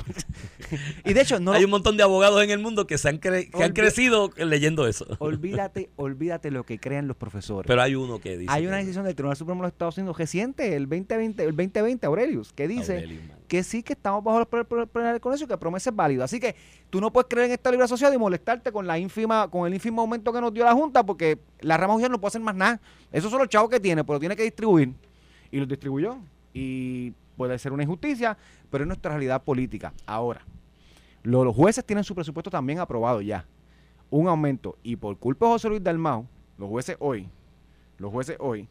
y 1.05 1.13
de 1.13 1.21
hecho, 1.21 1.41
no 1.41 1.53
Hay 1.53 1.65
un 1.65 1.71
montón 1.71 1.97
de 1.97 2.03
abogados 2.03 2.43
en 2.43 2.51
el 2.51 2.59
mundo 2.59 2.87
que, 2.87 2.99
se 2.99 3.09
han, 3.09 3.21
cre- 3.21 3.51
que 3.51 3.63
han 3.65 3.73
crecido 3.73 4.31
leyendo 4.37 4.87
eso. 4.87 5.07
olvídate, 5.19 5.91
olvídate 5.97 6.51
lo 6.51 6.65
que 6.65 6.79
crean 6.79 7.09
los 7.09 7.17
profesores. 7.17 7.67
Pero 7.69 7.83
hay 7.83 7.95
uno 7.95 8.21
que 8.21 8.37
dice. 8.39 8.53
Hay 8.53 8.67
una 8.67 8.77
decisión 8.77 9.05
del 9.05 9.15
Tribunal 9.15 9.37
Supremo 9.37 9.63
de 9.63 9.67
los 9.69 9.73
Estados 9.73 9.97
Unidos 9.99 10.17
reciente, 10.19 10.77
el 10.77 10.89
2020, 10.89 11.43
el 11.45 11.57
2020, 11.57 12.07
Aurelius, 12.07 12.53
que 12.53 12.69
dice. 12.69 13.07
Que 13.49 13.63
sí 13.65 13.83
que 13.83 13.95
estamos 13.95 14.23
bajo 14.23 14.39
los 14.39 14.47
plenos 14.47 14.89
del 14.93 15.21
Congreso 15.21 15.45
y 15.45 15.49
que 15.49 15.57
promesa 15.57 15.91
es 15.91 15.97
válida. 15.97 16.25
Así 16.25 16.39
que 16.39 16.55
tú 16.91 17.01
no 17.01 17.11
puedes 17.11 17.29
creer 17.29 17.47
en 17.47 17.53
esta 17.53 17.71
libre 17.71 17.85
asociada 17.85 18.15
y 18.15 18.19
molestarte 18.19 18.71
con 18.71 18.87
la 18.87 18.99
ínfima, 18.99 19.49
con 19.51 19.67
el 19.67 19.75
ínfimo 19.75 20.03
aumento 20.03 20.33
que 20.33 20.41
nos 20.41 20.53
dio 20.53 20.65
la 20.65 20.75
Junta, 20.75 21.05
porque 21.05 21.39
la 21.61 21.77
rama 21.79 21.95
judicial 21.95 22.13
no 22.13 22.21
puede 22.21 22.29
hacer 22.29 22.43
más 22.43 22.55
nada. 22.55 22.81
Esos 23.11 23.31
son 23.31 23.41
los 23.41 23.49
chavos 23.49 23.71
que 23.71 23.81
tiene, 23.81 24.05
pero 24.05 24.21
tiene 24.21 24.37
que 24.37 24.43
distribuir. 24.43 24.93
Y 25.51 25.59
los 25.59 25.67
distribuyó. 25.67 26.19
Y 26.53 27.13
puede 27.37 27.59
ser 27.59 27.73
una 27.73 27.83
injusticia, 27.85 28.37
pero 28.71 28.85
es 28.85 28.89
nuestra 28.89 29.11
realidad 29.13 29.43
política. 29.43 29.93
Ahora, 30.07 30.43
lo- 31.23 31.45
los 31.45 31.57
jueces 31.57 31.85
tienen 31.85 32.05
su 32.05 32.15
presupuesto 32.15 32.51
también 32.51 32.79
aprobado 32.81 33.21
ya. 33.23 33.47
Un 34.11 34.29
aumento. 34.29 34.77
Y 34.83 34.97
por 34.97 35.17
culpa 35.17 35.47
de 35.47 35.53
José 35.53 35.69
Luis 35.69 35.83
Dalmau, 35.83 36.27
los 36.59 36.69
jueces 36.69 36.97
hoy, 37.01 37.29
los 37.99 38.11
jueces 38.13 38.37
hoy, 38.41 38.69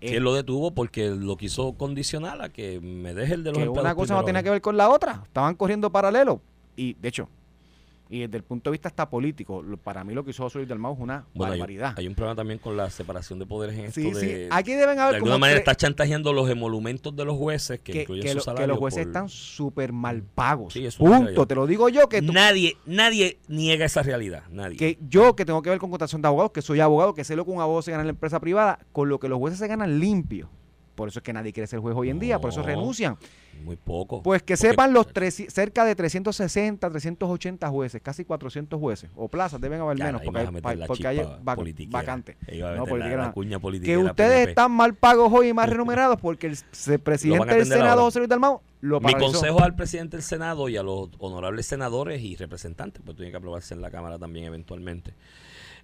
eh, 0.00 0.16
él 0.16 0.22
lo 0.22 0.34
detuvo 0.34 0.72
porque 0.72 1.10
lo 1.10 1.36
quiso 1.36 1.72
condicionar 1.74 2.42
a 2.42 2.48
que 2.48 2.80
me 2.80 3.14
deje 3.14 3.34
el 3.34 3.44
de 3.44 3.50
los 3.50 3.58
que 3.58 3.64
empleados 3.64 3.84
una 3.84 3.94
cosa 3.94 4.14
no 4.14 4.24
tenía 4.24 4.42
que 4.42 4.50
ver 4.50 4.60
con 4.60 4.76
la 4.76 4.88
otra. 4.88 5.22
Estaban 5.24 5.54
corriendo 5.54 5.90
paralelo. 5.90 6.40
Y, 6.76 6.94
de 6.94 7.08
hecho, 7.08 7.28
y 8.08 8.20
desde 8.20 8.36
el 8.36 8.44
punto 8.44 8.70
de 8.70 8.72
vista 8.72 8.88
hasta 8.88 9.10
político, 9.10 9.62
lo- 9.62 9.76
para 9.76 10.04
mí 10.04 10.14
lo 10.14 10.24
que 10.24 10.30
hizo 10.30 10.44
José 10.44 10.58
Luis 10.58 10.68
Dalmau 10.68 10.94
es 10.94 11.00
una 11.00 11.24
Bueno, 11.34 11.52
barbaridad. 11.52 11.94
hay 11.96 12.06
un 12.06 12.14
problema 12.14 12.36
también 12.36 12.58
con 12.60 12.76
la 12.76 12.88
separación 12.90 13.38
de 13.38 13.46
poderes 13.46 13.76
en 13.78 13.90
sí, 13.92 14.06
esto 14.06 14.20
sí. 14.20 14.26
de... 14.26 14.48
Aquí 14.50 14.72
deben 14.74 14.96
de 14.96 15.02
haber 15.02 15.14
alguna 15.16 15.32
como 15.32 15.40
manera 15.40 15.58
está 15.58 15.74
chantajeando 15.74 16.32
los 16.32 16.48
emolumentos 16.48 17.14
de 17.16 17.24
los 17.24 17.36
jueces 17.36 17.80
que, 17.80 17.92
que, 17.92 18.00
incluyen 18.02 18.22
que 18.22 18.28
su 18.30 18.34
lo- 18.36 18.40
que 18.40 18.44
salario 18.44 18.66
los 18.68 18.78
jueces 18.78 19.00
por- 19.04 19.08
están 19.08 19.28
súper 19.28 19.92
mal 19.92 20.22
pagos. 20.22 20.72
Sí, 20.72 20.86
Punto. 20.98 21.46
Te 21.46 21.54
lo 21.54 21.66
digo 21.66 21.88
yo 21.88 22.08
que, 22.08 22.22
tú- 22.22 22.32
Nadie, 22.32 22.76
nadie 22.86 23.38
niega 23.48 23.84
esa 23.86 24.02
realidad. 24.02 24.44
Nadie. 24.50 24.76
que 24.76 24.98
yo 25.08 25.34
que 25.34 25.44
tengo 25.44 25.60
que 25.62 25.70
ver 25.70 25.78
con 25.78 25.90
contratación 25.90 26.22
de 26.22 26.28
abogados, 26.28 26.52
que 26.52 26.62
soy 26.62 26.80
abogado, 26.80 27.14
que 27.14 27.24
sé 27.24 27.34
lo 27.36 27.44
que 27.44 27.50
un 27.50 27.60
abogado 27.60 27.82
se 27.82 27.90
gana 27.90 28.02
en 28.02 28.06
la 28.06 28.12
empresa 28.12 28.38
privada, 28.40 28.78
con 28.92 29.08
lo 29.08 29.18
que 29.18 29.28
los 29.28 29.38
jueces 29.38 29.58
se 29.58 29.66
ganan 29.66 29.98
limpio. 29.98 30.48
Por 30.96 31.08
eso 31.08 31.20
es 31.20 31.22
que 31.22 31.32
nadie 31.32 31.52
quiere 31.52 31.66
ser 31.68 31.78
juez 31.78 31.94
hoy 31.96 32.10
en 32.10 32.18
día, 32.18 32.40
por 32.40 32.50
eso 32.50 32.62
renuncian. 32.62 33.16
Muy 33.62 33.76
poco. 33.76 34.22
Pues 34.22 34.42
que 34.42 34.54
Porque- 34.54 34.68
sepan 34.68 34.92
los 34.92 35.06
tres, 35.12 35.42
cerca 35.48 35.84
de 35.84 35.94
360, 35.94 36.90
380 36.90 37.68
jueces, 37.68 38.02
casi 38.02 38.24
400 38.24 38.78
jueces, 38.80 39.10
o 39.14 39.28
plazas 39.28 39.60
deben 39.60 39.80
haber 39.80 39.98
menos, 39.98 40.20
porque 40.22 40.38
hay, 40.40 40.46
porque 40.86 41.04
vac- 41.42 41.88
vacantes. 41.90 42.36
No, 42.76 42.86
la- 42.96 43.32
Que 43.82 43.96
ustedes 43.98 44.48
están 44.48 44.72
mal 44.72 44.94
pagos 44.94 45.32
hoy 45.32 45.48
y 45.48 45.52
más 45.54 45.68
remunerados 45.70 46.18
porque 46.20 46.48
el 46.48 46.98
presidente 47.00 47.54
del 47.54 47.66
Senado. 47.66 48.02
José 48.02 48.18
Luis 48.18 48.28
Dalmau, 48.28 48.60
lo 48.80 49.00
Mi 49.00 49.14
consejo 49.14 49.62
al 49.62 49.74
presidente 49.74 50.16
del 50.16 50.24
Senado 50.24 50.68
y 50.68 50.76
a 50.76 50.82
los 50.82 51.08
honorables 51.18 51.66
senadores 51.66 52.22
y 52.22 52.36
representantes, 52.36 53.02
pues 53.04 53.16
tiene 53.16 53.30
que 53.30 53.36
aprobarse 53.38 53.74
en 53.74 53.80
la 53.80 53.90
Cámara 53.90 54.18
también 54.18 54.46
eventualmente. 54.46 55.12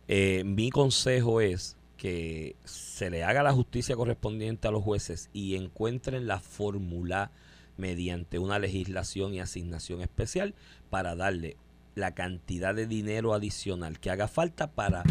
Eh, 0.08 0.42
mi 0.44 0.70
consejo 0.70 1.40
es 1.40 1.76
que 2.02 2.56
se 2.64 3.10
le 3.10 3.22
haga 3.22 3.44
la 3.44 3.52
justicia 3.52 3.94
correspondiente 3.94 4.66
a 4.66 4.72
los 4.72 4.82
jueces 4.82 5.30
y 5.32 5.54
encuentren 5.54 6.26
la 6.26 6.40
fórmula 6.40 7.30
mediante 7.76 8.40
una 8.40 8.58
legislación 8.58 9.34
y 9.34 9.38
asignación 9.38 10.00
especial 10.00 10.56
para 10.90 11.14
darle 11.14 11.56
la 11.94 12.12
cantidad 12.12 12.74
de 12.74 12.88
dinero 12.88 13.34
adicional 13.34 14.00
que 14.00 14.10
haga 14.10 14.26
falta 14.26 14.72
para, 14.72 15.04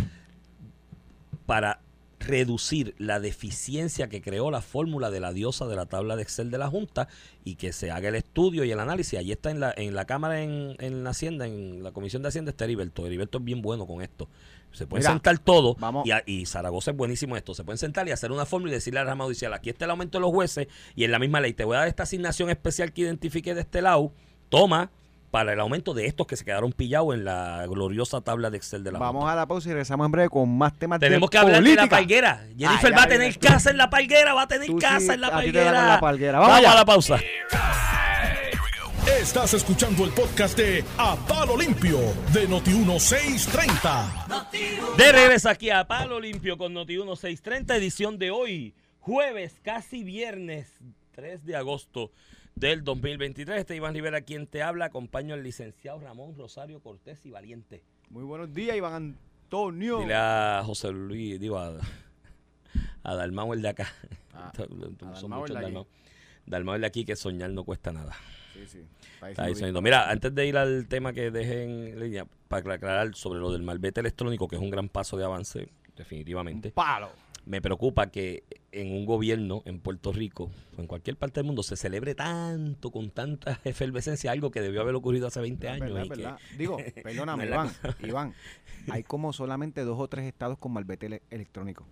para 1.45 1.79
reducir 2.19 2.93
la 2.97 3.21
deficiencia 3.21 4.09
que 4.09 4.21
creó 4.21 4.51
la 4.51 4.61
fórmula 4.61 5.09
de 5.11 5.21
la 5.21 5.31
diosa 5.31 5.67
de 5.67 5.77
la 5.77 5.85
tabla 5.85 6.17
de 6.17 6.23
Excel 6.23 6.51
de 6.51 6.57
la 6.57 6.67
Junta 6.67 7.07
y 7.45 7.55
que 7.55 7.71
se 7.71 7.89
haga 7.89 8.09
el 8.09 8.15
estudio 8.15 8.65
y 8.65 8.71
el 8.71 8.81
análisis. 8.81 9.17
Allí 9.17 9.31
está 9.31 9.49
en 9.49 9.61
la, 9.61 9.73
en 9.77 9.95
la 9.95 10.03
Cámara, 10.03 10.43
en, 10.43 10.75
en 10.79 11.05
la 11.05 11.11
Hacienda, 11.11 11.47
en 11.47 11.83
la 11.83 11.93
Comisión 11.93 12.21
de 12.21 12.27
Hacienda 12.27 12.51
está 12.51 12.65
Heriberto. 12.65 13.07
Heriberto 13.07 13.37
es 13.37 13.45
bien 13.45 13.61
bueno 13.61 13.87
con 13.87 14.01
esto. 14.01 14.27
Se 14.71 14.87
pueden 14.87 15.01
Mira, 15.03 15.11
sentar 15.11 15.37
todo 15.39 15.75
vamos. 15.79 16.05
y, 16.07 16.11
a- 16.11 16.23
y 16.25 16.45
Zaragoza 16.45 16.91
es 16.91 16.97
buenísimo 16.97 17.35
en 17.35 17.39
esto. 17.39 17.53
Se 17.53 17.63
pueden 17.63 17.77
sentar 17.77 18.07
y 18.07 18.11
hacer 18.11 18.31
una 18.31 18.45
fórmula 18.45 18.71
y 18.71 18.75
decirle 18.75 18.99
a 19.01 19.03
la 19.03 19.09
rama 19.11 19.25
judicial, 19.25 19.53
aquí 19.53 19.69
está 19.69 19.85
el 19.85 19.91
aumento 19.91 20.17
de 20.17 20.21
los 20.21 20.31
jueces 20.31 20.67
y 20.95 21.03
en 21.03 21.11
la 21.11 21.19
misma 21.19 21.41
ley 21.41 21.53
te 21.53 21.63
voy 21.65 21.75
a 21.75 21.79
dar 21.79 21.87
esta 21.87 22.03
asignación 22.03 22.49
especial 22.49 22.93
que 22.93 23.01
identifique 23.01 23.53
de 23.53 23.61
este 23.61 23.81
lado. 23.81 24.13
Toma 24.49 24.91
para 25.29 25.53
el 25.53 25.59
aumento 25.61 25.93
de 25.93 26.07
estos 26.07 26.27
que 26.27 26.35
se 26.35 26.43
quedaron 26.43 26.73
pillados 26.73 27.13
en 27.15 27.23
la 27.23 27.65
gloriosa 27.67 28.19
tabla 28.19 28.49
de 28.49 28.57
Excel 28.57 28.83
de 28.83 28.91
la 28.91 28.99
Vamos 28.99 29.21
Junta. 29.21 29.31
a 29.33 29.35
la 29.37 29.45
pausa 29.47 29.69
y 29.69 29.71
regresamos 29.71 30.05
en 30.05 30.11
breve 30.11 30.27
con 30.29 30.57
más 30.57 30.77
temas 30.77 30.99
Tenemos 30.99 31.29
de 31.29 31.31
que 31.31 31.37
hablar 31.37 31.53
de 31.55 31.59
política. 31.61 31.83
la 31.85 31.89
palguera. 31.89 32.45
Jennifer 32.57 32.91
Ay, 32.91 32.97
va 32.97 33.03
a 33.03 33.07
tener 33.07 33.39
casa 33.39 33.69
en 33.69 33.77
la 33.77 33.89
palguera, 33.89 34.33
va 34.33 34.41
a 34.41 34.47
tener 34.49 34.67
Tú 34.67 34.73
sí, 34.73 34.85
casa 34.85 35.13
en 35.13 35.21
la 35.21 35.31
palguera. 35.31 35.67
en 35.81 35.87
la 35.87 35.99
palguera. 36.01 36.39
Vamos 36.39 36.65
a 36.65 36.75
la 36.75 36.85
pausa. 36.85 37.17
Estás 39.19 39.53
escuchando 39.53 40.05
el 40.05 40.11
podcast 40.11 40.57
de 40.57 40.83
A 40.97 41.15
Palo 41.27 41.57
Limpio 41.57 41.97
de 42.33 42.47
Noti1630. 42.47 44.95
De 44.97 45.11
regreso 45.11 45.49
aquí 45.49 45.69
a 45.69 45.85
Palo 45.87 46.19
Limpio 46.19 46.57
con 46.57 46.73
Noti 46.73 46.93
1630, 46.93 47.75
edición 47.75 48.17
de 48.17 48.31
hoy, 48.31 48.73
jueves, 48.99 49.59
casi 49.61 50.03
viernes, 50.03 50.73
3 51.11 51.45
de 51.45 51.55
agosto 51.55 52.11
del 52.55 52.83
2023. 52.83 53.59
Este 53.59 53.73
es 53.73 53.77
Iván 53.77 53.93
Rivera 53.93 54.21
quien 54.21 54.47
te 54.47 54.63
habla. 54.63 54.85
Acompaño 54.85 55.35
al 55.35 55.43
licenciado 55.43 55.99
Ramón 55.99 56.35
Rosario 56.35 56.81
Cortés 56.81 57.23
y 57.25 57.31
Valiente. 57.31 57.83
Muy 58.09 58.23
buenos 58.23 58.51
días, 58.53 58.75
Iván 58.75 58.93
Antonio. 58.93 59.99
Dile 59.99 60.15
a 60.15 60.63
José 60.65 60.91
Luis, 60.91 61.39
digo 61.39 61.59
a, 61.59 61.77
a 63.03 63.15
Dalmau 63.15 63.53
el 63.53 63.61
de 63.61 63.69
acá. 63.69 63.87
Ah, 64.33 64.51
Son 64.55 64.67
Dalmau 64.97 65.45
el 65.45 65.51
muchos. 65.51 65.61
Dalmau. 65.61 65.87
Dalmau 66.51 66.77
de 66.77 66.85
aquí 66.85 67.05
que 67.05 67.15
soñar 67.15 67.49
no 67.49 67.63
cuesta 67.63 67.91
nada. 67.91 68.13
Sí, 68.53 68.59
sí. 68.67 68.79
Está 69.25 69.47
bien. 69.47 69.81
mira, 69.81 70.09
antes 70.11 70.35
de 70.35 70.45
ir 70.45 70.57
al 70.57 70.87
tema 70.87 71.13
que 71.13 71.31
dejé 71.31 71.63
en 71.63 71.99
línea, 71.99 72.25
para 72.47 72.75
aclarar 72.75 73.15
sobre 73.15 73.39
lo 73.39 73.51
del 73.51 73.63
malvete 73.63 74.01
electrónico, 74.01 74.47
que 74.47 74.57
es 74.57 74.61
un 74.61 74.69
gran 74.69 74.89
paso 74.89 75.15
de 75.17 75.23
avance, 75.23 75.69
definitivamente, 75.95 76.71
Palo. 76.71 77.09
me 77.45 77.61
preocupa 77.61 78.07
que 78.11 78.43
en 78.73 78.91
un 78.91 79.05
gobierno 79.05 79.61
en 79.65 79.79
Puerto 79.79 80.11
Rico 80.11 80.51
o 80.77 80.81
en 80.81 80.87
cualquier 80.87 81.15
parte 81.15 81.39
del 81.39 81.45
mundo 81.45 81.63
se 81.63 81.75
celebre 81.77 82.13
tanto, 82.15 82.91
con 82.91 83.09
tanta 83.11 83.59
efervescencia, 83.63 84.31
algo 84.31 84.51
que 84.51 84.59
debió 84.61 84.81
haber 84.81 84.95
ocurrido 84.95 85.27
hace 85.27 85.39
20 85.39 85.67
Es 85.67 85.73
años. 85.73 85.85
verdad, 85.93 85.99
y 85.99 86.03
es 86.03 86.09
que- 86.17 86.23
verdad. 86.23 86.39
Digo, 86.57 86.77
perdóname, 87.03 87.45
No 87.45 87.53
Iván. 87.53 87.69
Iván, 88.03 88.33
hay 88.89 89.03
como 89.03 89.31
solamente 89.31 89.81
dos 89.85 89.97
o 89.99 90.07
tres 90.09 90.25
estados 90.25 90.57
con 90.57 90.73
malvete 90.73 91.05
ele- 91.05 91.21
electrónico. 91.29 91.85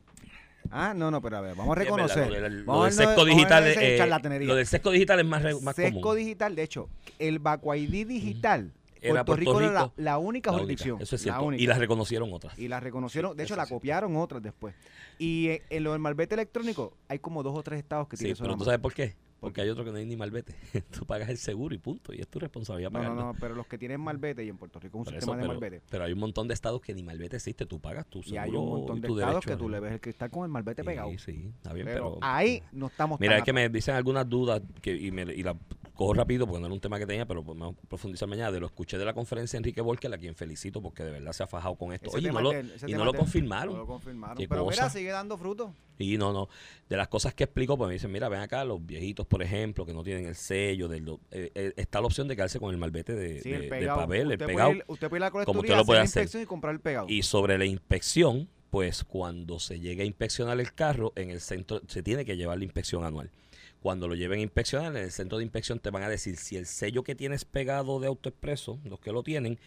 Ah, 0.71 0.93
no, 0.95 1.09
no, 1.09 1.21
pero 1.21 1.37
a 1.37 1.41
ver, 1.41 1.55
vamos 1.55 1.75
a 1.77 1.81
Sí, 1.81 1.87
es 1.87 1.91
verdad, 1.95 2.07
reconocer. 2.07 2.27
Lo 2.31 2.41
del, 2.49 2.63
Vamos 2.63 2.95
del 2.97 3.07
sesco 3.07 3.25
digital, 3.25 3.63
eh, 3.67 4.45
lo 4.45 4.55
del 4.55 4.65
sesco 4.67 4.91
digital 4.91 5.19
es 5.19 5.25
más, 5.25 5.61
más 5.61 5.75
Sesco 5.75 6.01
común. 6.01 6.17
digital, 6.17 6.55
de 6.55 6.63
hecho, 6.63 6.89
el 7.17 7.39
Baco 7.39 7.73
ID 7.73 8.05
digital, 8.07 8.71
Puerto, 9.01 9.35
Rico, 9.35 9.53
Puerto 9.53 9.61
era 9.71 9.73
la, 9.73 9.83
Rico, 9.85 9.93
la 9.97 10.17
única 10.17 10.51
La 10.51 10.57
única, 10.57 10.63
jurisdicción. 10.63 11.01
Eso 11.01 11.15
es 11.15 11.21
la 11.25 11.33
cierto. 11.33 11.45
única. 11.45 11.63
Y 11.63 11.67
las 11.67 11.77
reconocieron 11.79 12.33
otras. 12.33 12.59
Y 12.59 12.67
la 12.67 12.79
reconocieron, 12.79 13.35
de 13.37 13.43
hecho 13.43 13.53
Eso 13.53 13.61
la 13.61 13.67
copiaron 13.67 14.15
otras 14.17 14.43
después. 14.43 14.75
Y 15.17 15.47
eh, 15.47 15.63
en 15.69 15.83
lo 15.85 15.93
del 15.93 15.99
malvete 16.01 16.35
electrónico 16.35 16.93
hay 17.07 17.19
como 17.19 17.41
dos 17.41 17.57
o 17.57 17.63
tres 17.63 17.79
estados 17.79 18.07
que 18.07 18.17
Sí, 18.17 18.25
tienen 18.25 18.33
eso 18.35 18.43
pero 18.43 18.57
tú 18.57 18.65
sabes 18.65 18.79
por 18.79 18.93
qué. 18.93 19.15
Porque 19.39 19.61
hay 19.61 19.69
otro 19.69 19.85
que 19.85 19.91
no 19.91 19.97
hay 19.97 20.05
ni 20.05 20.15
malvete. 20.15 20.53
tú 20.91 21.05
pagas 21.05 21.29
el 21.29 21.37
seguro 21.37 21.73
y 21.73 21.77
punto. 21.77 22.13
Y 22.13 22.19
es 22.19 22.27
tu 22.27 22.39
responsabilidad 22.39 22.91
No, 22.91 22.99
no, 22.99 23.03
pagarlo. 23.05 23.33
no, 23.33 23.39
pero 23.39 23.55
los 23.55 23.67
que 23.67 23.77
tienen 23.77 24.01
malvete 24.01 24.43
y 24.43 24.49
en 24.49 24.57
Puerto 24.57 24.79
Rico 24.79 25.01
es 25.01 25.07
un 25.07 25.13
sistema 25.13 25.33
eso, 25.33 25.35
de 25.35 25.41
pero, 25.41 25.53
malvete. 25.53 25.81
pero 25.89 26.03
hay 26.03 26.13
un 26.13 26.19
montón 26.19 26.47
de 26.47 26.53
estados 26.53 26.81
que 26.81 26.93
ni 26.93 27.03
malvete 27.03 27.37
existe. 27.37 27.65
Tú 27.65 27.79
pagas 27.79 28.05
tu 28.07 28.21
seguro 28.21 28.35
Y 28.35 28.37
hay 28.37 28.55
un 28.55 28.69
montón 28.69 29.01
de 29.01 29.07
tu 29.07 29.19
estados 29.19 29.35
derecho 29.35 29.49
que 29.49 29.63
tú 29.63 29.69
le 29.69 29.79
ves 29.79 29.93
el 29.93 30.01
cristal 30.01 30.29
con 30.29 30.43
el 30.43 30.49
malvete 30.49 30.83
pegado. 30.83 31.09
Sí, 31.11 31.17
sí, 31.19 31.51
está 31.55 31.73
bien, 31.73 31.85
Pero 31.85 32.15
pero... 32.15 32.19
ahí 32.21 32.61
no 32.71 32.87
estamos 32.87 33.19
Mira, 33.19 33.33
tan 33.33 33.39
es 33.39 33.45
que 33.45 33.53
me 33.53 33.69
dicen 33.69 33.95
algunas 33.95 34.27
dudas 34.27 34.61
que, 34.81 34.95
y, 34.95 35.11
me, 35.11 35.23
y 35.23 35.43
la 35.43 35.55
cojo 35.93 36.13
rápido 36.13 36.45
porque 36.47 36.61
no 36.61 36.67
era 36.67 36.73
un 36.73 36.79
tema 36.79 36.97
que 36.97 37.05
tenía, 37.05 37.25
pero 37.25 37.43
vamos 37.43 37.75
a 37.75 37.87
profundizar 37.87 38.27
mañana. 38.27 38.51
De 38.51 38.59
lo 38.59 38.65
escuché 38.67 38.97
de 38.97 39.05
la 39.05 39.13
conferencia 39.13 39.57
de 39.57 39.61
Enrique 39.61 39.81
Volker, 39.81 40.13
a 40.13 40.17
quien 40.17 40.35
felicito 40.35 40.81
porque 40.81 41.03
de 41.03 41.11
verdad 41.11 41.33
se 41.33 41.43
ha 41.43 41.47
fajado 41.47 41.75
con 41.75 41.91
esto. 41.93 42.07
Ese 42.09 42.17
Oye, 42.17 42.31
no 42.31 42.41
lo, 42.41 42.53
y 42.53 42.93
no 42.93 43.05
lo 43.05 43.13
confirmaron. 43.13 43.73
No 43.73 43.79
lo 43.81 43.87
confirmaron. 43.87 44.37
Pero 44.37 44.65
cosa. 44.65 44.81
mira, 44.83 44.89
sigue 44.89 45.11
dando 45.11 45.37
fruto. 45.37 45.73
Y 45.99 46.17
no, 46.17 46.31
no. 46.33 46.47
De 46.87 46.95
las 46.97 47.09
cosas 47.09 47.33
que 47.35 47.43
explico, 47.43 47.77
pues 47.77 47.87
me 47.89 47.93
dicen, 47.93 48.11
mira, 48.11 48.29
ven 48.29 48.39
acá, 48.39 48.63
los 48.63 48.83
viejitos, 48.83 49.27
por 49.27 49.43
ejemplo, 49.43 49.85
que 49.85 49.93
no 49.93 50.01
tienen 50.03 50.25
el 50.25 50.35
sello, 50.35 50.87
del, 50.87 51.07
eh, 51.29 51.51
eh, 51.53 51.73
está 51.75 51.99
la 51.99 52.07
opción 52.07 52.27
de 52.27 52.35
quedarse 52.35 52.57
con 52.59 52.71
el 52.73 52.77
malvete 52.79 53.13
de, 53.13 53.41
Sí, 53.41 53.49
de- 53.49 53.55
el 53.57 53.61
de 53.63 53.67
pegado. 53.67 53.99
papel, 53.99 54.21
el 54.21 54.27
usted 54.31 54.45
pegado. 54.47 54.69
Puede 54.69 54.77
ir, 54.79 54.85
usted 54.87 55.09
puede 55.09 55.19
ir 55.19 55.23
a 55.23 55.25
la 55.39 55.45
como 55.45 55.59
usted 55.59 55.75
lo 55.75 55.85
puede 55.85 55.99
hacer. 55.99 56.23
inspección 56.23 56.43
y 56.43 56.45
comprar 56.45 56.73
el 56.73 56.79
pegado. 56.79 57.05
Y 57.09 57.21
sobre 57.23 57.57
la 57.57 57.65
inspección, 57.65 58.47
pues 58.69 59.03
cuando 59.03 59.59
se 59.59 59.79
llegue 59.79 60.03
a 60.03 60.05
inspeccionar 60.05 60.59
el 60.59 60.73
carro, 60.73 61.11
en 61.15 61.31
el 61.31 61.41
centro 61.41 61.81
se 61.87 62.01
tiene 62.01 62.23
que 62.23 62.37
llevar 62.37 62.57
la 62.57 62.63
inspección 62.63 63.03
anual. 63.03 63.29
Cuando 63.81 64.07
lo 64.07 64.15
lleven 64.15 64.39
a 64.39 64.43
inspeccionar, 64.43 64.95
en 64.95 65.03
el 65.03 65.11
centro 65.11 65.37
de 65.37 65.43
inspección 65.43 65.79
te 65.79 65.89
van 65.89 66.03
a 66.03 66.09
decir 66.09 66.37
si 66.37 66.55
el 66.57 66.65
sello 66.65 67.03
que 67.03 67.15
tienes 67.15 67.45
pegado 67.45 67.99
de 67.99 68.07
AutoExpreso, 68.07 68.79
los 68.83 68.99
que 68.99 69.11
lo 69.11 69.23
tienen, 69.23 69.57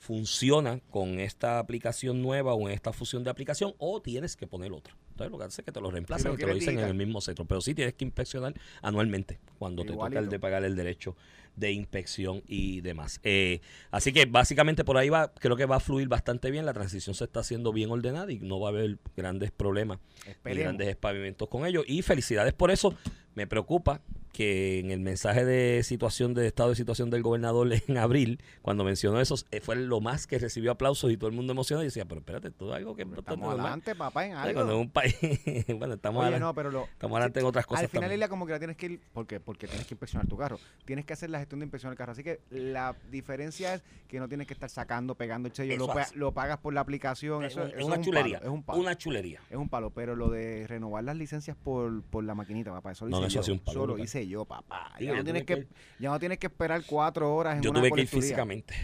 funciona 0.00 0.80
con 0.90 1.20
esta 1.20 1.58
aplicación 1.58 2.22
nueva 2.22 2.54
o 2.54 2.68
en 2.68 2.74
esta 2.74 2.90
fusión 2.90 3.22
de 3.22 3.28
aplicación 3.28 3.74
o 3.76 4.00
tienes 4.00 4.34
que 4.34 4.46
poner 4.46 4.72
otro. 4.72 4.94
Entonces 5.10 5.30
lo 5.30 5.38
que 5.38 5.44
hace 5.44 5.60
es 5.60 5.64
que 5.66 5.72
te 5.72 5.80
lo 5.80 5.90
reemplazan 5.90 6.32
y 6.32 6.36
te 6.38 6.46
lo 6.46 6.54
dicen 6.54 6.78
en 6.78 6.86
el 6.86 6.94
mismo 6.94 7.20
centro. 7.20 7.44
Pero 7.44 7.60
sí 7.60 7.74
tienes 7.74 7.92
que 7.92 8.06
inspeccionar 8.06 8.54
anualmente 8.80 9.38
cuando 9.58 9.84
te 9.84 9.92
toca 9.92 10.18
el 10.18 10.30
de 10.30 10.38
pagar 10.38 10.64
el 10.64 10.74
derecho 10.74 11.16
de 11.54 11.72
inspección 11.72 12.42
y 12.48 12.80
demás. 12.80 13.20
Eh, 13.24 13.60
así 13.90 14.14
que 14.14 14.24
básicamente 14.24 14.84
por 14.84 14.96
ahí 14.96 15.10
va, 15.10 15.34
creo 15.34 15.54
que 15.56 15.66
va 15.66 15.76
a 15.76 15.80
fluir 15.80 16.08
bastante 16.08 16.50
bien. 16.50 16.64
La 16.64 16.72
transición 16.72 17.14
se 17.14 17.24
está 17.24 17.40
haciendo 17.40 17.70
bien 17.70 17.90
ordenada 17.90 18.32
y 18.32 18.38
no 18.38 18.58
va 18.58 18.68
a 18.68 18.70
haber 18.70 18.96
grandes 19.18 19.50
problemas 19.50 19.98
y 20.26 20.30
Esperemos. 20.30 20.62
grandes 20.62 20.88
espavimentos 20.88 21.46
con 21.48 21.66
ello. 21.66 21.84
Y 21.86 22.00
felicidades 22.00 22.54
por 22.54 22.70
eso. 22.70 22.94
Me 23.34 23.46
preocupa 23.46 24.00
que 24.32 24.78
en 24.78 24.90
el 24.90 25.00
mensaje 25.00 25.44
de 25.44 25.82
situación, 25.82 26.34
de 26.34 26.46
estado 26.46 26.70
de 26.70 26.76
situación 26.76 27.10
del 27.10 27.22
gobernador 27.22 27.68
en 27.88 27.98
abril, 27.98 28.40
cuando 28.62 28.84
mencionó 28.84 29.20
eso, 29.20 29.34
eh, 29.50 29.60
fue 29.60 29.76
lo 29.76 30.00
más 30.00 30.26
que 30.26 30.38
recibió 30.38 30.70
aplausos 30.72 31.10
y 31.10 31.16
todo 31.16 31.28
el 31.28 31.36
mundo 31.36 31.52
emocionado. 31.52 31.82
Y 31.82 31.86
decía, 31.88 32.04
pero 32.06 32.20
espérate, 32.20 32.50
todo 32.50 32.72
algo 32.74 32.94
que 32.94 33.02
es 33.02 33.08
bastante 33.08 33.30
Estamos 33.32 33.54
adelante, 33.54 33.94
papá, 33.94 34.26
en 34.26 34.32
O 34.36 34.42
sea, 34.42 34.52
Cuando 34.54 34.72
algo. 34.72 34.80
un 34.82 34.90
país, 34.90 35.14
bueno, 35.78 35.94
estamos, 35.94 36.20
Oye, 36.20 36.26
adelante, 36.34 36.44
no, 36.44 36.54
pero 36.54 36.70
lo, 36.70 36.84
estamos 36.84 37.16
adelante 37.16 37.40
en 37.40 37.46
otras 37.46 37.66
cosas. 37.66 37.84
al 37.84 37.88
final, 37.88 38.02
también. 38.02 38.18
Ilia, 38.18 38.28
como 38.28 38.46
que 38.46 38.52
la 38.52 38.58
tienes 38.58 38.76
que 38.76 38.86
ir, 38.86 39.00
¿por 39.12 39.26
qué? 39.26 39.40
Porque 39.40 39.66
tienes 39.66 39.86
que 39.86 39.94
inspeccionar 39.94 40.26
tu 40.28 40.36
carro. 40.36 40.58
Tienes 40.84 41.04
que 41.04 41.12
hacer 41.12 41.30
la 41.30 41.38
gestión 41.38 41.60
de 41.60 41.66
inspección 41.66 41.90
del 41.90 41.98
carro. 41.98 42.12
Así 42.12 42.22
que 42.22 42.40
la 42.50 42.94
diferencia 43.10 43.74
es 43.74 43.82
que 44.08 44.18
no 44.20 44.28
tienes 44.28 44.46
que 44.46 44.54
estar 44.54 44.70
sacando, 44.70 45.14
pegando 45.14 45.48
el 45.48 45.54
sello. 45.54 45.74
Eso 45.74 45.86
Lo, 45.86 45.92
pa- 45.94 46.02
hace. 46.02 46.16
lo 46.16 46.32
pagas 46.32 46.58
por 46.58 46.72
la 46.74 46.80
aplicación. 46.80 47.44
Es 47.44 47.52
Eso, 47.52 47.62
un- 47.62 47.68
eso 47.68 47.78
es 47.78 47.84
una 47.84 47.96
un 47.96 48.02
chulería. 48.02 48.38
palo, 48.38 48.50
es 48.50 48.54
un 48.54 48.62
palo. 48.62 48.80
Una 48.80 48.96
chulería. 48.96 49.40
Es 49.50 49.56
un 49.56 49.68
palo, 49.68 49.90
pero 49.90 50.14
lo 50.16 50.28
de 50.30 50.66
renovar 50.66 51.04
las 51.04 51.16
licencias 51.16 51.56
por, 51.56 52.02
por 52.04 52.24
la 52.24 52.34
maquinita, 52.34 52.70
papá, 52.72 52.92
eso 52.92 53.04
lo 53.06 53.10
No, 53.10 53.18
hice 53.18 53.26
eso 53.26 53.34
yo. 53.34 53.40
ha 53.40 53.44
sido 53.44 53.54
un 53.54 53.60
palo 53.60 53.70
Eso 53.72 53.80
lo 53.80 53.86
brutal. 53.94 54.02
Hice 54.22 54.28
yo, 54.28 54.44
papá. 54.44 54.92
Sí, 54.98 55.04
Ya 55.04 55.10
yo 55.12 55.16
no, 55.18 55.24
tienes 55.24 55.44
que, 55.44 55.54
que 55.56 55.68
ya 55.98 56.10
no 56.10 56.18
tienes 56.18 56.38
que 56.38 56.46
esperar 56.48 56.82
cuatro 56.86 57.34
horas 57.34 57.56
en 57.56 57.62
Yo 57.62 57.70
una 57.70 57.80
tuve 57.80 57.92
que 57.92 58.00
ir 58.02 58.08
físicamente. 58.08 58.74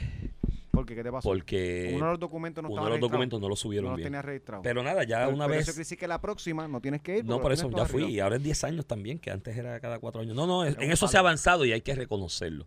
¿Por 0.70 0.84
qué? 0.84 0.94
¿Qué 0.94 1.02
te 1.02 1.10
pasó? 1.10 1.26
Porque 1.28 1.92
uno 1.96 2.04
de 2.04 2.10
los 2.12 2.20
documentos 2.20 2.62
no 2.62 2.68
uno 2.68 2.84
de 2.84 2.90
los 2.90 3.00
documentos 3.00 3.40
no 3.40 3.48
lo 3.48 3.56
subieron 3.56 3.96
bien. 3.96 4.12
registrado. 4.22 4.62
Pero 4.62 4.82
nada, 4.82 5.04
ya 5.04 5.20
Pero- 5.24 5.30
una 5.34 5.46
pero 5.46 5.58
vez. 5.58 5.68
Eso 5.68 5.96
que 5.96 6.06
la 6.06 6.20
próxima 6.20 6.68
no 6.68 6.80
tienes 6.82 7.00
que 7.00 7.18
ir. 7.18 7.24
No, 7.24 7.40
por 7.40 7.52
eso 7.52 7.70
ya 7.70 7.86
fui. 7.86 8.04
Y 8.04 8.20
ahora 8.20 8.36
es 8.36 8.42
10 8.42 8.64
años 8.64 8.86
también, 8.86 9.18
que 9.18 9.30
antes 9.30 9.56
era 9.56 9.80
cada 9.80 9.98
4 9.98 10.20
años. 10.20 10.36
No, 10.36 10.46
no, 10.46 10.64
en 10.66 10.90
eso 10.92 11.08
se 11.08 11.16
ha 11.16 11.20
avanzado 11.20 11.64
y 11.64 11.72
hay 11.72 11.80
que 11.80 11.94
reconocerlo. 11.94 12.66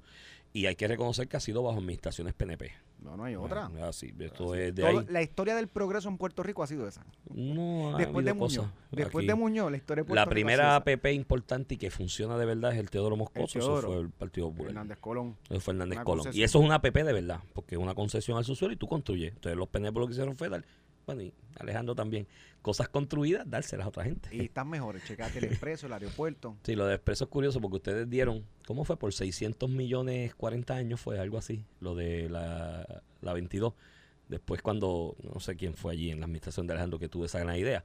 Y 0.51 0.65
hay 0.65 0.75
que 0.75 0.88
reconocer 0.88 1.27
que 1.27 1.38
ha 1.38 1.39
sido 1.39 1.62
bajo 1.62 1.77
administraciones 1.77 2.34
PNP. 2.34 2.71
No, 3.01 3.15
no 3.15 3.23
hay 3.23 3.35
otra. 3.35 3.69
Bueno, 3.69 3.88
así, 3.88 4.13
esto 4.19 4.53
es 4.55 4.75
de 4.75 4.81
Todo- 4.83 4.99
ahí. 4.99 5.05
La 5.09 5.21
historia 5.21 5.55
del 5.55 5.67
progreso 5.67 6.09
en 6.09 6.17
Puerto 6.17 6.43
Rico 6.43 6.63
ha 6.63 6.67
sido 6.67 6.88
esa. 6.88 7.05
No, 7.33 7.95
Después 7.97 8.25
de 8.25 8.33
Muñoz. 8.33 8.57
cosas 8.57 8.73
Después 8.91 9.23
aquí. 9.23 9.27
de 9.27 9.35
Muñoz, 9.35 9.71
la 9.71 9.77
historia 9.77 10.03
de 10.03 10.07
Puerto 10.07 10.15
La 10.15 10.25
Rico 10.25 10.31
primera 10.31 10.75
APP 10.75 11.05
importante 11.13 11.75
y 11.75 11.77
que 11.77 11.89
funciona 11.91 12.38
de 12.38 12.45
verdad 12.45 12.73
es 12.73 12.79
el 12.79 12.89
Teodoro 12.89 13.15
Moscoso. 13.15 13.57
Eso 13.57 13.67
Teodoro. 13.67 13.88
fue 13.88 13.99
el 14.01 14.09
Partido. 14.09 14.49
Popular. 14.49 14.69
Hernández 14.71 14.97
Colón. 14.99 15.38
Eso 15.49 15.59
fue 15.62 15.73
Hernández 15.73 15.99
Colón. 15.99 16.27
Y 16.33 16.43
eso 16.43 16.59
es 16.59 16.65
una 16.65 16.75
APP 16.75 17.03
de 17.03 17.13
verdad, 17.13 17.39
porque 17.53 17.75
es 17.75 17.81
una 17.81 17.95
concesión 17.95 18.38
al 18.38 18.43
subsuelo 18.45 18.73
y 18.73 18.77
tú 18.77 18.88
construyes. 18.88 19.33
Entonces 19.33 19.57
los 19.57 19.67
PNP 19.69 19.99
lo 19.99 20.05
que 20.07 20.12
hicieron 20.13 20.35
fue 20.35 20.49
dar, 20.49 20.65
bueno, 21.15 21.24
y 21.24 21.34
Alejandro 21.60 21.95
también, 21.95 22.28
cosas 22.62 22.88
construidas, 22.88 23.50
dárselas 23.50 23.86
a 23.86 23.89
otra 23.89 24.04
gente. 24.04 24.30
Y 24.32 24.41
están 24.41 24.69
mejores. 24.69 25.04
Checate 25.06 25.39
el 25.39 25.45
expreso, 25.45 25.88
el 25.88 25.93
aeropuerto. 25.93 26.56
Sí, 26.63 26.76
lo 26.76 26.86
de 26.86 26.93
Expreso 26.93 27.24
es 27.24 27.30
curioso 27.32 27.60
porque 27.60 27.78
ustedes 27.78 28.08
dieron, 28.08 28.45
¿cómo 28.67 28.84
fue? 28.86 28.98
Por 28.98 29.12
600 29.12 29.67
millones, 29.72 30.36
40 30.36 30.76
años 30.76 31.02
fue 31.02 31.19
algo 31.19 31.39
así, 31.39 31.65
lo 31.80 31.95
de 31.95 32.30
la, 32.30 33.02
la 33.22 33.34
22. 33.34 33.74
Después 34.28 34.62
cuando, 34.62 35.15
no 35.24 35.39
sé 35.39 35.56
quién 35.56 35.74
fue 35.74 35.93
allí 35.93 36.12
en 36.12 36.19
la 36.19 36.26
administración 36.26 36.67
de 36.67 36.74
Alejandro 36.74 37.00
que 37.00 37.10
tuvo 37.10 37.26
esa 37.26 37.39
gran 37.39 37.56
idea, 37.56 37.84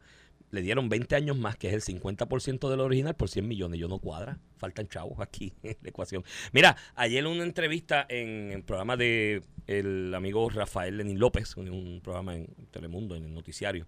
le 0.55 0.63
dieron 0.63 0.89
20 0.89 1.15
años 1.17 1.37
más, 1.37 1.57
que 1.57 1.69
es 1.69 1.75
el 1.75 1.83
50% 2.01 2.71
del 2.71 2.81
original, 2.81 3.15
por 3.17 3.29
100 3.29 3.47
millones. 3.47 3.79
Yo 3.81 3.89
no 3.89 3.99
cuadra, 3.99 4.39
faltan 4.57 4.89
chavos 4.89 5.19
aquí 5.21 5.53
en 5.63 5.77
la 5.83 5.89
ecuación. 5.91 6.25
Mira, 6.53 6.77
ayer 6.95 7.21
en 7.25 7.31
una 7.31 7.43
entrevista 7.45 8.07
en 8.09 8.53
el 8.53 8.63
programa 8.63 8.97
de 8.97 9.43
el 9.67 10.15
amigo 10.15 10.49
Rafael 10.51 10.97
Lenín 10.97 11.19
López, 11.19 11.55
en 11.57 11.71
un 11.71 12.01
programa 12.03 12.37
en 12.37 12.47
Telemundo, 12.71 13.17
en 13.17 13.25
el 13.25 13.35
noticiario, 13.35 13.87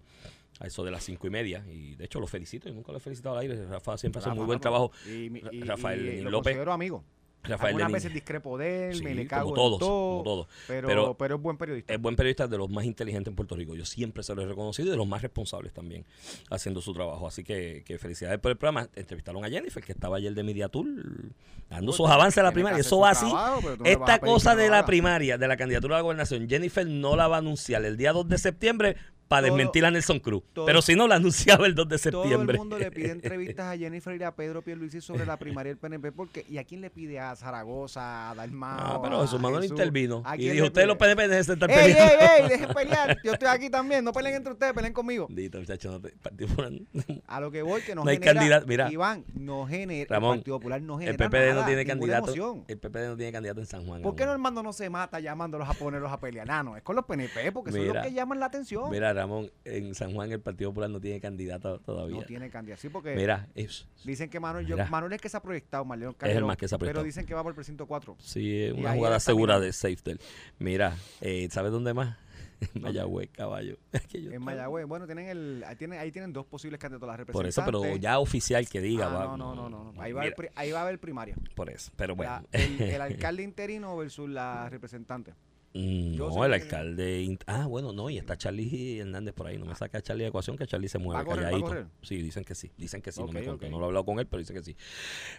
a 0.59 0.67
eso 0.67 0.83
de 0.83 0.91
las 0.91 1.03
cinco 1.03 1.27
y 1.27 1.29
media, 1.29 1.63
y 1.71 1.95
de 1.95 2.05
hecho 2.05 2.19
lo 2.19 2.25
felicito, 2.27 2.67
yo 2.67 2.73
nunca 2.73 2.91
lo 2.91 2.97
he 2.97 3.01
felicitado 3.01 3.35
al 3.35 3.41
aire, 3.41 3.65
Rafa 3.67 3.97
siempre 3.97 4.19
hace 4.19 4.29
Rafa, 4.29 4.35
muy 4.39 4.45
buen 4.47 4.59
trabajo. 4.59 4.91
Y, 5.05 5.29
mi- 5.29 5.41
y- 5.51 5.61
Rafael 5.61 5.99
y 6.01 6.03
Lenín 6.03 6.23
lo 6.25 6.31
López. 6.31 6.57
amigo. 6.67 7.03
Rafael 7.47 7.67
Algunas 7.69 7.87
Lenín. 7.87 7.93
veces 7.93 8.13
discrepo 8.13 8.57
de 8.57 8.89
él, 8.89 8.97
Sí, 8.97 9.03
me 9.03 9.15
le 9.15 9.27
como 9.27 9.29
cago 9.39 9.53
todos, 9.53 9.73
en 9.73 9.79
todo, 9.79 10.09
como 10.11 10.23
todos. 10.23 10.47
Pero, 10.67 10.87
Pero- 10.87 11.13
pero, 11.17 11.35
es 11.35 11.41
buen 11.41 11.57
periodista. 11.57 11.93
es 11.93 11.99
buen 12.01 12.15
periodista 12.15 12.47
de 12.47 12.57
los 12.57 12.69
más 12.69 12.85
inteligentes 12.85 13.31
en 13.31 13.35
Puerto 13.35 13.55
Rico. 13.55 13.75
Yo 13.75 13.85
siempre 13.85 14.23
se 14.23 14.33
lo 14.35 14.41
he 14.41 14.45
reconocido 14.45 14.87
y 14.87 14.91
de 14.91 14.97
los 14.97 15.07
más 15.07 15.21
responsables 15.21 15.73
también 15.73 16.05
haciendo 16.49 16.81
su 16.81 16.93
trabajo. 16.93 17.27
Así 17.27 17.43
que, 17.43 17.83
que 17.85 17.97
felicidades 17.97 18.39
por 18.39 18.51
el 18.51 18.57
programa. 18.57 18.89
Entrevistaron 18.95 19.43
a 19.45 19.49
Jennifer, 19.49 19.83
que 19.83 19.91
estaba 19.91 20.17
ayer 20.17 20.33
de 20.33 20.43
Media 20.43 20.69
Tour, 20.69 20.87
dando 21.69 21.91
sus 21.93 22.09
avances 22.09 22.37
a 22.39 22.43
la 22.43 22.51
primaria. 22.51 22.79
Eso 22.79 22.99
va 22.99 23.11
así. 23.11 23.31
Esta 23.83 24.19
cosa 24.19 24.55
de 24.55 24.69
la 24.69 24.85
primaria, 24.85 25.37
de 25.37 25.47
la 25.47 25.57
candidatura 25.57 25.95
a 25.95 25.99
la 25.99 26.03
gobernación, 26.03 26.47
Jennifer 26.49 26.85
no 26.87 27.15
la 27.15 27.27
va 27.27 27.37
a 27.37 27.39
anunciar 27.39 27.83
el 27.85 27.97
día 27.97 28.13
2 28.13 28.27
de 28.27 28.37
septiembre 28.37 28.95
para 29.27 29.47
Todo- 29.47 29.55
desmentir 29.57 29.85
a 29.85 29.91
Nelson 29.91 30.19
Cruz. 30.19 30.43
todo- 30.53 30.65
Pero 30.65 30.81
si 30.81 30.95
no, 30.95 31.07
la 31.07 31.15
anunciaba 31.15 31.65
el 31.67 31.75
2 31.75 31.87
de 31.89 31.97
Todo 31.97 32.23
septiembre. 32.23 32.55
el 32.55 32.59
mundo 32.59 32.77
le 32.79 32.91
pide 32.91 33.11
entrevistas 33.11 33.73
a 33.73 33.77
Jennifer 33.77 34.19
y 34.19 34.23
a 34.23 34.31
Pedro 34.31 34.61
Pierluisi 34.61 35.01
sobre 35.01 35.25
la 35.25 35.37
primaria 35.37 35.71
del 35.71 35.77
PNP 35.77 36.11
porque 36.11 36.45
¿y 36.49 36.57
a 36.57 36.63
quién 36.63 36.81
le 36.81 36.89
pide 36.89 37.19
a 37.19 37.35
Zaragoza, 37.35 38.29
a 38.31 38.35
Dalmao? 38.35 38.79
Ah, 38.79 38.99
pero 39.01 39.21
Jesús 39.21 39.39
Manuel 39.39 39.65
intervino 39.65 40.21
¿A 40.25 40.35
y 40.37 40.49
dijo, 40.49 40.65
ustedes 40.65 40.87
los 40.87 40.97
PNP 40.97 41.27
dejen 41.27 41.45
de 41.45 41.53
estar 41.53 41.69
¡Ey, 41.71 41.93
peleando. 41.93 42.13
ey, 42.13 42.41
ey! 42.43 42.49
Dejen 42.49 42.69
pelear. 42.73 43.17
Yo 43.23 43.33
estoy 43.33 43.47
aquí 43.49 43.69
también. 43.69 44.03
No 44.03 44.13
peleen 44.13 44.35
entre 44.35 44.53
ustedes, 44.53 44.73
peleen 44.73 44.93
conmigo. 44.93 45.27
Bendito, 45.27 45.59
muchacho, 45.59 45.91
no 45.91 45.99
te- 46.01 46.13
A 47.27 47.39
lo 47.41 47.51
que 47.51 47.61
voy, 47.61 47.81
que 47.81 47.95
no, 47.95 48.03
No 48.03 48.09
hay 48.09 48.17
genera, 48.17 48.33
candidato, 48.33 48.67
mira. 48.67 48.91
Iván, 48.91 49.25
no 49.33 49.65
genera, 49.67 50.07
Ramón, 50.09 50.33
el 50.35 50.39
Partido 50.39 50.57
Popular 50.57 50.81
no 50.81 50.97
genera 50.97 51.11
El 51.11 51.17
PPD 51.17 51.53
no 51.53 51.65
tiene 51.65 51.85
candidato. 51.85 52.25
emoción. 52.27 52.63
El 52.67 52.77
PPD 52.77 53.07
no 53.09 53.17
tiene 53.17 53.31
candidato 53.31 53.59
en 53.59 53.65
San 53.65 53.85
Juan. 53.85 54.01
¿Por 54.01 54.15
qué 54.15 54.23
aún. 54.23 54.31
Normando 54.33 54.63
no 54.63 54.73
se 54.73 54.89
mata 54.89 55.19
llamándolos 55.19 55.67
a 55.69 55.73
ponerlos 55.73 56.11
a 56.11 56.19
pelear? 56.19 56.49
Ah, 56.49 56.63
no, 56.63 56.77
es 56.77 56.83
con 56.83 56.95
los 56.95 57.05
PNP 57.05 57.51
porque 57.51 57.71
son 57.71 57.87
los 57.87 57.97
que 58.03 58.13
llaman 58.13 58.39
la 58.39 58.45
atención. 58.47 58.89
Mira, 58.89 59.13
Ramón, 59.17 59.51
en 59.65 59.93
San 59.95 60.13
Juan 60.13 60.31
el 60.31 60.39
Partido 60.39 60.69
Popular 60.71 60.89
no 60.89 60.99
tiene 61.01 61.19
candidato 61.19 61.79
todavía. 61.79 62.17
no 62.21 62.23
tiene 62.25 62.49
candidato. 62.49 62.81
Sí, 62.81 62.89
porque 62.89 63.15
Mira, 63.15 63.47
es, 63.55 63.87
dicen 64.05 64.29
que 64.29 64.39
Manuel, 64.39 64.65
yo. 64.65 64.77
Manuel 64.89 65.13
es 65.13 65.21
que 65.21 65.29
se 65.29 65.37
ha 65.37 65.41
proyectado, 65.41 65.83
Marlene 65.85 66.11
el 66.11 66.15
Calderón, 66.17 66.47
más 66.47 66.57
que 66.57 66.67
se 66.67 66.75
ha 66.75 66.77
Pero 66.77 66.85
proyectado. 66.91 67.05
dicen 67.05 67.25
que 67.25 67.33
va 67.33 67.43
por 67.43 67.51
el 67.51 67.55
precinto 67.55 67.85
4. 67.85 68.15
sí, 68.19 68.63
es 68.63 68.73
una 68.73 68.93
jugada 68.93 69.19
segura 69.19 69.59
de 69.59 69.73
safe 69.73 69.97
del. 70.03 70.19
Mira, 70.59 70.95
eh, 71.21 71.47
¿sabes 71.51 71.71
dónde 71.71 71.93
más? 71.93 72.17
En 72.73 72.81
Mayagüez, 72.81 73.29
caballo. 73.31 73.77
Es 73.91 74.03
En 74.15 74.41
Mayagüez, 74.41 74.87
bueno, 74.87 75.05
tienen 75.05 75.27
el, 75.27 75.63
ahí, 75.67 75.75
tienen, 75.75 75.99
ahí 75.99 76.11
tienen 76.11 76.33
dos 76.33 76.45
posibles 76.47 76.79
candidatos 76.79 77.07
a 77.07 77.17
la 77.17 77.25
Por 77.25 77.45
eso, 77.45 77.61
pero 77.63 77.95
ya 77.97 78.17
oficial 78.17 78.67
que 78.67 78.81
diga. 78.81 79.07
Ah, 79.11 79.13
va, 79.13 79.37
no, 79.37 79.37
no, 79.37 79.55
no, 79.55 79.69
no, 79.69 79.91
no. 79.91 80.01
Ahí, 80.01 80.11
va 80.11 80.21
a 80.21 80.23
haber, 80.23 80.35
pri- 80.35 80.49
ahí 80.55 80.71
va 80.71 80.79
a 80.79 80.81
haber 80.83 80.99
primaria. 80.99 81.35
por 81.55 81.69
eso, 81.69 81.91
pero 81.95 82.15
bueno. 82.15 82.31
La- 82.51 82.59
el, 82.59 82.81
el 82.81 83.01
alcalde 83.01 83.43
interino 83.43 83.95
versus 83.95 84.27
la 84.29 84.69
representante. 84.69 85.33
Mm, 85.77 86.15
no, 86.15 86.43
el 86.43 86.53
alcalde. 86.53 87.37
Ah, 87.45 87.67
bueno, 87.67 87.93
no, 87.93 88.09
y 88.09 88.17
está 88.17 88.35
Charlie 88.35 88.99
Hernández 88.99 89.35
por 89.35 89.45
ahí. 89.45 89.59
No 89.59 89.65
me 89.65 89.75
saca 89.75 89.99
a 89.99 90.01
Charlie 90.01 90.23
de 90.23 90.29
ecuación, 90.29 90.57
que 90.57 90.65
Charlie 90.65 90.89
se 90.89 90.97
¿Va 90.97 91.03
mueve 91.03 91.21
a 91.21 91.25
correr, 91.25 91.43
va 91.43 91.47
a 91.47 91.51
calladito. 91.51 91.69
correr? 91.69 91.87
Sí, 92.01 92.17
dicen 92.17 92.43
que 92.43 92.55
sí, 92.55 92.71
dicen 92.77 93.01
que 93.01 93.11
sí. 93.11 93.21
Ok, 93.21 93.33
no, 93.33 93.57
me 93.57 93.69
no 93.69 93.77
lo 93.77 93.85
he 93.85 93.87
hablado 93.87 94.05
con 94.05 94.19
él, 94.19 94.25
pero 94.25 94.39
dicen 94.39 94.55
que 94.55 94.63
sí. 94.63 94.75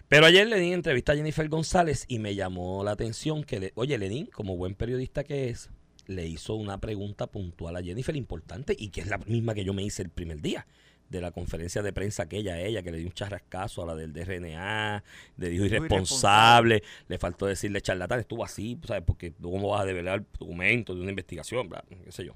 Pero 0.07 0.25
ayer 0.25 0.47
le 0.47 0.57
di 0.59 0.71
entrevista 0.71 1.11
a 1.11 1.15
Jennifer 1.15 1.47
González 1.49 2.05
y 2.07 2.19
me 2.19 2.35
llamó 2.35 2.83
la 2.85 2.91
atención 2.91 3.43
que, 3.43 3.59
le, 3.59 3.71
oye, 3.75 3.97
Lenín, 3.97 4.27
como 4.27 4.55
buen 4.55 4.75
periodista 4.75 5.25
que 5.25 5.49
es, 5.49 5.69
le 6.07 6.25
hizo 6.25 6.55
una 6.55 6.79
pregunta 6.79 7.27
puntual 7.27 7.75
a 7.75 7.83
Jennifer 7.83 8.15
importante 8.15 8.75
y 8.77 8.89
que 8.89 9.01
es 9.01 9.07
la 9.07 9.17
misma 9.17 9.53
que 9.53 9.65
yo 9.65 9.73
me 9.73 9.83
hice 9.83 10.03
el 10.03 10.09
primer 10.09 10.41
día 10.41 10.65
de 11.09 11.21
la 11.21 11.31
conferencia 11.31 11.81
de 11.81 11.91
prensa 11.91 12.23
aquella 12.23 12.53
a 12.53 12.61
ella, 12.61 12.83
que 12.83 12.91
le 12.91 12.99
dio 12.99 13.07
un 13.07 13.13
charrascazo 13.13 13.83
a 13.83 13.87
la 13.87 13.95
del 13.95 14.13
DRNA, 14.13 15.03
le 15.37 15.49
dijo 15.49 15.65
irresponsable, 15.65 16.83
le 17.07 17.17
faltó 17.17 17.45
decirle 17.47 17.81
charlatán, 17.81 18.19
estuvo 18.19 18.43
así, 18.43 18.79
¿sabes? 18.85 19.03
Porque 19.05 19.33
cómo 19.41 19.69
vas 19.69 19.81
a 19.81 19.85
develar 19.85 20.23
documentos 20.37 20.95
de 20.95 21.01
una 21.01 21.09
investigación, 21.09 21.67
bla, 21.67 21.83
qué 21.87 22.11
sé 22.11 22.25
yo. 22.25 22.35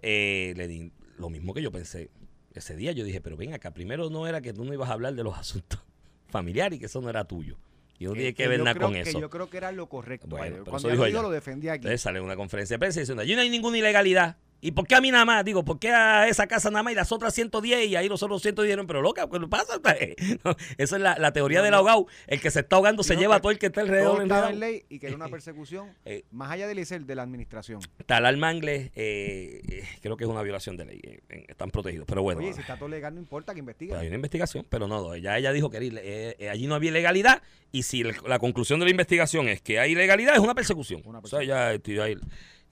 Eh, 0.00 0.52
le 0.56 0.66
di 0.66 0.92
lo 1.18 1.30
mismo 1.30 1.54
que 1.54 1.62
yo 1.62 1.70
pensé 1.70 2.10
ese 2.54 2.76
día, 2.76 2.92
yo 2.92 3.04
dije, 3.04 3.20
pero 3.20 3.36
ven 3.36 3.54
acá, 3.54 3.72
primero 3.72 4.10
no 4.10 4.26
era 4.26 4.40
que 4.40 4.52
tú 4.52 4.64
no 4.64 4.74
ibas 4.74 4.90
a 4.90 4.94
hablar 4.94 5.14
de 5.14 5.22
los 5.22 5.38
asuntos 5.38 5.80
familiares 6.28 6.76
y 6.76 6.80
que 6.80 6.86
eso 6.86 7.00
no 7.00 7.08
era 7.08 7.24
tuyo. 7.24 7.56
Y 7.98 8.06
no 8.06 8.14
tiene 8.14 8.34
que 8.34 8.48
ver 8.48 8.58
yo 8.58 8.64
nada 8.64 8.80
con 8.80 8.94
que 8.94 9.02
eso. 9.02 9.20
yo 9.20 9.30
creo 9.30 9.48
que 9.48 9.58
era 9.58 9.70
lo 9.70 9.88
correcto. 9.88 10.26
Bueno, 10.26 10.64
Cuando 10.64 10.90
ella. 10.90 11.22
lo 11.22 11.30
defendí 11.30 11.68
aquí. 11.68 11.82
Entonces 11.82 12.00
sale 12.00 12.20
una 12.20 12.34
conferencia 12.34 12.74
de 12.74 12.78
prensa 12.80 12.98
diciendo, 12.98 13.22
allí 13.22 13.36
no 13.36 13.42
hay 13.42 13.48
ninguna 13.48 13.78
ilegalidad. 13.78 14.38
¿Y 14.64 14.70
por 14.70 14.86
qué 14.86 14.94
a 14.94 15.00
mí 15.00 15.10
nada 15.10 15.24
más? 15.24 15.44
Digo, 15.44 15.64
¿por 15.64 15.80
qué 15.80 15.90
a 15.90 16.28
esa 16.28 16.46
casa 16.46 16.70
nada 16.70 16.84
más 16.84 16.92
y 16.92 16.96
las 16.96 17.10
otras 17.10 17.34
110 17.34 17.88
y 17.88 17.96
ahí 17.96 18.08
los 18.08 18.22
otros 18.22 18.40
110 18.42 18.68
dijeron, 18.68 18.86
pero 18.86 19.02
loca, 19.02 19.28
¿qué 19.28 19.40
pasa? 19.48 19.80
No, 20.44 20.56
esa 20.78 20.96
es 20.96 21.02
la, 21.02 21.16
la 21.18 21.32
teoría 21.32 21.62
del 21.62 21.74
ahogado. 21.74 22.06
El 22.28 22.40
que 22.40 22.50
se 22.52 22.60
está 22.60 22.76
ahogando 22.76 23.02
se 23.02 23.14
No, 23.14 23.20
lleva 23.20 23.36
a 23.36 23.40
todo 23.40 23.50
el 23.50 23.58
que 23.58 23.66
está 23.66 23.80
alrededor. 23.80 24.12
Todo 24.14 24.22
estaba 24.22 24.50
en 24.50 24.60
ley 24.60 24.84
y 24.88 25.00
que 25.00 25.08
era 25.08 25.16
una 25.16 25.28
persecución 25.30 25.90
Eh. 26.04 26.22
más 26.30 26.52
allá 26.52 26.68
del 26.68 26.78
ICER, 26.78 27.04
de 27.04 27.14
la 27.16 27.22
administración. 27.24 27.80
Tal 28.06 28.36
mangle, 28.36 28.92
eh, 28.94 29.60
eh, 29.68 29.84
creo 30.00 30.16
que 30.16 30.22
es 30.24 30.30
una 30.30 30.42
violación 30.42 30.76
de 30.76 30.84
ley. 30.84 31.00
eh, 31.02 31.44
están 31.48 31.72
protegidos. 31.72 32.06
Pero 32.06 32.22
bueno, 32.22 32.40
Oye, 32.40 32.52
si 32.52 32.60
está 32.60 32.76
todo 32.76 32.88
legal, 32.88 33.12
no 33.14 33.20
importa 33.20 33.52
que 33.54 33.58
investigue. 33.58 33.90
Pero 33.90 34.00
hay 34.00 34.06
una 34.06 34.16
investigación, 34.16 34.64
pero 34.68 34.86
no, 34.86 35.12
ella, 35.14 35.38
ella 35.38 35.52
dijo 35.52 35.70
que 35.70 36.38
allí 36.50 36.66
no 36.68 36.76
había 36.76 36.90
ilegalidad 36.90 37.42
y 37.72 37.82
si 37.82 38.04
la 38.04 38.38
conclusión 38.38 38.78
de 38.78 38.84
la 38.84 38.90
investigación 38.92 39.48
es 39.48 39.60
que 39.60 39.80
hay 39.80 39.92
ilegalidad, 39.92 40.34
es 40.34 40.40
una 40.40 40.54
persecución. 40.54 41.02
Una 41.04 41.18
O 41.18 41.26
sea, 41.26 41.42
ya 41.42 41.72
estoy 41.72 41.98
ahí. 41.98 42.16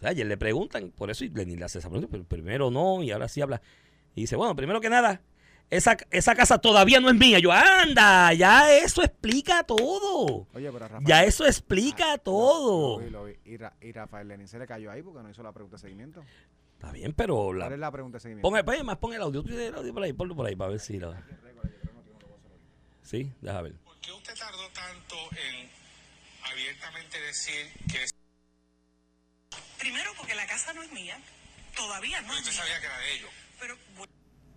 O 0.00 0.02
sea, 0.02 0.10
ayer 0.10 0.26
le 0.26 0.38
preguntan, 0.38 0.90
por 0.92 1.10
eso 1.10 1.24
y 1.24 1.28
Lenin 1.28 1.58
le 1.58 1.66
hace 1.66 1.78
esa 1.78 1.90
pregunta, 1.90 2.08
pero 2.10 2.24
primero 2.24 2.70
no 2.70 3.02
y 3.02 3.10
ahora 3.10 3.28
sí 3.28 3.42
habla. 3.42 3.60
Y 4.14 4.22
dice, 4.22 4.34
bueno, 4.34 4.56
primero 4.56 4.80
que 4.80 4.88
nada, 4.88 5.20
esa, 5.68 5.96
esa 6.10 6.34
casa 6.34 6.56
todavía 6.58 7.00
no 7.00 7.10
es 7.10 7.14
mía. 7.16 7.38
Yo, 7.38 7.52
anda, 7.52 8.32
ya 8.32 8.72
eso 8.72 9.02
explica 9.02 9.62
todo. 9.62 10.48
Oye, 10.54 10.72
pero 10.72 10.78
Rafael. 10.88 11.04
Ya 11.06 11.22
eso 11.24 11.44
explica 11.46 12.14
Ah, 12.14 12.18
todo. 12.18 12.98
lo 12.98 13.04
vi, 13.04 13.10
lo 13.10 13.24
vi. 13.24 13.34
Y, 13.44 13.56
Ra- 13.58 13.76
y 13.80 13.92
Rafael 13.92 14.26
Lenin 14.26 14.48
se 14.48 14.58
le 14.58 14.66
cayó 14.66 14.90
ahí 14.90 15.02
porque 15.02 15.22
no 15.22 15.30
hizo 15.30 15.42
la 15.42 15.52
pregunta 15.52 15.76
de 15.76 15.82
seguimiento. 15.82 16.24
Está 16.74 16.92
bien, 16.92 17.12
pero 17.12 17.52
la, 17.52 17.66
¿Cuál 17.66 17.74
es 17.74 17.78
la 17.78 17.90
pregunta 17.92 18.16
de 18.16 18.20
seguimiento? 18.22 18.50
Pon, 18.50 18.64
pon, 18.64 18.86
más, 18.86 18.96
pon 18.96 19.12
el 19.12 19.20
audio. 19.20 19.42
Tú 19.42 19.48
tienes 19.48 19.68
el 19.68 19.74
audio 19.74 19.92
por 19.92 20.02
ahí, 20.02 20.14
ponlo 20.14 20.34
por 20.34 20.46
ahí 20.46 20.56
para 20.56 20.70
ver 20.70 20.80
si 20.80 20.98
lo. 20.98 21.14
Sí, 23.02 23.30
déjame 23.42 23.62
ver. 23.70 23.78
¿Por 23.80 24.00
qué 24.00 24.12
usted 24.12 24.34
tardó 24.34 24.66
tanto 24.72 25.16
en 25.32 25.68
abiertamente 26.50 27.20
decir 27.20 27.66
que 27.90 28.04
es- 28.04 28.14
Primero 29.80 30.12
porque 30.16 30.34
la 30.34 30.46
casa 30.46 30.72
no 30.72 30.82
es 30.82 30.92
mía, 30.92 31.18
todavía 31.74 32.20
no 32.22 32.32
es 32.34 32.40
usted 32.40 32.52
mía. 32.52 32.60
sabía 32.62 32.80
que 32.80 32.86
era 32.86 32.98
de 32.98 33.12
ellos? 33.14 33.30
Pero 33.58 33.78
bueno, 33.96 34.12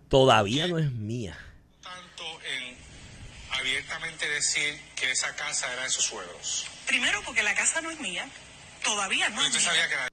Todavía 0.08 0.66
no 0.68 0.78
es 0.78 0.90
mía. 0.92 1.36
Tanto 1.82 2.40
en 2.44 2.76
abiertamente 3.50 4.28
decir 4.28 4.80
que 4.94 5.10
esa 5.10 5.34
casa 5.34 5.72
era 5.72 5.82
de 5.84 5.90
sus 5.90 6.04
suegros. 6.04 6.66
primero 6.86 7.22
porque 7.24 7.42
la 7.42 7.54
casa 7.54 7.80
no 7.80 7.90
es 7.90 7.98
mía, 8.00 8.28
todavía 8.84 9.28
no 9.30 9.36
Pero 9.36 9.48
es 9.48 9.54
usted 9.54 9.60
mía. 9.60 9.68
sabía 9.70 9.88
que 9.88 9.94
era 9.94 10.04
de 10.04 10.10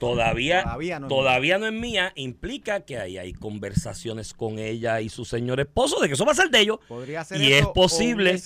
Todavía, 0.00 0.62
Todavía 0.62 0.98
no 0.98 1.06
es 1.06 1.08
todavía 1.08 1.58
no 1.58 1.66
es 1.66 1.72
mía, 1.72 2.12
implica 2.16 2.80
que 2.80 2.98
ahí 2.98 3.18
hay 3.18 3.32
conversaciones 3.34 4.34
con 4.34 4.58
ella 4.58 5.00
y 5.00 5.10
su 5.10 5.24
señor 5.24 5.60
esposo 5.60 6.00
de 6.00 6.08
que 6.08 6.14
eso 6.14 6.24
va 6.24 6.32
a 6.32 6.34
ser 6.34 6.50
de 6.50 6.60
ellos. 6.60 6.78
Podría 6.88 7.22
ser 7.22 7.40
Y 7.40 7.52
es 7.52 7.66
posible, 7.66 8.40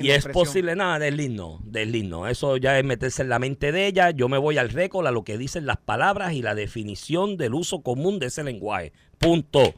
y 0.00 0.10
es 0.10 0.26
posible, 0.28 0.76
nada, 0.76 0.98
desliz 0.98 1.30
no, 1.30 1.60
desliz 1.64 2.04
no. 2.04 2.28
Eso 2.28 2.56
ya 2.56 2.78
es 2.78 2.84
meterse 2.84 3.22
en 3.22 3.28
la 3.28 3.38
mente 3.38 3.72
de 3.72 3.86
ella. 3.86 4.10
Yo 4.10 4.28
me 4.28 4.38
voy 4.38 4.56
al 4.56 4.70
récord 4.70 5.06
a 5.06 5.10
lo 5.10 5.24
que 5.24 5.36
dicen 5.36 5.66
las 5.66 5.76
palabras 5.76 6.32
y 6.32 6.42
la 6.42 6.54
definición 6.54 7.36
del 7.36 7.54
uso 7.54 7.82
común 7.82 8.18
de 8.18 8.26
ese 8.26 8.44
lenguaje. 8.44 8.92
Punto. 9.18 9.74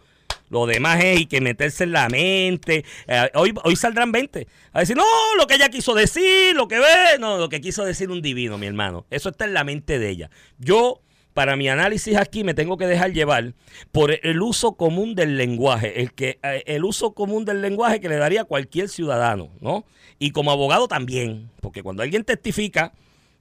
Lo 0.52 0.66
demás 0.66 0.98
es 0.98 1.16
hay 1.16 1.24
que 1.24 1.40
meterse 1.40 1.84
en 1.84 1.92
la 1.92 2.10
mente. 2.10 2.84
Eh, 3.06 3.30
hoy, 3.32 3.54
hoy 3.64 3.74
saldrán 3.74 4.12
20 4.12 4.46
a 4.74 4.80
decir, 4.80 4.94
no, 4.94 5.04
lo 5.38 5.46
que 5.46 5.54
ella 5.54 5.70
quiso 5.70 5.94
decir, 5.94 6.54
lo 6.54 6.68
que 6.68 6.78
ve, 6.78 7.18
no, 7.18 7.38
lo 7.38 7.48
que 7.48 7.62
quiso 7.62 7.86
decir 7.86 8.10
un 8.10 8.20
divino, 8.20 8.58
mi 8.58 8.66
hermano. 8.66 9.06
Eso 9.08 9.30
está 9.30 9.46
en 9.46 9.54
la 9.54 9.64
mente 9.64 9.98
de 9.98 10.10
ella. 10.10 10.30
Yo, 10.58 11.00
para 11.34 11.56
mi 11.56 11.68
análisis 11.68 12.16
aquí, 12.16 12.44
me 12.44 12.54
tengo 12.54 12.76
que 12.76 12.86
dejar 12.86 13.12
llevar 13.12 13.54
por 13.90 14.12
el 14.22 14.42
uso 14.42 14.74
común 14.74 15.14
del 15.14 15.36
lenguaje, 15.36 16.00
el, 16.00 16.12
que, 16.12 16.38
eh, 16.42 16.62
el 16.66 16.84
uso 16.84 17.14
común 17.14 17.44
del 17.44 17.62
lenguaje 17.62 18.00
que 18.00 18.08
le 18.08 18.16
daría 18.16 18.44
cualquier 18.44 18.88
ciudadano, 18.88 19.50
¿no? 19.60 19.84
Y 20.18 20.30
como 20.30 20.50
abogado 20.50 20.88
también, 20.88 21.50
porque 21.60 21.82
cuando 21.82 22.02
alguien 22.02 22.24
testifica 22.24 22.92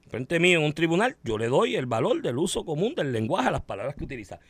frente 0.08 0.40
mío 0.40 0.58
en 0.58 0.64
un 0.64 0.72
tribunal, 0.72 1.16
yo 1.24 1.38
le 1.38 1.48
doy 1.48 1.76
el 1.76 1.86
valor 1.86 2.20
del 2.22 2.38
uso 2.38 2.64
común 2.64 2.94
del 2.94 3.12
lenguaje 3.12 3.48
a 3.48 3.52
las 3.52 3.62
palabras 3.62 3.94
que 3.96 4.04
utiliza. 4.04 4.40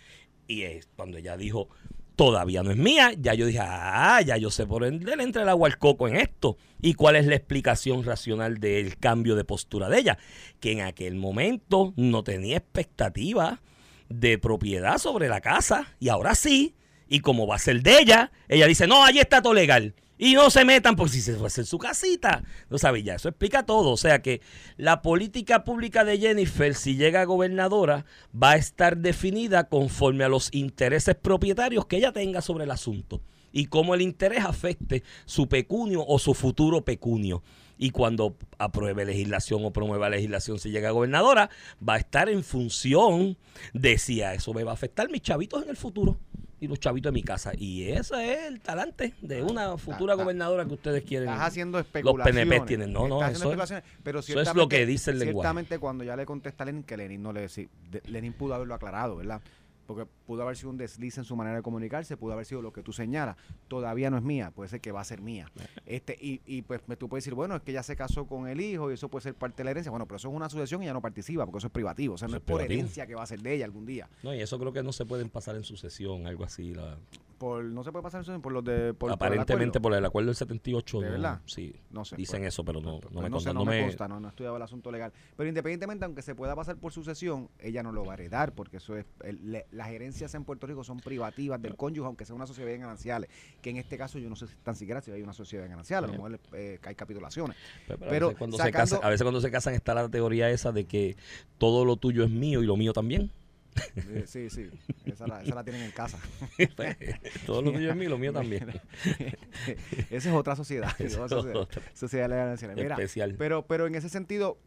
Y 0.48 0.62
es 0.62 0.88
cuando 0.96 1.18
ella 1.18 1.36
dijo, 1.36 1.68
todavía 2.16 2.62
no 2.62 2.70
es 2.70 2.76
mía, 2.76 3.12
ya 3.18 3.34
yo 3.34 3.46
dije, 3.46 3.60
ah, 3.62 4.20
ya 4.22 4.36
yo 4.36 4.50
sé 4.50 4.66
por 4.66 4.84
dónde 4.84 5.16
le 5.16 5.22
entra 5.22 5.42
el 5.42 5.48
agua 5.48 5.68
al 5.68 5.78
coco 5.78 6.08
en 6.08 6.16
esto. 6.16 6.56
¿Y 6.80 6.94
cuál 6.94 7.16
es 7.16 7.26
la 7.26 7.36
explicación 7.36 8.04
racional 8.04 8.58
del 8.58 8.98
cambio 8.98 9.36
de 9.36 9.44
postura 9.44 9.88
de 9.88 9.98
ella? 9.98 10.18
Que 10.60 10.72
en 10.72 10.80
aquel 10.82 11.14
momento 11.14 11.92
no 11.96 12.22
tenía 12.22 12.56
expectativa 12.56 13.60
de 14.08 14.38
propiedad 14.38 14.98
sobre 14.98 15.28
la 15.28 15.40
casa 15.40 15.94
y 16.00 16.08
ahora 16.08 16.34
sí. 16.34 16.74
Y 17.08 17.20
como 17.20 17.46
va 17.46 17.56
a 17.56 17.58
ser 17.58 17.82
de 17.82 17.98
ella, 17.98 18.32
ella 18.48 18.66
dice, 18.66 18.86
no, 18.86 19.04
allí 19.04 19.18
está 19.18 19.42
todo 19.42 19.54
legal. 19.54 19.94
Y 20.24 20.34
no 20.34 20.50
se 20.50 20.64
metan 20.64 20.94
por 20.94 21.10
si 21.10 21.20
se 21.20 21.34
va 21.34 21.48
a 21.48 21.50
su 21.50 21.78
casita. 21.78 22.44
No 22.70 22.78
sabes, 22.78 23.02
ya 23.02 23.16
eso 23.16 23.28
explica 23.28 23.66
todo. 23.66 23.90
O 23.90 23.96
sea 23.96 24.22
que 24.22 24.40
la 24.76 25.02
política 25.02 25.64
pública 25.64 26.04
de 26.04 26.16
Jennifer, 26.16 26.76
si 26.76 26.94
llega 26.94 27.22
a 27.22 27.24
gobernadora, 27.24 28.04
va 28.32 28.52
a 28.52 28.56
estar 28.56 28.98
definida 28.98 29.64
conforme 29.64 30.22
a 30.22 30.28
los 30.28 30.48
intereses 30.52 31.16
propietarios 31.16 31.86
que 31.86 31.96
ella 31.96 32.12
tenga 32.12 32.40
sobre 32.40 32.62
el 32.62 32.70
asunto. 32.70 33.20
Y 33.50 33.66
cómo 33.66 33.96
el 33.96 34.00
interés 34.00 34.44
afecte 34.44 35.02
su 35.24 35.48
pecunio 35.48 36.04
o 36.06 36.20
su 36.20 36.34
futuro 36.34 36.84
pecunio. 36.84 37.42
Y 37.76 37.90
cuando 37.90 38.36
apruebe 38.58 39.04
legislación 39.04 39.64
o 39.64 39.72
promueva 39.72 40.08
legislación 40.08 40.60
si 40.60 40.70
llega 40.70 40.90
a 40.90 40.92
gobernadora, 40.92 41.50
va 41.86 41.94
a 41.94 41.98
estar 41.98 42.28
en 42.28 42.44
función 42.44 43.36
de 43.72 43.98
si 43.98 44.22
a 44.22 44.34
eso 44.34 44.54
me 44.54 44.62
va 44.62 44.70
a 44.70 44.74
afectar 44.74 45.10
mis 45.10 45.22
chavitos 45.22 45.64
en 45.64 45.70
el 45.70 45.76
futuro 45.76 46.16
y 46.62 46.68
los 46.68 46.78
chavitos 46.78 47.12
de 47.12 47.14
mi 47.14 47.24
casa. 47.24 47.50
Y 47.58 47.88
ese 47.88 48.32
es 48.34 48.46
el 48.46 48.60
talante 48.60 49.14
de 49.20 49.42
una 49.42 49.76
futura 49.76 50.12
está- 50.14 50.22
gobernadora 50.22 50.64
que 50.64 50.74
ustedes 50.74 51.02
quieren. 51.02 51.28
Estás 51.28 51.48
haciendo 51.48 51.78
Los 51.78 51.86
especulaciones. 51.88 52.46
PNP 52.46 52.66
tienen. 52.66 52.92
No, 52.92 53.08
no, 53.08 53.26
eso 53.26 53.52
es, 53.52 53.82
pero 54.04 54.20
eso 54.20 54.40
es 54.40 54.54
lo 54.54 54.68
que 54.68 54.86
dice 54.86 55.10
el 55.10 55.18
lenguaje. 55.18 55.44
Ciertamente 55.46 55.78
cuando 55.80 56.04
ya 56.04 56.14
le 56.14 56.24
contesta 56.24 56.62
a 56.62 56.66
Lenin, 56.66 56.84
que 56.84 56.96
Lenin 56.96 57.20
no 57.20 57.32
le 57.32 57.40
decía, 57.40 57.66
de- 57.90 58.00
Lenin 58.06 58.32
pudo 58.32 58.54
haberlo 58.54 58.74
aclarado, 58.74 59.16
¿verdad? 59.16 59.40
Porque 59.86 60.06
pudo 60.26 60.42
haber 60.42 60.56
sido 60.56 60.70
un 60.70 60.76
desliz 60.76 61.18
en 61.18 61.24
su 61.24 61.34
manera 61.36 61.56
de 61.56 61.62
comunicarse, 61.62 62.16
pudo 62.16 62.32
haber 62.32 62.46
sido 62.46 62.62
lo 62.62 62.72
que 62.72 62.82
tú 62.82 62.92
señalas. 62.92 63.36
Todavía 63.68 64.10
no 64.10 64.16
es 64.16 64.22
mía, 64.22 64.50
puede 64.54 64.68
ser 64.70 64.80
que 64.80 64.92
va 64.92 65.00
a 65.00 65.04
ser 65.04 65.20
mía. 65.20 65.50
Este 65.86 66.16
y, 66.20 66.40
y 66.46 66.62
pues 66.62 66.80
tú 66.98 67.08
puedes 67.08 67.24
decir, 67.24 67.34
bueno, 67.34 67.56
es 67.56 67.62
que 67.62 67.72
ya 67.72 67.82
se 67.82 67.96
casó 67.96 68.26
con 68.26 68.48
el 68.48 68.60
hijo 68.60 68.90
y 68.90 68.94
eso 68.94 69.08
puede 69.08 69.22
ser 69.24 69.34
parte 69.34 69.58
de 69.58 69.64
la 69.64 69.70
herencia. 69.72 69.90
Bueno, 69.90 70.06
pero 70.06 70.16
eso 70.16 70.28
es 70.28 70.34
una 70.34 70.46
asociación 70.46 70.82
y 70.82 70.86
ya 70.86 70.92
no 70.92 71.00
participa 71.02 71.44
porque 71.44 71.58
eso 71.58 71.66
es 71.66 71.72
privativo. 71.72 72.14
O 72.14 72.18
sea, 72.18 72.28
no 72.28 72.36
es 72.36 72.42
es 72.42 72.46
por 72.46 72.60
herencia 72.62 73.06
que 73.06 73.14
va 73.14 73.22
a 73.22 73.26
ser 73.26 73.40
de 73.42 73.54
ella 73.54 73.64
algún 73.64 73.84
día. 73.86 74.08
No, 74.22 74.32
y 74.34 74.40
eso 74.40 74.58
creo 74.58 74.72
que 74.72 74.82
no 74.82 74.92
se 74.92 75.04
pueden 75.04 75.28
pasar 75.28 75.56
en 75.56 75.64
sucesión, 75.64 76.26
algo 76.26 76.44
así. 76.44 76.72
la- 76.74 76.96
Por, 77.42 77.64
no 77.64 77.82
se 77.82 77.90
puede 77.90 78.04
pasar 78.04 78.20
eso 78.20 78.40
por 78.40 78.52
los 78.52 78.62
de. 78.62 78.94
Por, 78.94 79.10
aparentemente 79.10 79.80
por 79.80 79.92
el 79.92 80.04
acuerdo 80.04 80.28
del 80.28 80.36
78. 80.36 81.00
¿De 81.00 81.06
no, 81.06 81.12
verdad? 81.12 81.40
Sí, 81.44 81.74
No 81.90 82.04
sé, 82.04 82.14
dicen 82.14 82.42
pues, 82.42 82.54
eso, 82.54 82.64
pero 82.64 82.80
no, 82.80 83.00
Pues 83.00 83.12
no 83.12 83.20
me 83.20 83.30
no 83.30 83.40
sé, 83.40 83.48
no 83.48 83.54
no 83.54 83.64
me 83.64 83.82
consta, 83.82 84.06
no, 84.06 84.20
no 84.20 84.28
he 84.28 84.30
estudiado 84.30 84.56
el 84.56 84.62
asunto 84.62 84.92
legal. 84.92 85.12
Pero 85.36 85.48
independientemente, 85.48 86.04
aunque 86.04 86.22
se 86.22 86.36
pueda 86.36 86.54
pasar 86.54 86.76
por 86.76 86.92
sucesión, 86.92 87.48
ella 87.58 87.82
no 87.82 87.90
lo 87.90 88.04
va 88.04 88.12
a 88.12 88.14
heredar, 88.14 88.52
porque 88.54 88.76
eso 88.76 88.96
es 88.96 89.06
el- 89.24 89.50
le- 89.50 89.66
las 89.72 89.88
herencias 89.88 90.32
en 90.36 90.44
Puerto 90.44 90.68
Rico 90.68 90.84
son 90.84 91.00
privativas 91.00 91.60
del 91.60 91.74
cónyuge, 91.74 92.06
aunque 92.06 92.24
sea 92.24 92.36
una 92.36 92.46
sociedad 92.46 92.70
de 92.70 92.78
gananciales. 92.78 93.28
Que 93.60 93.70
en 93.70 93.78
este 93.78 93.98
caso 93.98 94.20
yo 94.20 94.28
no 94.28 94.36
sé 94.36 94.46
si 94.46 94.54
tan 94.62 94.76
siquiera 94.76 95.00
si 95.00 95.10
hay 95.10 95.22
una 95.22 95.32
sociedad 95.32 95.64
de 95.64 95.70
gananciales, 95.70 96.10
a 96.10 96.12
lo 96.16 96.22
mejor 96.22 96.40
eh, 96.52 96.78
hay 96.84 96.94
capitulaciones. 96.94 97.56
Pero, 97.88 97.98
pero 97.98 98.10
Pero 98.12 98.26
a, 98.26 98.28
veces 98.28 98.38
cuando 98.38 98.56
se 98.56 98.62
sacando- 98.62 98.78
casan, 98.94 99.00
a 99.04 99.08
veces 99.10 99.22
cuando 99.24 99.40
se 99.40 99.50
casan 99.50 99.74
está 99.74 99.94
la 99.94 100.08
teoría 100.08 100.48
esa 100.48 100.70
de 100.70 100.84
que 100.84 101.16
todo 101.58 101.84
lo 101.84 101.96
tuyo 101.96 102.22
es 102.22 102.30
mío 102.30 102.62
y 102.62 102.66
lo 102.66 102.76
mío 102.76 102.92
también. 102.92 103.32
Sí, 104.26 104.50
sí, 104.50 104.68
esa 105.04 105.26
la, 105.26 105.42
esa 105.42 105.54
la 105.54 105.64
tienen 105.64 105.82
en 105.82 105.90
casa. 105.92 106.18
todo 107.46 107.62
lo 107.62 107.72
tuyo 107.72 107.90
es 107.90 107.96
mío 107.96 108.10
lo 108.10 108.18
mío 108.18 108.32
también. 108.32 108.68
Esa 110.10 110.28
es 110.30 110.34
otra 110.34 110.56
sociedad, 110.56 110.90
otra 110.92 111.28
sociedad, 111.28 111.56
otra. 111.56 111.82
sociedad 111.94 112.28
de 112.28 112.36
gananciales. 112.36 112.76
Mira, 112.76 112.94
Especial. 112.94 113.34
Pero, 113.38 113.66
pero 113.66 113.86
en 113.86 113.94
ese 113.94 114.08
sentido, 114.08 114.58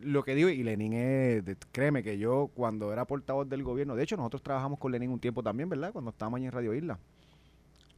lo 0.00 0.22
que 0.24 0.34
digo, 0.34 0.48
y 0.48 0.62
Lenin 0.62 0.92
es, 0.92 1.42
créeme 1.72 2.02
que 2.02 2.18
yo 2.18 2.50
cuando 2.54 2.92
era 2.92 3.06
portavoz 3.06 3.48
del 3.48 3.62
gobierno, 3.62 3.96
de 3.96 4.02
hecho 4.02 4.16
nosotros 4.16 4.42
trabajamos 4.42 4.78
con 4.78 4.92
Lenin 4.92 5.10
un 5.10 5.20
tiempo 5.20 5.42
también, 5.42 5.68
¿verdad? 5.68 5.92
Cuando 5.92 6.10
estábamos 6.10 6.38
allí 6.38 6.46
en 6.46 6.52
Radio 6.52 6.74
Isla. 6.74 6.98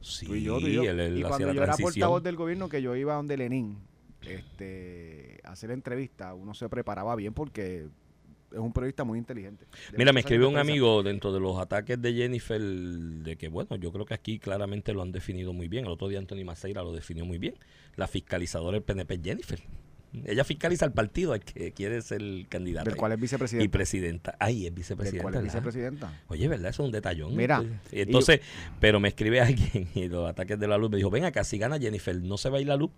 Sí, 0.01 0.25
Tú 0.25 0.35
y 0.35 0.43
yo, 0.43 0.59
tú 0.59 0.67
y 0.67 0.73
yo. 0.73 0.83
él, 0.83 0.99
él 0.99 1.17
y 1.17 1.21
hacía 1.21 1.29
cuando 1.29 1.47
la 1.47 1.53
yo 1.53 1.63
era 1.63 1.77
portavoz 1.77 2.23
del 2.23 2.35
gobierno, 2.35 2.67
que 2.67 2.81
yo 2.81 2.95
iba 2.95 3.13
donde 3.13 3.37
Lenin, 3.37 3.77
este, 4.21 5.39
a 5.43 5.51
hacer 5.51 5.71
entrevista, 5.71 6.33
uno 6.33 6.53
se 6.53 6.67
preparaba 6.69 7.15
bien 7.15 7.33
porque 7.33 7.87
es 8.53 8.59
un 8.59 8.71
periodista 8.71 9.03
muy 9.03 9.17
inteligente. 9.19 9.65
De 9.91 9.97
Mira, 9.97 10.13
me 10.13 10.19
escribió 10.21 10.47
un 10.47 10.57
amigo 10.57 11.03
dentro 11.03 11.33
de 11.33 11.39
los 11.39 11.57
ataques 11.59 12.01
de 12.01 12.13
Jennifer 12.13 12.61
de 12.61 13.35
que, 13.35 13.47
bueno, 13.49 13.75
yo 13.75 13.91
creo 13.91 14.05
que 14.05 14.13
aquí 14.13 14.39
claramente 14.39 14.93
lo 14.93 15.01
han 15.01 15.11
definido 15.11 15.53
muy 15.53 15.67
bien. 15.67 15.85
El 15.85 15.91
otro 15.91 16.07
día 16.07 16.19
Anthony 16.19 16.43
Maceira 16.45 16.83
lo 16.83 16.93
definió 16.93 17.25
muy 17.25 17.37
bien. 17.37 17.55
La 17.95 18.07
fiscalizadora 18.07 18.75
del 18.75 18.83
PNP 18.83 19.19
Jennifer. 19.23 19.59
Ella 20.25 20.43
fiscaliza 20.43 20.85
al 20.85 20.93
partido 20.93 21.33
al 21.33 21.39
que 21.39 21.71
quiere 21.71 21.99
ser 22.03 22.21
candidato. 22.47 22.87
Del 22.89 22.97
cual 22.97 23.13
es 23.13 23.17
y 23.17 23.21
vicepresidenta. 23.21 23.71
presidenta. 23.71 24.35
Ay, 24.39 24.57
es 24.57 24.63
Del 24.65 24.73
vicepresidenta. 24.75 25.21
cual 25.23 25.33
es 25.33 25.41
¿verdad? 25.41 25.53
vicepresidenta. 25.53 26.21
Oye, 26.27 26.47
¿verdad? 26.47 26.69
Eso 26.69 26.83
es 26.83 26.85
un 26.85 26.91
detallón. 26.91 27.35
Mira, 27.35 27.63
Y 27.91 28.01
entonces, 28.01 28.39
pero 28.79 28.99
me 28.99 29.07
escribe 29.07 29.41
alguien 29.41 29.87
y 29.95 30.07
los 30.07 30.29
ataques 30.29 30.59
de 30.59 30.67
la 30.67 30.77
luz 30.77 30.91
me 30.91 30.97
dijo, 30.97 31.09
ven 31.09 31.25
acá, 31.25 31.43
si 31.43 31.57
gana 31.57 31.79
Jennifer, 31.79 32.15
¿no 32.21 32.37
se 32.37 32.49
va 32.49 32.59
a 32.59 32.61
ir 32.61 32.67
la 32.67 32.75
luz? 32.77 32.91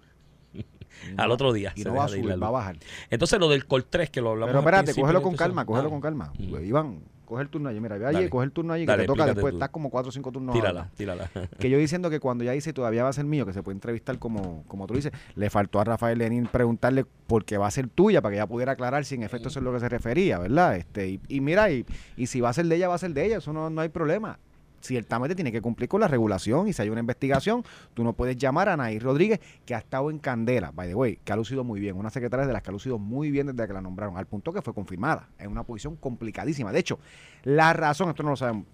Al 1.17 1.31
otro 1.31 1.53
día. 1.53 1.73
Y 1.75 1.83
no 1.83 1.95
va 1.95 2.05
a 2.05 2.07
subir, 2.07 2.41
va 2.41 2.47
a 2.47 2.51
bajar. 2.51 2.77
Entonces, 3.09 3.39
lo 3.39 3.49
del 3.49 3.65
Col 3.65 3.85
3 3.85 4.09
que 4.09 4.21
lo 4.21 4.31
hablamos 4.31 4.51
Pero 4.51 4.59
espérate, 4.59 4.93
cógelo 4.99 5.21
con 5.21 5.35
calma, 5.35 5.65
cógelo 5.65 5.87
Ah. 5.87 5.91
con 5.91 6.01
calma. 6.01 6.33
Mm. 6.37 6.55
Iván, 6.65 6.99
coge 7.25 7.41
el 7.43 7.49
turno 7.49 7.69
allí. 7.69 7.79
Mira, 7.79 7.97
ve 7.97 8.05
allí, 8.05 8.29
coge 8.29 8.45
el 8.45 8.51
turno 8.51 8.73
allí, 8.73 8.83
que 8.85 8.91
Dale, 8.91 9.03
te 9.03 9.07
toca 9.07 9.25
después. 9.25 9.51
tú. 9.51 9.57
Estás 9.57 9.69
como 9.69 9.89
cuatro 9.89 10.09
o 10.09 10.11
cinco 10.11 10.31
turnos. 10.31 10.53
Tírala, 10.53 10.81
abajo. 10.81 10.95
tírala. 10.95 11.29
Que 11.59 11.69
yo 11.69 11.77
diciendo 11.77 12.09
que 12.09 12.19
cuando 12.19 12.43
ya 12.43 12.51
dice 12.51 12.71
todavía 12.73 13.03
va 13.03 13.09
a 13.09 13.13
ser 13.13 13.25
mío, 13.25 13.45
que 13.45 13.53
se 13.53 13.63
puede 13.63 13.75
entrevistar 13.75 14.19
como, 14.19 14.63
como 14.67 14.85
tú 14.87 14.93
dices, 14.93 15.11
le 15.35 15.49
faltó 15.49 15.79
a 15.79 15.83
Rafael 15.83 16.17
Lenín 16.19 16.47
preguntarle 16.47 17.05
por 17.27 17.45
qué 17.45 17.57
va 17.57 17.67
a 17.67 17.71
ser 17.71 17.87
tuya, 17.87 18.21
para 18.21 18.31
que 18.33 18.37
ella 18.37 18.47
pudiera 18.47 18.73
aclarar 18.73 19.05
si 19.05 19.15
en 19.15 19.23
efecto 19.23 19.49
eso 19.49 19.59
es 19.59 19.63
lo 19.65 19.73
que 19.73 19.79
se 19.79 19.89
refería, 19.89 20.37
¿verdad? 20.39 20.75
Este, 20.77 21.07
y, 21.09 21.19
y 21.27 21.41
mira, 21.41 21.69
y, 21.71 21.85
y 22.15 22.27
si 22.27 22.41
va 22.41 22.49
a 22.49 22.53
ser 22.53 22.65
de 22.67 22.75
ella, 22.75 22.87
va 22.87 22.95
a 22.95 22.99
ser 22.99 23.13
de 23.13 23.25
ella, 23.25 23.37
eso 23.37 23.51
no, 23.53 23.69
no 23.69 23.81
hay 23.81 23.89
problema. 23.89 24.37
Ciertamente 24.85 25.35
tiene 25.35 25.51
que 25.51 25.61
cumplir 25.61 25.89
con 25.89 26.01
la 26.01 26.07
regulación 26.07 26.67
y 26.67 26.73
si 26.73 26.81
hay 26.81 26.89
una 26.89 26.99
investigación, 26.99 27.63
tú 27.93 28.03
no 28.03 28.13
puedes 28.13 28.37
llamar 28.37 28.69
a 28.69 28.73
Anaí 28.73 28.99
Rodríguez, 28.99 29.39
que 29.65 29.73
ha 29.73 29.79
estado 29.79 30.11
en 30.11 30.19
candela, 30.19 30.71
by 30.71 30.87
the 30.87 30.95
way, 30.95 31.19
que 31.23 31.33
ha 31.33 31.35
lucido 31.35 31.63
muy 31.63 31.79
bien, 31.79 31.95
una 31.95 32.09
secretaria 32.09 32.45
de 32.45 32.53
las 32.53 32.61
que 32.61 32.69
ha 32.69 32.73
lucido 32.73 32.99
muy 32.99 33.31
bien 33.31 33.47
desde 33.47 33.67
que 33.67 33.73
la 33.73 33.81
nombraron, 33.81 34.17
al 34.17 34.27
punto 34.27 34.53
que 34.53 34.61
fue 34.61 34.73
confirmada, 34.73 35.29
en 35.39 35.51
una 35.51 35.63
posición 35.63 35.95
complicadísima. 35.95 36.71
De 36.71 36.79
hecho, 36.79 36.99
la 37.43 37.73
razón, 37.73 38.09
esto 38.09 38.23
no 38.23 38.29
lo 38.29 38.35
saben 38.35 38.65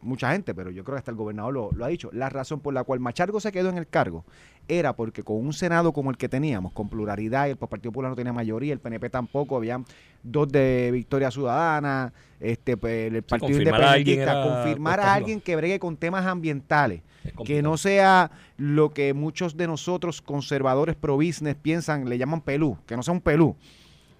mucha 0.00 0.32
gente, 0.32 0.54
pero 0.54 0.70
yo 0.70 0.84
creo 0.84 0.94
que 0.94 0.98
hasta 0.98 1.10
el 1.10 1.16
gobernador 1.16 1.52
lo, 1.52 1.70
lo 1.72 1.84
ha 1.84 1.88
dicho, 1.88 2.10
la 2.12 2.28
razón 2.28 2.60
por 2.60 2.74
la 2.74 2.84
cual 2.84 3.00
Machargo 3.00 3.40
se 3.40 3.52
quedó 3.52 3.68
en 3.68 3.78
el 3.78 3.86
cargo 3.86 4.24
era 4.68 4.94
porque 4.94 5.22
con 5.22 5.38
un 5.38 5.52
Senado 5.52 5.92
como 5.92 6.10
el 6.10 6.16
que 6.16 6.28
teníamos, 6.28 6.72
con 6.72 6.88
pluralidad, 6.88 7.48
el 7.48 7.56
Partido 7.56 7.90
Popular 7.90 8.10
no 8.10 8.16
tenía 8.16 8.32
mayoría, 8.32 8.72
el 8.72 8.80
PNP 8.80 9.08
tampoco, 9.10 9.56
habían 9.56 9.84
dos 10.22 10.48
de 10.48 10.90
Victoria 10.92 11.30
Ciudadana, 11.30 12.12
este 12.38 12.76
pues, 12.76 13.12
el 13.12 13.22
Partido 13.22 13.48
confirmar 13.48 13.82
a 13.82 13.92
alguien 13.92 14.18
Independentista, 14.18 14.32
era 14.32 14.62
confirmar 14.62 15.00
a 15.00 15.14
alguien 15.14 15.40
que 15.40 15.56
bregue 15.56 15.78
con 15.78 15.96
temas 15.96 16.26
ambientales, 16.26 17.02
Es 17.24 17.32
que 17.44 17.62
no 17.62 17.76
sea 17.78 18.30
lo 18.58 18.90
que 18.90 19.14
muchos 19.14 19.56
de 19.56 19.66
nosotros 19.66 20.20
conservadores 20.20 20.96
pro 20.96 21.16
business 21.16 21.56
piensan, 21.56 22.08
le 22.08 22.18
llaman 22.18 22.42
pelú, 22.42 22.76
que 22.86 22.94
no 22.94 23.02
sea 23.02 23.12
un 23.14 23.22
pelú, 23.22 23.56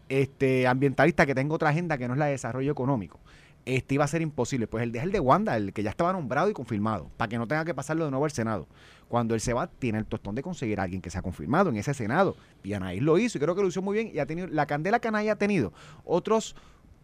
este 0.09 0.67
ambientalista 0.67 1.27
que 1.27 1.35
tenga 1.35 1.55
otra 1.55 1.69
agenda 1.69 1.99
que 1.99 2.09
no 2.09 2.15
es 2.15 2.19
la 2.19 2.27
de 2.27 2.33
desarrollo 2.33 2.73
económico. 2.73 3.21
Este 3.65 3.95
iba 3.95 4.05
a 4.05 4.09
ser 4.09 4.23
imposible. 4.23 4.67
Pues 4.67 4.83
el 4.83 4.93
de 4.93 5.01
el 5.01 5.13
de 5.13 5.21
Wanda, 5.21 5.57
el 5.57 5.73
que 5.73 5.83
ya 5.83 5.91
estaba 5.91 6.13
nombrado 6.13 6.49
y 6.49 6.53
confirmado, 6.53 7.11
para 7.17 7.29
que 7.29 7.39
no 7.39 7.47
tenga 7.47 7.65
que 7.65 7.75
pasarlo 7.75 8.05
de 8.05 8.11
nuevo 8.11 8.25
al 8.25 8.31
Senado. 8.31 8.67
Cuando 9.09 9.35
él 9.35 9.41
se 9.41 9.53
va, 9.53 9.67
tiene 9.67 9.99
el 9.99 10.07
tostón 10.07 10.35
de 10.35 10.43
conseguir 10.43 10.81
a 10.81 10.85
alguien 10.85 11.01
que 11.01 11.11
sea 11.11 11.23
confirmado 11.23 11.71
en 11.71 11.77
ese 11.77 11.95
Senado. 11.95 12.37
Y 12.63 12.73
Anaís 12.73 13.03
lo 13.03 13.19
hizo 13.19 13.39
y 13.39 13.41
creo 13.41 13.55
que 13.55 13.63
lo 13.63 13.69
hizo 13.69 13.83
muy 13.83 13.95
bien 13.95 14.11
y 14.15 14.19
ha 14.19 14.27
tenido 14.27 14.47
la 14.49 14.67
candela 14.67 15.01
que 15.01 15.09
Anaís 15.09 15.31
ha 15.31 15.37
tenido. 15.37 15.73
Otros 16.05 16.57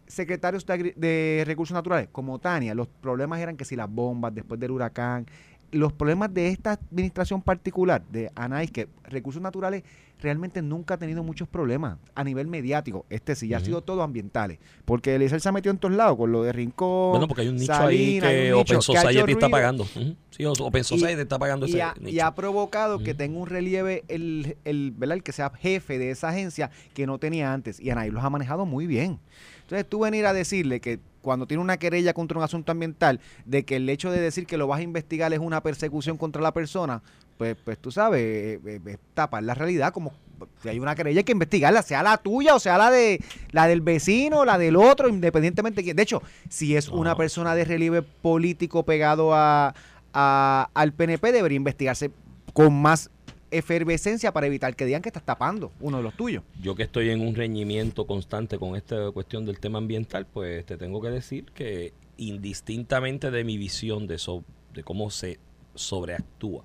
secretarios 0.07 0.65
de, 0.65 0.93
de 0.95 1.43
recursos 1.45 1.73
naturales, 1.73 2.09
como 2.11 2.39
Tania, 2.39 2.75
los 2.75 2.87
problemas 2.87 3.39
eran 3.39 3.57
que 3.57 3.65
si 3.65 3.75
las 3.75 3.89
bombas 3.89 4.33
después 4.33 4.59
del 4.59 4.71
huracán, 4.71 5.25
los 5.71 5.93
problemas 5.93 6.33
de 6.33 6.49
esta 6.49 6.73
administración 6.73 7.41
particular 7.41 8.03
de 8.09 8.31
Anaís, 8.35 8.71
que 8.71 8.87
recursos 9.03 9.41
naturales 9.41 9.83
realmente 10.21 10.61
nunca 10.61 10.95
ha 10.95 10.97
tenido 10.97 11.23
muchos 11.23 11.47
problemas 11.47 11.97
a 12.13 12.23
nivel 12.23 12.47
mediático. 12.47 13.05
Este 13.09 13.35
sí, 13.35 13.47
ya 13.49 13.57
ha 13.57 13.59
sido 13.59 13.81
todo 13.81 14.01
ambientales. 14.01 14.59
Porque 14.85 15.15
Eliezer 15.15 15.41
se 15.41 15.49
ha 15.49 15.51
metido 15.51 15.71
en 15.71 15.77
todos 15.77 15.95
lados, 15.95 16.17
con 16.17 16.31
lo 16.31 16.43
de 16.43 16.51
Rincón. 16.51 17.11
Bueno, 17.11 17.27
porque 17.27 17.41
hay 17.41 17.47
un 17.49 17.57
nicho 17.57 17.73
ahí 17.73 18.19
que 18.19 18.53
Open 18.53 18.81
Society 18.81 19.31
está 19.31 19.49
pagando. 19.49 19.85
Sí, 20.31 20.45
Open 20.45 20.83
Society 20.83 21.21
está 21.21 21.39
pagando 21.39 21.65
y 21.65 21.71
ese 21.71 21.81
ha, 21.81 21.93
y 21.99 22.05
nicho. 22.05 22.25
ha 22.25 22.35
provocado 22.35 22.99
que 22.99 23.13
tenga 23.13 23.37
un 23.37 23.47
relieve 23.47 24.03
el, 24.07 24.57
el, 24.65 24.91
¿verdad? 24.91 25.17
el 25.17 25.23
que 25.23 25.31
sea 25.31 25.51
jefe 25.51 25.97
de 25.97 26.11
esa 26.11 26.29
agencia 26.29 26.71
que 26.93 27.07
no 27.07 27.19
tenía 27.19 27.53
antes. 27.53 27.79
Y 27.79 27.89
Anaí 27.89 28.11
los 28.11 28.23
ha 28.23 28.29
manejado 28.29 28.65
muy 28.65 28.87
bien. 28.87 29.19
Entonces 29.61 29.87
tú 29.87 29.99
venir 29.99 30.25
a 30.25 30.33
decirle 30.33 30.79
que 30.79 30.99
cuando 31.25 31.47
tiene 31.47 31.63
una 31.63 31.77
querella 31.77 32.13
contra 32.13 32.37
un 32.37 32.43
asunto 32.43 32.71
ambiental, 32.71 33.19
de 33.45 33.65
que 33.65 33.77
el 33.77 33.89
hecho 33.89 34.11
de 34.11 34.21
decir 34.21 34.45
que 34.45 34.57
lo 34.57 34.67
vas 34.67 34.79
a 34.79 34.83
investigar 34.83 35.33
es 35.33 35.39
una 35.39 35.63
persecución 35.63 36.17
contra 36.17 36.39
la 36.39 36.53
persona, 36.53 37.01
pues, 37.37 37.55
pues 37.63 37.77
tú 37.77 37.91
sabes, 37.91 38.21
eh, 38.21 38.59
eh, 38.85 38.97
tapar 39.13 39.43
la 39.43 39.53
realidad 39.53 39.91
como 39.93 40.13
si 40.61 40.67
hay 40.69 40.79
una 40.79 40.95
querella 40.95 41.19
hay 41.19 41.23
que 41.23 41.31
investigarla, 41.31 41.81
sea 41.81 42.03
la 42.03 42.17
tuya 42.17 42.55
o 42.55 42.59
sea 42.59 42.77
la 42.77 42.91
de 42.91 43.21
la 43.51 43.67
del 43.67 43.79
vecino, 43.81 44.43
la 44.43 44.57
del 44.57 44.75
otro, 44.75 45.07
independientemente 45.07 45.77
de 45.81 45.83
quién. 45.83 45.95
De 45.95 46.03
hecho, 46.03 46.21
si 46.49 46.75
es 46.75 46.89
una 46.89 47.11
persona 47.17 47.55
de 47.55 47.63
relieve 47.65 48.01
político 48.01 48.83
pegado 48.83 49.33
a, 49.33 49.73
a- 50.13 50.69
al 50.73 50.91
PNP, 50.93 51.31
debería 51.31 51.55
investigarse 51.55 52.11
con 52.53 52.73
más 52.81 53.09
efervescencia 53.51 54.33
para 54.33 54.47
evitar 54.47 54.75
que 54.75 54.85
digan 54.85 55.01
que 55.01 55.07
estás 55.09 55.23
tapando 55.23 55.71
uno 55.79 55.97
de 55.97 56.03
los 56.03 56.13
tuyos. 56.15 56.43
Yo 56.61 56.75
que 56.75 56.83
estoy 56.83 57.09
en 57.11 57.21
un 57.21 57.35
reñimiento 57.35 58.05
constante 58.05 58.57
con 58.57 58.75
esta 58.75 59.11
cuestión 59.11 59.45
del 59.45 59.59
tema 59.59 59.77
ambiental, 59.77 60.25
pues 60.25 60.65
te 60.65 60.75
tengo 60.77 61.01
que 61.01 61.09
decir 61.09 61.45
que 61.53 61.93
indistintamente 62.17 63.31
de 63.31 63.43
mi 63.45 63.57
visión 63.57 64.07
de, 64.07 64.17
so- 64.17 64.43
de 64.73 64.83
cómo 64.83 65.09
se 65.09 65.39
sobreactúa 65.75 66.63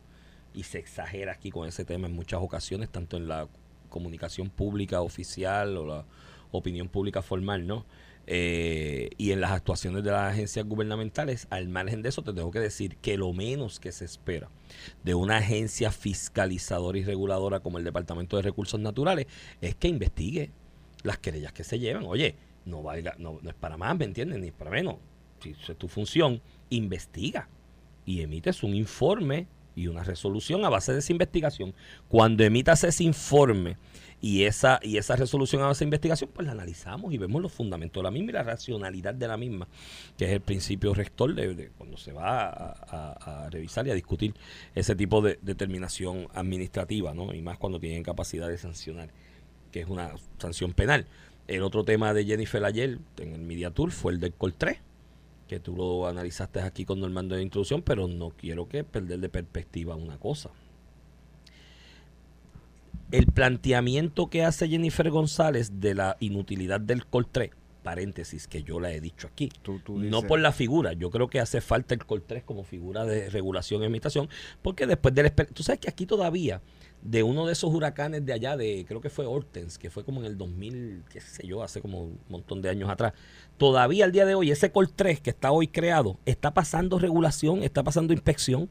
y 0.55 0.65
se 0.65 0.79
exagera 0.79 1.33
aquí 1.33 1.51
con 1.51 1.69
ese 1.69 1.85
tema 1.85 2.07
en 2.09 2.15
muchas 2.15 2.41
ocasiones, 2.41 2.91
tanto 2.91 3.17
en 3.17 3.29
la 3.29 3.49
comunicación 3.89 4.51
pública 4.51 5.01
oficial 5.03 5.77
o 5.77 5.87
la 5.87 6.05
opinión 6.53 6.89
pública 6.89 7.23
formal, 7.23 7.67
¿no? 7.67 7.85
Eh, 8.27 9.11
y 9.17 9.33
en 9.33 9.41
las 9.41 9.51
actuaciones 9.51 10.05
de 10.05 10.11
las 10.13 10.33
agencias 10.33 10.65
gubernamentales, 10.65 11.47
al 11.51 11.69
margen 11.69 12.03
de 12.03 12.11
eso, 12.11 12.23
te 12.23 12.33
tengo 12.33 12.51
que 12.51 12.61
decir 12.61 12.97
que 12.99 13.17
lo 13.17 13.33
menos 13.33 13.81
que 13.81 13.93
se 13.93 14.05
espera 14.05 14.49
de 15.03 15.15
una 15.15 15.39
agencia 15.39 15.91
fiscalizadora 15.91 16.99
y 16.99 17.05
reguladora 17.05 17.61
como 17.61 17.79
el 17.79 17.85
Departamento 17.85 18.37
de 18.37 18.43
Recursos 18.43 18.79
Naturales 18.79 19.27
es 19.61 19.75
que 19.75 19.89
investigue 19.89 20.53
las 21.03 21.19
querellas 21.19 21.53
que 21.53 21.65
se 21.65 21.79
llevan. 21.79 22.05
Oye, 22.05 22.37
no 22.67 22.83
valga, 22.83 23.17
no, 23.19 23.41
es 23.45 23.55
para 23.55 23.77
más, 23.77 23.97
¿me 23.99 24.05
entiendes? 24.05 24.39
Ni 24.39 24.51
para 24.51 24.71
menos. 24.71 24.97
Si 25.43 25.51
es 25.51 25.77
tu 25.79 25.89
función, 25.89 26.43
investiga 26.69 27.49
y 28.05 28.21
emites 28.21 28.63
un 28.63 28.75
informe 28.75 29.49
y 29.75 29.87
una 29.87 30.05
resolución 30.05 30.65
a 30.65 30.69
base 30.69 30.93
de 30.93 30.99
esa 30.99 31.13
investigación. 31.13 31.75
Cuando 32.09 32.45
emitas 32.45 32.85
ese 32.85 33.05
informe 33.05 33.77
y 34.21 34.45
esa, 34.45 34.81
y 34.83 34.99
esa 34.99 35.17
resolución 35.17 35.63
a 35.63 35.67
base 35.67 35.85
de 35.85 35.87
investigación, 35.87 36.31
pues 36.33 36.47
la 36.47 36.53
analizamos 36.53 37.13
y 37.13 37.19
vemos 37.19 37.41
los 37.41 37.53
fundamentos 37.53 38.01
de 38.01 38.05
la 38.05 38.11
misma 38.11 38.31
y 38.31 38.35
la 38.35 38.43
racionalidad 38.43 39.15
de 39.15 39.29
la 39.29 39.37
misma, 39.37 39.69
que 40.19 40.27
es 40.27 40.33
el 40.33 40.41
principio 40.41 40.93
rector 40.95 41.35
de, 41.35 41.71
cuando 41.79 41.97
se 41.97 42.13
va 42.13 42.49
a 42.49 43.49
revisar 43.51 43.87
y 43.87 43.91
a 43.91 43.95
discutir 43.95 44.35
ese 44.75 44.95
tipo 44.95 45.23
de 45.23 45.39
determinación 45.43 46.29
administrativa, 46.35 47.15
¿no? 47.15 47.33
Y 47.35 47.41
más 47.43 47.59
cuando 47.59 47.81
tienen 47.81 48.03
capacidad 48.03 48.49
de 48.49 48.59
sancionar, 48.59 49.11
que 49.73 49.81
es 49.81 49.89
una 49.89 50.13
sanción 50.39 50.73
penal. 50.73 51.07
El 51.49 51.63
otro 51.63 51.85
tema 51.85 52.15
de 52.15 52.25
Jennifer 52.25 52.65
ayer 52.65 52.99
en 53.19 53.33
el 53.35 53.41
Media 53.41 53.71
Tour 53.71 53.91
fue 53.91 54.13
el 54.13 54.21
del 54.21 54.33
Col 54.33 54.55
3, 54.55 54.79
que 55.51 55.59
tú 55.59 55.75
lo 55.75 56.07
analizaste 56.07 56.61
aquí 56.61 56.85
con 56.85 57.01
Normando 57.01 57.35
de 57.35 57.43
introducción, 57.43 57.83
pero 57.83 58.07
no 58.07 58.31
quiero 58.31 58.69
que 58.69 58.85
perder 58.85 59.19
de 59.19 59.29
perspectiva 59.29 59.97
una 59.97 60.17
cosa. 60.17 60.51
El 63.11 63.27
planteamiento 63.27 64.31
que 64.31 64.45
hace 64.45 64.69
Jennifer 64.69 65.11
González 65.11 65.81
de 65.81 65.95
la 65.95 66.17
inutilidad 66.21 66.81
del 66.81 67.05
Col 67.05 67.27
3, 67.27 67.51
paréntesis, 67.83 68.47
que 68.47 68.63
yo 68.63 68.79
la 68.79 68.93
he 68.93 69.01
dicho 69.01 69.27
aquí, 69.27 69.49
Tú- 69.63 69.81
tú 69.81 69.99
no 69.99 70.23
por 70.23 70.39
la 70.39 70.53
figura, 70.53 70.93
yo 70.93 71.11
creo 71.11 71.29
que 71.29 71.41
hace 71.41 71.61
falta 71.61 71.95
el 71.95 72.05
Col 72.07 72.23
3 72.23 72.45
como 72.45 72.63
figura 72.63 73.05
de 73.05 73.29
regulación 73.29 73.83
y 73.83 73.87
administración, 73.87 74.29
porque 74.63 74.87
después 74.87 75.13
del... 75.17 75.33
Tú 75.33 75.65
sabes 75.65 75.81
que 75.81 75.91
aquí 75.91 76.07
todavía, 76.07 76.61
de 77.03 77.23
uno 77.23 77.47
de 77.47 77.53
esos 77.55 77.73
huracanes 77.75 78.25
de 78.27 78.33
allá, 78.33 78.57
de 78.57 78.85
creo 78.87 79.01
que 79.01 79.11
fue 79.11 79.27
Hortens, 79.27 79.79
que 79.79 79.89
fue 79.91 80.05
como 80.05 80.21
en 80.21 80.27
el 80.27 80.37
2000, 80.37 81.05
qué 81.11 81.21
sé 81.21 81.47
yo, 81.47 81.63
hace 81.63 81.81
como 81.81 82.03
un 82.03 82.19
montón 82.29 82.61
de 82.61 82.69
años 82.69 82.91
atrás, 82.91 83.15
todavía 83.57 84.05
al 84.05 84.13
día 84.13 84.27
de 84.27 84.35
hoy, 84.35 84.51
ese 84.51 84.71
Col 84.71 84.93
3 84.93 85.21
que 85.21 85.31
está 85.31 85.51
hoy 85.53 85.69
creado, 85.69 86.19
está 86.27 86.53
pasando 86.53 86.99
regulación, 86.99 87.63
está 87.63 87.83
pasando 87.83 88.13
inspección 88.13 88.69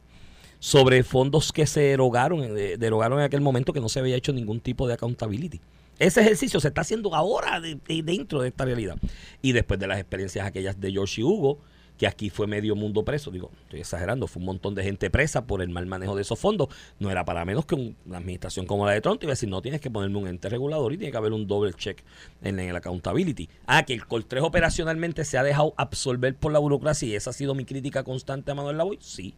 sobre 0.60 1.04
fondos 1.04 1.52
que 1.52 1.66
se 1.66 1.80
derogaron, 1.82 2.44
eh, 2.58 2.78
derogaron 2.78 3.20
en 3.20 3.26
aquel 3.26 3.42
momento 3.42 3.74
que 3.74 3.80
no 3.80 3.90
se 3.90 4.00
había 4.00 4.16
hecho 4.16 4.34
ningún 4.34 4.60
tipo 4.60 4.88
de 4.88 4.94
accountability. 4.94 5.62
Ese 5.98 6.22
ejercicio 6.22 6.60
se 6.60 6.68
está 6.70 6.82
haciendo 6.82 7.16
ahora 7.16 7.60
de- 7.60 7.76
de- 7.76 8.04
dentro 8.04 8.42
de 8.42 8.50
esta 8.50 8.64
realidad. 8.66 8.98
Y 9.42 9.54
después 9.54 9.80
de 9.80 9.88
las 9.88 10.00
experiencias 10.00 10.46
aquellas 10.46 10.80
de 10.80 10.92
George 10.92 11.22
y 11.22 11.24
Hugo, 11.24 11.60
que 12.00 12.08
aquí 12.08 12.30
fue 12.30 12.48
medio 12.48 12.76
mundo 12.78 13.04
preso, 13.04 13.30
digo, 13.30 13.52
estoy 13.64 13.82
exagerando, 13.82 14.26
fue 14.26 14.40
un 14.40 14.46
montón 14.46 14.74
de 14.74 14.84
gente 14.84 15.10
presa 15.10 15.46
por 15.46 15.62
el 15.62 15.70
mal 15.70 15.86
manejo 15.86 16.16
de 16.16 16.22
esos 16.22 16.40
fondos, 16.40 16.70
no 16.98 17.12
era 17.12 17.26
para 17.26 17.44
menos 17.46 17.66
que 17.66 17.76
un- 17.76 17.98
una 18.06 18.18
administración 18.18 18.66
como 18.66 18.86
la 18.86 18.94
de 18.94 19.02
Trump, 19.02 19.20
te 19.20 19.26
iba 19.26 19.32
a 19.32 19.36
decir, 19.36 19.50
no, 19.50 19.62
tienes 19.62 19.82
que 19.82 19.92
ponerme 19.92 20.18
un 20.18 20.28
ente 20.28 20.48
regulador 20.50 20.94
y 20.94 20.98
tiene 20.98 21.12
que 21.12 21.18
haber 21.18 21.34
un 21.34 21.46
doble 21.46 21.74
check 21.74 22.02
en, 22.42 22.58
en 22.60 22.70
el 22.70 22.76
accountability. 22.78 23.50
Ah, 23.68 23.84
que 23.84 23.94
el 23.94 24.08
Col 24.08 24.26
3 24.26 24.42
operacionalmente 24.44 25.26
se 25.26 25.38
ha 25.38 25.44
dejado 25.44 25.74
absorber 25.76 26.36
por 26.36 26.54
la 26.54 26.60
burocracia 26.60 27.06
y 27.08 27.16
esa 27.16 27.32
ha 27.32 27.34
sido 27.34 27.54
mi 27.54 27.66
crítica 27.66 28.04
constante 28.04 28.50
a 28.52 28.56
Manuel 28.56 28.78
Lavoy, 28.78 28.98
sí. 29.02 29.36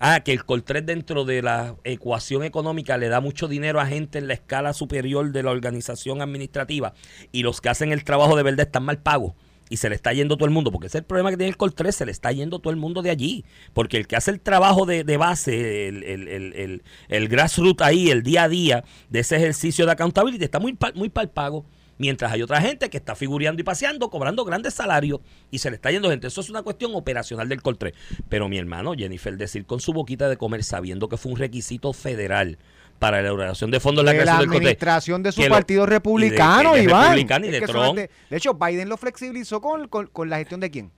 Ah, 0.00 0.20
que 0.20 0.32
el 0.32 0.44
Col 0.46 0.64
3 0.64 0.86
dentro 0.86 1.26
de 1.26 1.42
la 1.42 1.76
ecuación 1.84 2.42
económica 2.42 2.96
le 2.96 3.08
da 3.08 3.20
mucho 3.20 3.48
dinero 3.48 3.80
a 3.80 3.86
gente 3.86 4.18
en 4.18 4.28
la 4.28 4.34
escala 4.34 4.72
superior 4.72 5.30
de 5.30 5.42
la 5.42 5.50
organización 5.50 6.22
administrativa 6.22 6.94
y 7.32 7.42
los 7.42 7.60
que 7.60 7.68
hacen 7.68 7.92
el 7.92 8.02
trabajo 8.02 8.34
de 8.34 8.42
verdad 8.42 8.66
están 8.66 8.84
mal 8.84 8.98
pagos 8.98 9.34
y 9.72 9.78
se 9.78 9.88
le 9.88 9.94
está 9.94 10.12
yendo 10.12 10.36
todo 10.36 10.44
el 10.44 10.50
mundo, 10.50 10.70
porque 10.70 10.88
ese 10.88 10.98
es 10.98 11.00
el 11.00 11.06
problema 11.06 11.30
que 11.30 11.38
tiene 11.38 11.48
el 11.48 11.56
Col 11.56 11.72
3, 11.72 11.96
se 11.96 12.04
le 12.04 12.12
está 12.12 12.30
yendo 12.30 12.58
todo 12.58 12.70
el 12.74 12.76
mundo 12.76 13.00
de 13.00 13.08
allí, 13.08 13.46
porque 13.72 13.96
el 13.96 14.06
que 14.06 14.16
hace 14.16 14.30
el 14.30 14.38
trabajo 14.38 14.84
de, 14.84 15.02
de 15.02 15.16
base, 15.16 15.88
el, 15.88 16.02
el, 16.02 16.28
el, 16.28 16.82
el, 17.08 17.28
grassroots 17.28 17.82
ahí, 17.82 18.10
el 18.10 18.22
día 18.22 18.42
a 18.42 18.48
día 18.50 18.84
de 19.08 19.20
ese 19.20 19.36
ejercicio 19.36 19.86
de 19.86 19.92
accountability 19.92 20.44
está 20.44 20.58
muy, 20.58 20.76
muy 20.94 21.08
pal 21.08 21.30
pago. 21.30 21.64
Mientras 21.98 22.32
hay 22.32 22.42
otra 22.42 22.60
gente 22.60 22.90
que 22.90 22.96
está 22.96 23.14
figureando 23.14 23.60
y 23.60 23.64
paseando, 23.64 24.10
cobrando 24.10 24.44
grandes 24.44 24.74
salarios 24.74 25.20
y 25.50 25.58
se 25.58 25.70
le 25.70 25.76
está 25.76 25.90
yendo 25.90 26.10
gente. 26.10 26.26
Eso 26.26 26.40
es 26.40 26.50
una 26.50 26.62
cuestión 26.62 26.92
operacional 26.94 27.48
del 27.48 27.62
Col 27.62 27.78
3. 27.78 27.92
Pero 28.28 28.48
mi 28.48 28.58
hermano 28.58 28.94
Jennifer 28.94 29.36
decir 29.36 29.66
con 29.66 29.78
su 29.80 29.92
boquita 29.92 30.28
de 30.28 30.36
comer, 30.36 30.64
sabiendo 30.64 31.08
que 31.08 31.16
fue 31.16 31.32
un 31.32 31.38
requisito 31.38 31.92
federal 31.92 32.58
para 32.98 33.18
la 33.18 33.28
elaboración 33.28 33.70
de 33.70 33.78
fondos 33.80 34.04
la 34.04 34.12
de 34.12 34.18
la 34.18 34.22
creación 34.22 34.40
del 34.40 34.48
Col 34.48 34.56
3, 34.60 34.66
administración 34.68 35.22
de 35.22 35.32
su 35.32 35.42
lo- 35.42 35.48
partido 35.50 35.82
y 35.82 35.86
de- 35.86 35.90
republicano, 35.90 36.74
y 36.74 36.78
de 36.78 36.84
Iván. 36.84 37.02
republicano 37.04 37.46
y 37.46 37.50
de 37.50 37.60
Trump. 37.60 37.98
de 37.98 38.36
hecho, 38.36 38.54
Biden 38.54 38.88
lo 38.88 38.96
flexibilizó 38.96 39.60
con, 39.60 39.86
con- 39.88 40.06
con 40.06 40.30
la 40.30 40.38
gestión 40.38 40.60
de 40.60 40.70
quién? 40.70 40.90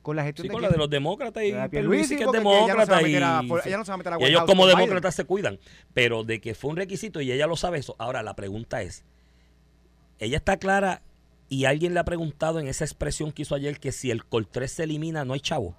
con 0.00 0.16
la 0.16 0.24
gestión 0.24 0.44
Sí, 0.44 0.48
de 0.48 0.52
con 0.52 0.60
quién? 0.60 0.70
la 0.70 0.72
de 0.72 0.78
los 0.78 0.88
demócratas 0.88 1.42
y 1.44 1.52
La 1.52 1.68
Pierluisi, 1.68 2.16
que 2.16 2.22
es 2.22 2.26
porque 2.26 2.38
ella 2.64 2.74
no 2.74 2.84
se 2.86 2.90
va 2.90 2.96
a 2.96 3.00
demócrata. 3.00 3.02
meter 3.02 3.24
a- 3.24 3.40
y, 3.44 3.48
por- 3.48 3.62
sí. 3.62 3.68
ella 3.68 3.76
no 3.78 3.84
se 3.84 3.90
va 3.90 3.94
a 3.94 3.98
meter 3.98 4.12
a 4.12 4.16
Y 4.16 4.18
White 4.20 4.30
ellos 4.30 4.44
como 4.44 4.66
demócratas 4.66 5.14
se 5.14 5.24
cuidan. 5.24 5.58
Pero 5.92 6.24
de 6.24 6.40
que 6.40 6.54
fue 6.54 6.70
un 6.70 6.76
requisito 6.76 7.20
y 7.20 7.30
ella 7.30 7.46
lo 7.46 7.56
sabe 7.56 7.78
eso. 7.78 7.94
Ahora, 7.98 8.22
la 8.22 8.34
pregunta 8.34 8.80
es, 8.80 9.04
ella 10.18 10.38
está 10.38 10.56
clara 10.56 11.02
y 11.48 11.64
alguien 11.64 11.94
le 11.94 12.00
ha 12.00 12.04
preguntado 12.04 12.58
en 12.58 12.68
esa 12.68 12.84
expresión 12.84 13.32
que 13.32 13.42
hizo 13.42 13.54
ayer 13.54 13.80
que 13.80 13.92
si 13.92 14.10
el 14.10 14.24
Coltrés 14.24 14.72
se 14.72 14.84
elimina 14.84 15.24
no 15.24 15.34
hay 15.34 15.40
chavo. 15.40 15.76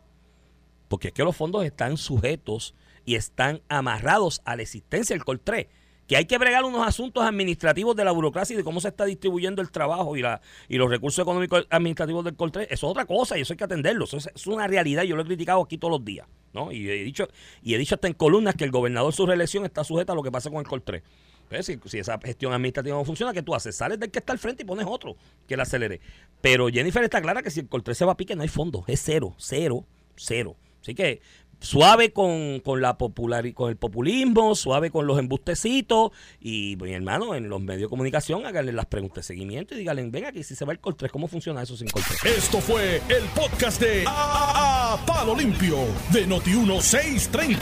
Porque 0.87 1.09
es 1.09 1.13
que 1.13 1.23
los 1.23 1.35
fondos 1.35 1.63
están 1.65 1.97
sujetos 1.97 2.73
y 3.05 3.15
están 3.15 3.61
amarrados 3.69 4.41
a 4.45 4.55
la 4.55 4.63
existencia 4.63 5.15
del 5.15 5.23
Coltrés. 5.23 5.67
Que 6.07 6.17
hay 6.17 6.25
que 6.25 6.39
bregar 6.39 6.63
unos 6.63 6.87
asuntos 6.87 7.23
administrativos 7.23 7.95
de 7.95 8.03
la 8.03 8.11
burocracia 8.11 8.55
y 8.55 8.57
de 8.57 8.63
cómo 8.63 8.81
se 8.81 8.87
está 8.87 9.05
distribuyendo 9.05 9.61
el 9.61 9.69
trabajo 9.69 10.17
y, 10.17 10.23
la, 10.23 10.41
y 10.67 10.77
los 10.77 10.89
recursos 10.89 11.21
económicos 11.21 11.67
administrativos 11.69 12.25
del 12.25 12.35
Coltrés. 12.35 12.67
Eso 12.71 12.87
es 12.87 12.91
otra 12.91 13.05
cosa 13.05 13.37
y 13.37 13.41
eso 13.41 13.53
hay 13.53 13.57
que 13.57 13.63
atenderlo. 13.63 14.05
Eso 14.05 14.17
es, 14.17 14.47
una 14.47 14.67
realidad. 14.67 15.03
Yo 15.03 15.15
lo 15.15 15.21
he 15.21 15.25
criticado 15.25 15.61
aquí 15.61 15.77
todos 15.77 15.91
los 15.91 16.03
días. 16.03 16.27
¿no? 16.51 16.71
Y 16.71 16.89
he 16.89 17.03
dicho 17.03 17.27
y 17.61 17.75
he 17.75 17.77
dicho 17.77 17.93
hasta 17.93 18.07
en 18.07 18.15
columnas 18.15 18.55
que 18.55 18.63
el 18.63 18.71
gobernador 18.71 19.13
su 19.13 19.27
reelección 19.27 19.65
está 19.65 19.83
sujeta 19.83 20.13
a 20.13 20.15
lo 20.15 20.23
que 20.23 20.31
pasa 20.31 20.49
con 20.49 20.59
el 20.59 20.67
Coltrés. 20.67 21.03
Pues, 21.49 21.65
si, 21.65 21.97
esa 21.97 22.19
gestión 22.19 22.53
administrativa 22.53 22.95
no 22.95 23.03
funciona, 23.03 23.33
¿qué 23.33 23.41
tú 23.41 23.55
haces? 23.55 23.75
Sales 23.75 23.99
del 23.99 24.11
que 24.11 24.19
está 24.19 24.33
al 24.33 24.39
frente 24.39 24.63
y 24.63 24.65
pones 24.65 24.85
otro 24.87 25.17
que 25.47 25.57
la 25.57 25.63
acelere. 25.63 25.99
Pero 26.41 26.69
Jennifer 26.69 27.03
está 27.03 27.21
clara 27.21 27.41
que 27.41 27.49
si 27.49 27.61
el 27.61 27.67
Coltrés 27.67 27.97
se 27.97 28.05
va 28.05 28.13
a 28.13 28.17
pique, 28.17 28.35
no 28.35 28.43
hay 28.43 28.47
fondo. 28.47 28.83
Es 28.87 29.01
cero, 29.03 29.35
cero, 29.37 29.85
cero. 30.15 30.55
Así 30.81 30.93
que 30.93 31.21
suave 31.59 32.13
con, 32.13 32.59
con 32.61 32.81
la 32.81 32.97
popular 32.97 33.53
con 33.53 33.69
el 33.69 33.77
populismo, 33.77 34.55
suave 34.55 34.91
con 34.91 35.07
los 35.07 35.19
embustecitos 35.19 36.11
y 36.39 36.77
mi 36.79 36.93
hermano 36.93 37.35
en 37.35 37.49
los 37.49 37.61
medios 37.61 37.83
de 37.83 37.89
comunicación 37.89 38.45
háganle 38.45 38.71
las 38.73 38.85
preguntas 38.85 39.17
de 39.17 39.23
seguimiento 39.33 39.75
y 39.75 39.79
díganle, 39.79 40.09
ven 40.09 40.25
aquí 40.25 40.43
si 40.43 40.55
se 40.55 40.65
va 40.65 40.71
el 40.73 40.79
Coltrés, 40.79 41.11
¿cómo 41.11 41.27
funciona 41.27 41.61
eso 41.61 41.75
sin 41.75 41.89
Coltrés? 41.89 42.23
Esto 42.25 42.59
fue 42.61 42.97
el 43.09 43.23
podcast 43.35 43.81
de 43.81 44.03
A, 44.07 44.93
A- 44.93 45.05
Palo 45.05 45.35
Limpio 45.35 45.77
de 46.11 46.27
Noti1630. 46.27 47.57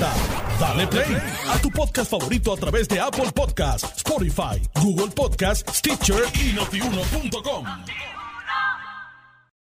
Dale 0.59 0.87
play 0.87 1.17
a 1.49 1.59
tu 1.61 1.69
podcast 1.71 2.09
favorito 2.11 2.53
a 2.53 2.57
través 2.57 2.87
de 2.87 2.99
Apple 2.99 3.31
Podcasts, 3.33 3.97
Spotify, 3.97 4.61
Google 4.81 5.11
Podcasts, 5.13 5.77
Stitcher 5.77 6.23
y 6.35 6.53
notiuno.com. 6.53 7.65